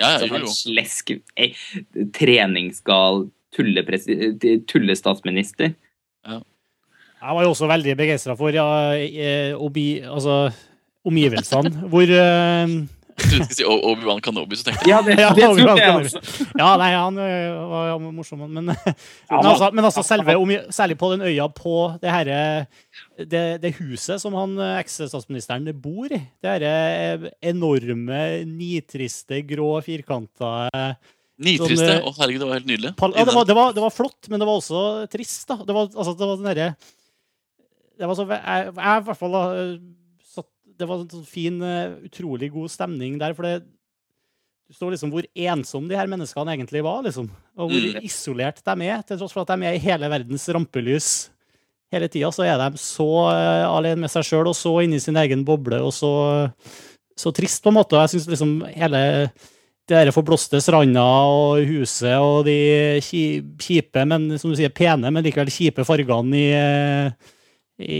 [0.00, 1.12] Ja, ja, Som jo, en slesk,
[2.16, 5.68] treningsgal tullestatsminister.
[6.26, 6.38] Ja.
[7.24, 8.66] Jeg var jo også veldig begeistra for ja,
[9.00, 10.50] eh, obi, altså,
[11.08, 12.66] omgivelsene, hvor eh,
[13.14, 15.94] Jeg trodde du skulle si Obi-Wan Kanobi, så tenkte jeg Ja, det, det trodde jeg
[16.00, 16.22] også.
[16.58, 20.34] Ja, nei, han øh, var jo morsom, men, men, han- altså, men altså selve,
[20.74, 22.66] særlig på den øya på det herre
[23.18, 26.18] det, det huset som han øh, eks-statsministeren bor i.
[26.42, 26.74] Det herre
[27.20, 30.68] øh, enorme, nitriste, grå, firkanta
[31.44, 31.78] Nitriste.
[31.82, 32.92] Sånn, eh, Å, herregud, det var helt nydelig.
[32.94, 35.56] ja, det, var, det, var, det var flott, men det var også trist, da.
[35.66, 36.68] Det var, altså, det var den herre
[37.98, 39.34] Det var så Jeg, jeg i hvert fall
[40.78, 43.62] Det var en sånn fin, øh, utrolig god stemning der, for det
[44.64, 47.26] du står liksom hvor ensomme de her menneskene egentlig var, liksom.
[47.60, 48.00] Og hvor Mm.
[48.02, 51.08] isolert de er, til tross for at de er i hele verdens rampelys
[51.92, 55.14] hele tida, så er de så uh, alene med seg sjøl og så inni sin
[55.20, 56.50] egen boble og så,
[57.14, 57.94] så trist, på en måte.
[57.94, 59.02] Og jeg syns liksom hele
[59.84, 62.56] det der forblåste stranda og huset og de
[63.04, 67.12] kjipe, men som du sier, pene, men likevel kjipe fargene i, eh,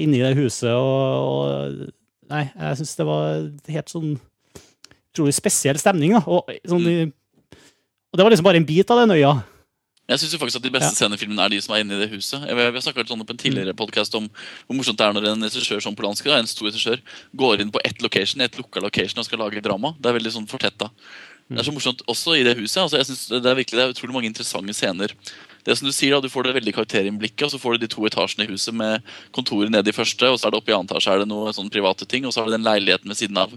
[0.01, 1.93] inni det huset og, og
[2.31, 3.43] Nei, jeg syns det var
[3.75, 4.15] helt sånn
[5.15, 6.23] utrolig spesiell stemning, da.
[6.27, 7.59] Og, sånn, mm.
[8.13, 9.35] og det var liksom bare en bit av den øya.
[10.05, 10.97] Jeg syns faktisk at de beste Ja.
[10.99, 12.43] scenefilmene i filmen er de som er inne i det huset.
[12.45, 14.29] Jeg, vi har snakket sånn på en tidligere podcast om
[14.67, 17.01] hvor morsomt det er når en regissør som Polanski, da, en stor regissør,
[17.33, 19.95] går inn på ett location, et lukka location og skal lage drama.
[19.97, 20.91] Det er veldig sånn fortetta.
[21.49, 22.83] Det er så morsomt også i det huset.
[22.83, 25.13] altså jeg synes det er virkelig det er utrolig mange interessante scener.
[25.65, 27.91] Det som Du sier da, du får det veldig karakterinnblikket, og så får du de
[27.95, 29.05] to etasjene i huset med
[29.37, 31.57] kontoret nede i første, og så er det oppe i annen etasje er det noen
[31.57, 33.55] sånne private ting, og så har du den leiligheten ved siden av.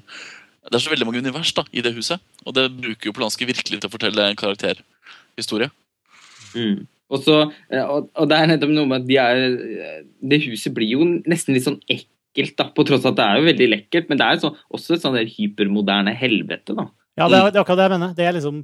[0.67, 3.47] Det er så veldig mange univers da, i det huset, og det bruker jo Polanski
[3.47, 5.71] virkelig til å fortelle en karakterhistorie.
[6.55, 6.87] Mm.
[7.07, 7.37] Og, så,
[7.71, 9.43] eh, og, og det er nettopp noe med at de er,
[9.79, 9.99] eh,
[10.31, 13.39] det huset blir jo nesten litt sånn ekkelt, da, på tross av at det er
[13.39, 14.09] jo veldig lekkert.
[14.09, 16.75] Men det er jo sånn, også et sånn der hypermoderne helvete.
[16.75, 16.89] da.
[17.17, 18.17] Ja, det er, det er akkurat det jeg mener.
[18.17, 18.59] Det er liksom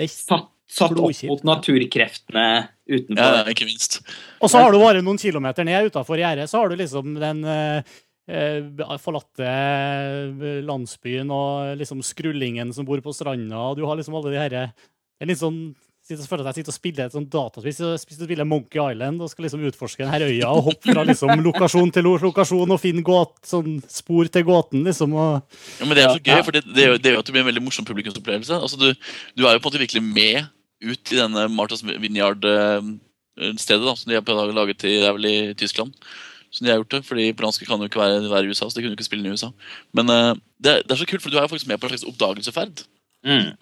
[0.00, 2.46] det er, Satt, satt opp mot naturkreftene
[2.92, 3.36] utenfor.
[3.40, 4.00] Ja, ikke minst.
[4.42, 7.44] Og så har du bare noen kilometer ned utafor gjerdet, så har du liksom den
[7.48, 7.94] eh,
[8.32, 14.18] eh, forlatte eh, landsbyen og liksom skrullingen som bor på stranda, og du har liksom
[14.18, 15.64] alle de herre Det er litt sånn
[16.10, 19.30] jeg føler at jeg sitter og spiller et sånt dataspill, og spiller Monkey Island og
[19.30, 23.36] skal liksom utforske denne øya og hoppe fra liksom lokasjon til lokasjon og finne gåt,
[23.46, 25.14] sånn spor til gåten, liksom.
[25.14, 26.42] og Ja, men Det er så gøy, Ja.
[26.42, 28.58] for det, det, jo det gjør at det blir en veldig morsom publikumsopplevelse.
[28.58, 30.50] Altså, du, du er jo på en måte virkelig med
[30.82, 35.36] ut i denne Marthas Vineyard-stedet da, som de har laget i, det er vel i
[35.58, 35.94] Tyskland.
[36.52, 38.76] Som de har gjort det, fordi Polanski kan jo ikke være, være i USA, så
[38.76, 39.48] de kunne jo ikke spille den i USA.
[39.96, 41.88] Men uh, det, er- det er så kult, for du er jo faktisk med på
[41.88, 42.82] en slags oppdagelsesferd.
[43.24, 43.54] Mm.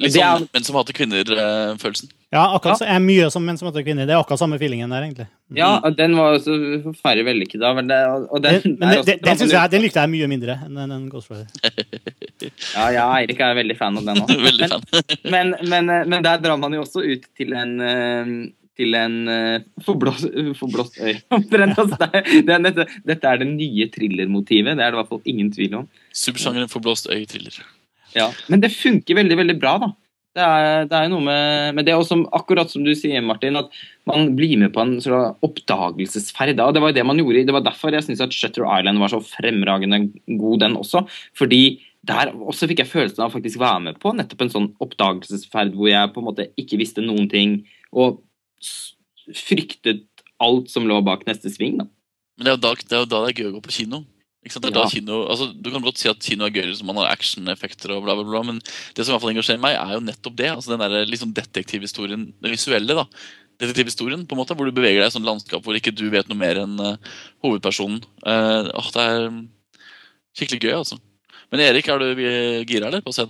[0.00, 2.08] Litt sånn er- menn som hater kvinner-følelsen.
[2.34, 4.06] Ja, akkurat så er mye som menn som hater kvinner.
[4.08, 5.26] Det er akkurat samme feelingen der, egentlig.
[5.54, 6.56] Ja, og den var jo så
[6.88, 7.60] forferdelig vellykket.
[7.60, 8.00] da, men det-
[8.32, 11.08] Og, den, Den, men det, den, synes jeg, den likte jeg mye mindre enn en
[11.08, 11.46] Ghost Rider.
[12.74, 14.28] Ja, ja, Eirik er veldig fan av den òg.
[15.30, 19.28] Men, men, eh, men der drar man jo også ut til en eh, til en
[19.30, 20.26] eh, forblåst,
[20.58, 21.14] forblåst øy.
[21.30, 24.74] Altså, det det dette, dette er det nye thrillermotivet.
[24.76, 25.88] Det er det i hvert fall ingen tvil om.
[26.12, 27.60] Subsjangeren forblåst øy-thriller.
[28.14, 28.30] Ja.
[28.52, 29.92] Men det funker veldig veldig bra, da.
[30.34, 33.54] Det er, det er noe med, med det, og som, akkurat som du sier, Martin,
[33.54, 33.68] at
[34.10, 36.58] man blir med på en sånn oppdagelsesferd.
[36.58, 37.44] Og det var jo det man gjorde.
[37.46, 41.04] Det var derfor jeg syns at Shutter Island var så fremragende god, den også.
[41.38, 41.62] Fordi
[42.04, 45.76] der også fikk jeg følelsen av å faktisk være med på nettopp en sånn oppdagelsesferd
[45.78, 47.60] hvor jeg på en måte ikke visste noen ting,
[47.94, 48.18] og
[49.38, 50.02] fryktet
[50.42, 51.78] alt som lå bak neste sving.
[51.78, 51.86] da.
[52.34, 53.76] Men det er, jo da, det er jo da det er gøy å gå på
[53.78, 54.02] kino.
[54.44, 54.66] Ikke sant?
[54.66, 54.90] Det er da Ja.
[54.92, 58.04] kino altså, du kan godt si at kino er gøyere hvis man har actioneffekter, og
[58.04, 60.50] bla, bla, bla, men det som i hvert fall engasjerer meg, er jo nettopp det.
[60.52, 62.94] altså Den der liksom detektivhistorien, den visuelle.
[62.94, 63.06] da,
[63.62, 66.10] Detektivhistorien, på en måte, hvor du beveger deg i et sånt landskap hvor ikke du
[66.10, 66.96] vet noe mer enn uh,
[67.44, 68.02] hovedpersonen.
[68.26, 69.28] Uh, åh, Det er
[70.34, 70.98] skikkelig gøy, altså.
[71.52, 73.26] Men Erik, er du eh, gira eller, på å se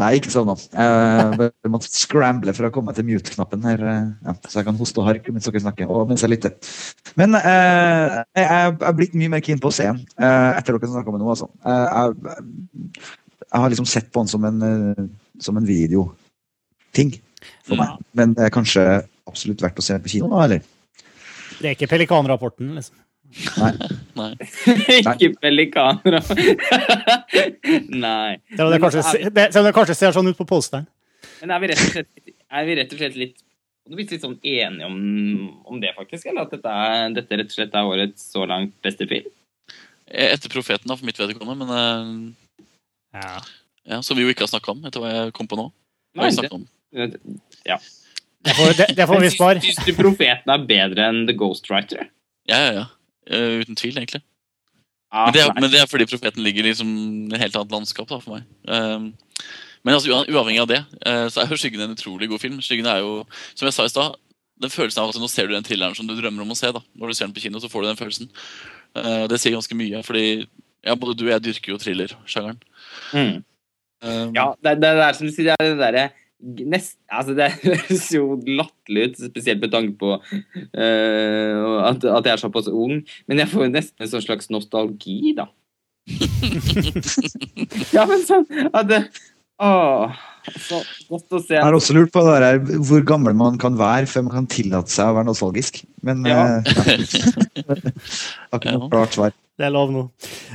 [0.00, 0.56] Nei, ikke sånn nå.
[0.72, 5.02] Jeg måtte scramble for å komme til mute-knappen her, eh, ja, så jeg kan hoste
[5.02, 6.54] og harke mens dere snakker, og mens jeg lytter.
[7.20, 11.14] Men eh, jeg er blitt mye mer keen på å se eh, etter dere snakka
[11.14, 11.36] med noe.
[11.36, 11.50] Altså.
[11.62, 13.06] Jeg, jeg,
[13.46, 15.06] jeg har liksom sett på den som en, eh,
[15.42, 17.16] som en videoting
[17.66, 17.98] for meg.
[18.18, 18.86] Men det er kanskje
[19.28, 20.70] absolutt verdt å se på kino, da, eller?
[21.62, 22.96] det er ikke Pelikanrapporten, liksom.
[23.32, 23.72] Nei.
[24.20, 24.32] Nei.
[25.00, 26.18] Ikke pelikaner.
[28.04, 28.40] Nei.
[28.52, 30.88] Selv om det kanskje, det, det kanskje ser sånn ut på posteren.
[31.42, 33.40] Men er vi rett og slett, er vi rett og slett litt
[33.92, 34.98] litt sånn enige om,
[35.66, 36.28] om det, faktisk?
[36.30, 39.26] Eller at dette, er, dette rett og slett er årets så langt beste film?
[40.06, 41.66] Etter Profeten, da, for mitt vedkommende.
[41.66, 42.68] Men eh,
[43.18, 43.40] Ja.
[43.90, 45.66] ja, som vi jo ikke har snakka om, etter hva jeg kom på nå.
[46.20, 46.64] Nei, det, om.
[47.66, 47.78] ja.
[48.42, 49.62] Det får, det, det får vi spare.
[49.64, 52.08] Syns du Profeten er bedre enn The Ghostwriter?
[52.50, 52.86] Ja, ja, ja.
[53.30, 54.22] Eh, uten tvil, egentlig.
[55.12, 56.92] Ah, Men det, er, men det er fordi Profeten ligger i liksom
[57.34, 58.46] et helt annet landskap da, for meg.
[58.64, 59.10] Um,
[59.84, 62.62] men altså, uavhengig av det, uh, så er jo Skyggen en utrolig god film.
[62.64, 64.16] Skyggen er jo, som jeg sa i stad,
[64.62, 66.70] den følelsen av at nå ser du den thrilleren som du drømmer om å se.
[66.72, 66.80] da.
[66.96, 68.32] Når du ser den på kino, så får du den følelsen.
[68.96, 70.24] Uh, det sier ganske mye, fordi
[70.82, 72.62] ja, både du og jeg dyrker jo thriller-sjangeren.
[73.12, 73.44] Mm.
[74.02, 76.08] Um, Ja, det, det, det er som du sier, det er det derre
[76.42, 82.32] Nest, altså det høres jo latterlig ut, spesielt med tanke på uh, at, at jeg
[82.34, 83.02] er såpass ung.
[83.30, 85.46] Men jeg får nesten en sånn slags nostalgi, da.
[87.94, 89.04] ja, men sånn at det,
[89.62, 90.10] Åh,
[90.58, 91.54] så godt å se.
[91.54, 92.56] Jeg har også lurt på det der,
[92.88, 95.82] hvor gammel man kan være før man kan tillate seg å være nostalgisk.
[96.02, 96.40] Men Ja.
[96.58, 96.98] eh,
[97.62, 97.76] ja.
[98.56, 99.36] Ikke noe klart svar.
[99.60, 100.06] Det er lov nå.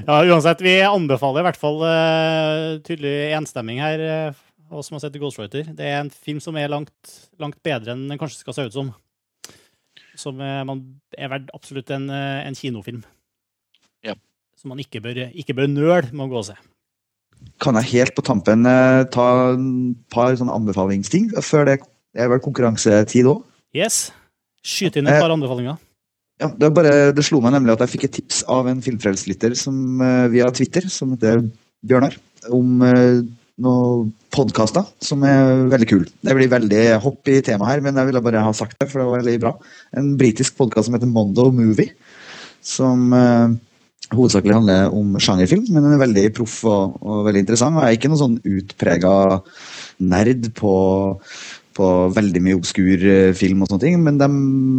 [0.02, 4.36] Ja, uansett, vi anbefaler i hvert fall uh, tydelig enstemming her, uh,
[4.70, 5.70] oss som har sett Ghostwriter.
[5.76, 8.76] Det er en film som er langt, langt bedre enn den kanskje skal se ut
[8.76, 8.94] som.
[10.18, 10.84] Som eh, man
[11.18, 13.04] er verdt absolutt en, eh, en kinofilm.
[14.06, 14.18] Ja.
[14.60, 16.58] Som man ikke bør, ikke bør nøle med å gå og se.
[17.62, 21.80] Kan jeg helt på tampen eh, ta et par sånne anbefalingsting før det
[22.18, 23.44] er vel konkurransetid òg?
[23.78, 24.08] Yes.
[24.66, 25.78] Skyt inn et Eh, par anbefalinger.
[26.38, 28.82] Ja, det, er bare, det slo meg nemlig at jeg fikk et tips av en
[28.86, 31.42] filmfrelslytter eh, via Twitter, som heter
[31.88, 32.18] Bjørnar,
[32.54, 33.24] om eh,
[33.64, 36.10] noen podkaster som er veldig kule.
[36.22, 39.02] Det blir veldig hopp i temaet her, men jeg ville bare ha sagt det, for
[39.02, 39.54] det var veldig bra.
[39.98, 41.90] En britisk podkast som heter Mondo Movie,
[42.62, 43.56] som eh,
[44.14, 47.80] hovedsakelig handler om sjangerfilm, men den er veldig proff og, og veldig interessant.
[47.82, 49.16] Jeg er ikke noen sånn utprega
[50.14, 50.74] nerd på
[51.78, 54.28] på veldig mye obskur eh, film og sånne ting, men de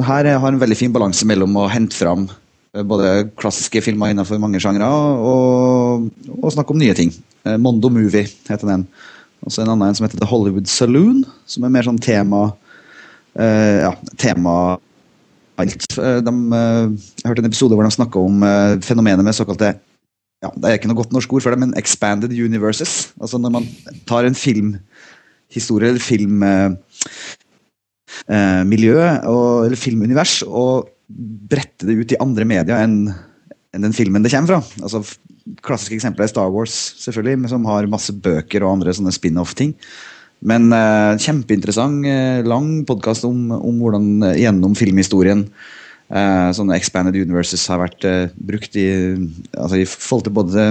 [0.02, 2.24] her er- har en veldig fin balanse mellom å hente fram
[2.73, 7.12] både klassiske filmer innenfor mange sjangre og, og snakke om nye ting.
[7.47, 8.86] Eh, Mondo Movie heter den.
[9.47, 12.49] Og så en annen som heter The Hollywood Saloon, som er mer sånn tema
[13.39, 14.55] eh, ja, tema
[15.59, 15.86] alt.
[15.99, 16.86] Eh, De, eh,
[17.23, 19.69] jeg hørte en episode hvor de snakka om eh, fenomenet med såkalte
[20.39, 23.11] ja, Det er ikke noe godt norsk ord for det, men expanded universes.
[23.19, 23.65] Altså når man
[24.07, 26.69] tar en filmhistorie eller filmmiljø
[29.03, 33.01] eh, eller filmunivers og bretter det ut i andre medier enn
[33.74, 34.85] enn den filmen det kommer fra.
[34.85, 35.02] Altså,
[35.64, 39.74] klassiske eksempler er Star Wars, selvfølgelig, som har masse bøker og andre sånne spin-off-ting.
[40.48, 45.48] Men eh, kjempeinteressant, eh, lang podkast om, om hvordan eh, gjennom filmhistorien
[46.09, 48.01] sånne expanded universes har vært
[48.32, 48.86] brukt i,
[49.52, 50.62] altså, i forhold til både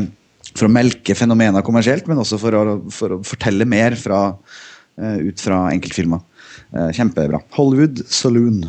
[0.47, 4.31] for å melke fenomener kommersielt, men også for å, for å fortelle mer fra,
[4.97, 6.23] ut fra enkeltfilmer.
[6.97, 7.43] Kjempebra.
[7.53, 8.63] Hollywood Saloon.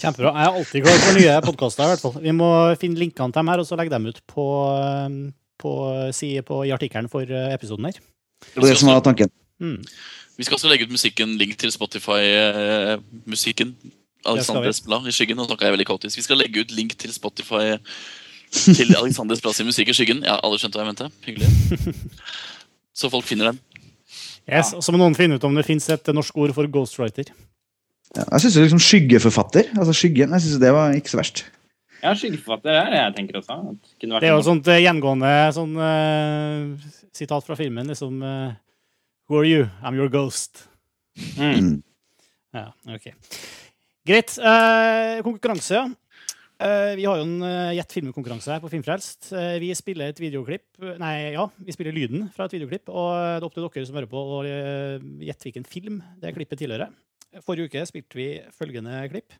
[0.00, 0.32] Kjempebra.
[0.34, 1.84] Jeg er alltid klar for nye podkaster.
[1.84, 2.16] i hvert fall.
[2.24, 2.50] Vi må
[2.80, 5.08] finne linkene til dem her og så legge dem ut på, eh,
[5.62, 5.72] på,
[6.16, 7.96] si, på, i artikkelen for eh, episoden her.
[8.44, 9.30] Det var det som var tanken.
[9.62, 9.80] Mm.
[10.36, 13.68] Vi skal også legge ut musikken, link til Spotify-musikken.
[14.26, 15.08] Alexander vi.
[15.08, 15.36] I skyggen.
[15.36, 16.16] Nå snakker jeg veldig kaotisk.
[16.18, 17.76] Vi skal legge ut link til Spotify
[18.50, 20.24] til Alexander Espelad sin musikk i skyggen.
[20.26, 21.10] Ja, alle skjønte hva jeg mente.
[21.26, 21.48] Hyggelig.
[22.94, 23.58] Så folk finner den.
[24.44, 24.80] Yes, ja.
[24.84, 27.32] Så må noen finne ut om det fins et norsk ord for ghostwriter.
[28.14, 31.44] Ja, jeg syns liksom skyggeforfatter, altså skyggen, jeg synes det var ikke så verst.
[32.04, 33.56] Ja, skyggeforfatter er det jeg tenker også.
[33.72, 37.88] Det kunne vært Det er jo en- sånt uh, gjengående sånn, uh, sitat fra filmen,
[37.90, 38.52] liksom uh,
[39.30, 39.66] Who are you?
[39.82, 40.66] I'm your ghost.
[41.38, 41.54] Mm.
[41.56, 41.76] Mm.
[42.54, 43.06] Ja, ok.
[44.06, 44.34] Greit.
[44.36, 45.84] Eh, konkurranse, ja.
[46.60, 49.30] Eh, vi har jo en uh, Gjett filmkonkurranse her på Filmfrelst.
[49.62, 52.92] Vi spiller et videoklipp Nei, ja, vi spiller lyden fra et videoklipp.
[52.92, 56.34] Og det er opp til dere som hører på, å uh, gjette hvilken film det
[56.36, 56.92] klippet tilhører.
[57.42, 59.32] Forrige uke spilte vi følgende klipp.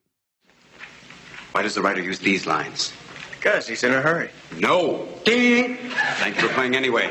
[1.55, 2.93] Why does the writer use these lines?
[3.31, 4.29] Because he's in a hurry.
[4.59, 5.07] No.
[5.25, 5.77] Ding!
[6.19, 7.11] Thanks for playing anyway.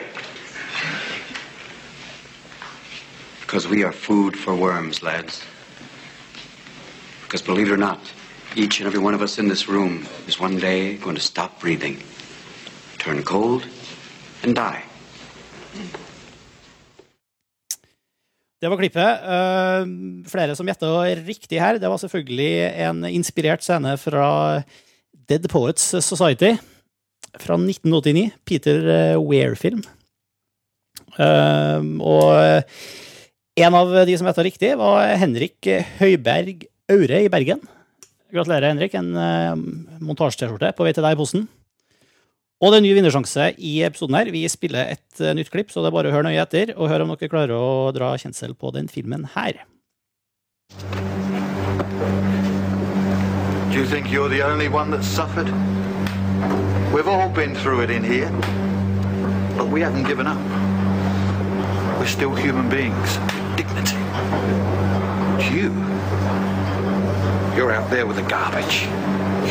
[3.41, 5.43] Because we are food for worms, lads.
[7.23, 7.99] Because believe it or not,
[8.55, 11.59] each and every one of us in this room is one day going to stop
[11.59, 12.03] breathing,
[12.97, 13.65] turn cold,
[14.43, 14.83] and die.
[18.63, 19.23] Det var klippet.
[19.27, 20.89] Uh, flere som gjetta
[21.27, 21.79] riktig her.
[21.81, 22.51] Det var selvfølgelig
[22.85, 24.27] en inspirert scene fra
[25.27, 26.53] Dead Poets Society
[27.43, 28.29] fra 1989.
[28.47, 29.81] Peter eh, Weir-film.
[31.17, 32.69] Uh, og
[33.59, 35.67] en av de som gjetta riktig, var Henrik
[35.99, 36.63] Høiberg
[36.93, 37.59] Aure i Bergen.
[38.31, 38.95] gratulerer, Henrik.
[38.95, 41.49] En uh, montasje-T-skjorte på vei til deg i posten.
[42.63, 44.29] Og det er en ny vinnersjanse i episoden her.
[44.31, 46.87] Vi spiller et uh, nytt klipp, så det er bare å høre nøye etter og
[46.87, 49.65] høre om dere klarer å dra kjensel på den filmen her.
[53.67, 55.51] Do you think you're the only one that's suffered?
[56.93, 58.31] We've all been through it in here.
[59.57, 60.39] But we haven't given up.
[61.99, 63.17] We're still human beings.
[63.57, 63.97] Dignity.
[65.35, 65.73] It's you.
[67.57, 68.87] You're out there with the garbage.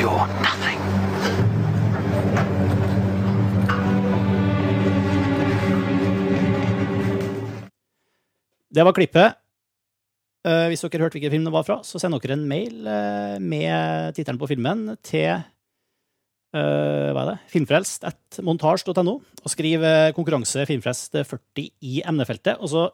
[0.01, 0.91] You're nothing.
[8.73, 9.39] Det var klippet.
[10.43, 13.36] Uh, hvis dere hørte hvilken film det var fra, så send dere en mail uh,
[13.39, 17.36] med tittelen på filmen til uh, hva er det?
[17.53, 19.86] filmfrelst at montasj.no, og skriv
[20.16, 22.59] konkurranse filmfrelst 40 i emnefeltet.
[22.59, 22.89] Og så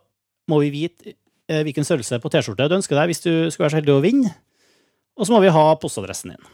[0.51, 1.17] må vi vite
[1.49, 4.33] hvilken størrelse på T-skjorte du ønsker deg hvis du skal være så heldig å vinne.
[5.17, 6.51] Og så må vi ha postadressen din.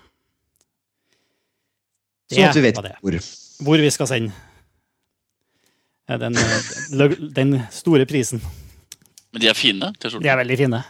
[2.31, 3.17] Sånn at vi vet hvor.
[3.67, 4.31] Hvor vi skal sende
[6.23, 6.39] den,
[7.35, 8.43] den store prisen.
[9.35, 9.91] Men de er fine.
[9.91, 10.31] De T-skjortene.
[10.31, 10.81] er veldig fine.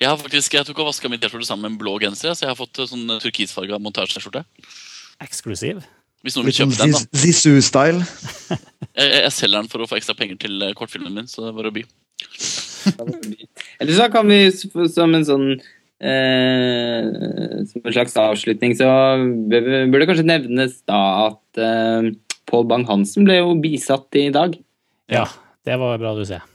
[0.00, 2.46] Jeg har faktisk, jeg tok og vaska min T-skjorte sammen med en blå genser, så
[2.46, 4.46] jeg har fått eh, sånn turkisfarga montasje-T-skjorte.
[5.24, 5.84] Eksklusiv.
[6.24, 7.20] Hvis noen vil sånn kjøpe den, da.
[7.20, 8.00] Zizou-style.
[8.00, 8.58] Jeg,
[9.02, 11.52] jeg, jeg selger den for å få ekstra penger til eh, kortfilmen min, så det
[11.52, 11.84] er bare å by.
[13.82, 14.40] Eller så kan vi
[14.88, 17.08] som en sånn eh,
[17.66, 18.88] Som en slags avslutning, så
[19.52, 22.12] bør det kanskje nevnes da at eh,
[22.46, 24.54] Pål Bang-Hansen ble jo bisatt i dag.
[25.12, 25.26] Ja,
[25.66, 26.46] det var bra du sier.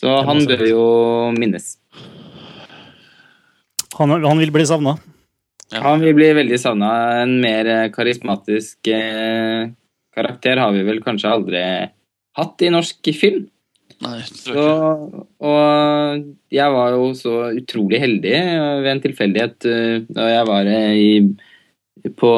[0.00, 0.84] Så han bør jo
[1.36, 1.74] minnes.
[3.98, 4.96] Han, han vil bli savna.
[5.70, 5.84] Ja.
[5.84, 6.90] Han vil bli veldig savna.
[7.20, 9.68] En mer eh, karismatisk eh,
[10.16, 11.62] karakter har vi vel kanskje aldri
[12.40, 13.44] hatt i norsk film.
[14.00, 14.22] Nei.
[14.24, 14.64] Så,
[15.44, 20.70] og jeg var jo så utrolig heldig eh, ved en tilfeldighet eh, da jeg var
[20.96, 21.12] i,
[22.16, 22.32] på,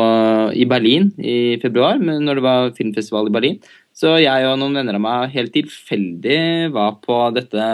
[0.59, 3.63] i Berlin i februar, når det var filmfestival i Berlin.
[3.97, 7.67] Så jeg og noen venner av meg helt tilfeldig var på dette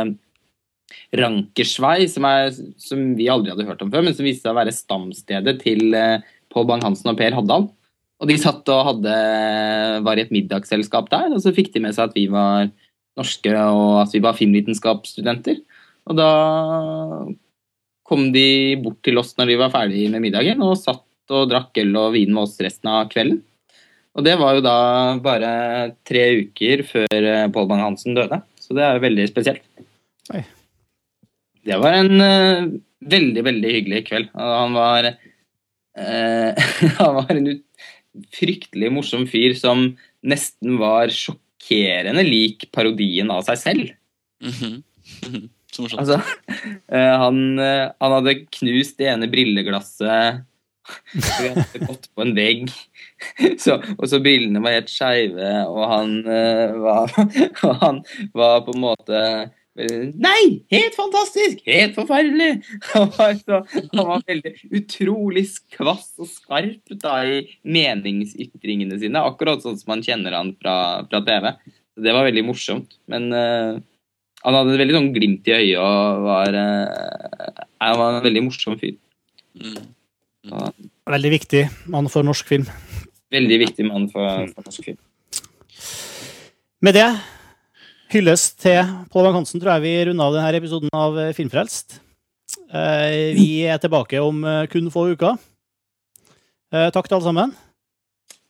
[1.18, 2.26] Rankersvei, som,
[2.80, 5.94] som vi aldri hadde hørt om før, men som viste seg å være stamstedet til
[5.96, 7.68] eh, Pål Bang-Hansen og Per Haddal.
[8.18, 9.16] Og de satt og hadde,
[10.04, 12.66] var i et middagsselskap der, og så fikk de med seg at vi var
[13.18, 15.60] norske, og at vi var filmvitenskapsstudenter.
[16.08, 16.30] Og da
[18.08, 18.48] kom de
[18.82, 21.04] bort til oss når de var ferdig med middagen, og satt
[21.34, 23.42] og drakk øl og vin med oss resten av kvelden.
[24.16, 24.78] Og det var jo da
[25.22, 25.50] bare
[26.08, 29.62] tre uker før eh, Pål Bang-Hansen døde, så det er jo veldig spesielt.
[30.34, 30.42] Oi.
[31.68, 32.70] Det var en uh,
[33.12, 34.30] veldig, veldig hyggelig kveld.
[34.34, 36.70] Og Han var uh,
[37.00, 37.64] Han var en ut,
[38.34, 39.92] fryktelig morsom fyr som
[40.26, 43.94] nesten var sjokkerende lik parodien av seg selv.
[44.42, 45.48] Mm -hmm.
[45.72, 46.00] Så morsomt.
[46.00, 46.18] Altså,
[46.90, 47.58] uh, han,
[48.00, 50.47] han hadde knust det ene brilleglasset.
[51.14, 52.72] Vi hadde gått på en vegg,
[53.62, 57.14] så, og så brillene var helt skeive, og han uh, var
[57.68, 58.02] Og han
[58.36, 60.64] var på en måte eh, Nei!
[60.72, 61.60] Helt fantastisk!
[61.66, 62.62] Helt forferdelig!
[62.92, 63.60] Han var, så,
[63.94, 65.44] han var veldig utrolig
[65.74, 70.74] kvass og skarp da i meningsytringene sine, akkurat sånn som man kjenner han fra,
[71.06, 71.52] fra TV.
[71.94, 72.98] Så det var veldig morsomt.
[73.10, 73.78] Men uh,
[74.42, 78.44] han hadde et veldig sånn glimt i øyet og var, uh, han var en veldig
[78.48, 78.98] morsom fyr.
[79.58, 79.78] Mm.
[81.08, 82.66] Veldig viktig mann for norsk film.
[83.32, 84.98] Veldig viktig mann for, for norsk film.
[86.84, 87.08] Med det
[88.14, 88.78] hyllest til
[89.12, 91.98] Pål Bang-Hansen tror jeg vi runder av denne episoden av eh, Filmfrelst.
[92.72, 95.36] Eh, Vi er tilbake om eh, kun få uker.
[96.72, 97.52] Eh, Takk til alle sammen.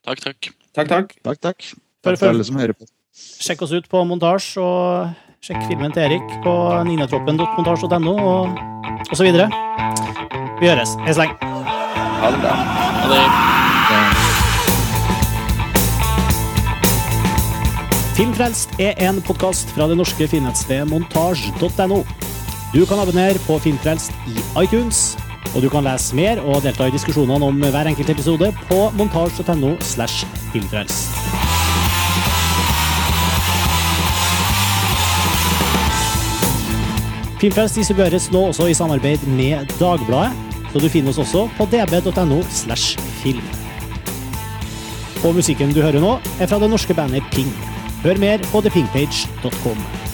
[0.06, 0.51] Takk, takk.
[0.77, 1.16] Takk, takk.
[1.24, 1.70] Takk, takk.
[2.05, 2.86] For- Takk til alle som hører på.
[3.19, 6.55] Sjekk oss ut på montasj, og sjekk filmen til Erik på
[6.86, 8.60] ninetroppen.montasj.no og,
[9.09, 9.48] og så videre.
[10.62, 10.94] Vi høres.
[11.02, 11.57] Hei så lenge.
[12.19, 12.51] Ha det bra.
[12.51, 13.24] Ha det.
[18.19, 22.01] Filmfrelst er en podkast fra det norske finnettstedet montasj.no.
[22.74, 24.35] Du kan abonnere på Filmfrelst i
[24.65, 25.15] iTunes,
[25.55, 29.77] og du kan lese mer og delta i diskusjonene om hver enkelt episode på montasj.no
[29.93, 31.15] slash filmfrelst.
[37.39, 40.48] Filmfrelst distribueres nå også i samarbeid med Dagbladet,
[40.78, 43.42] så du finner oss også på db.no slash film.
[45.26, 47.50] Og musikken du hører nå, er fra det norske bandet Ping.
[48.05, 50.07] Hør mer på thepingpage.com.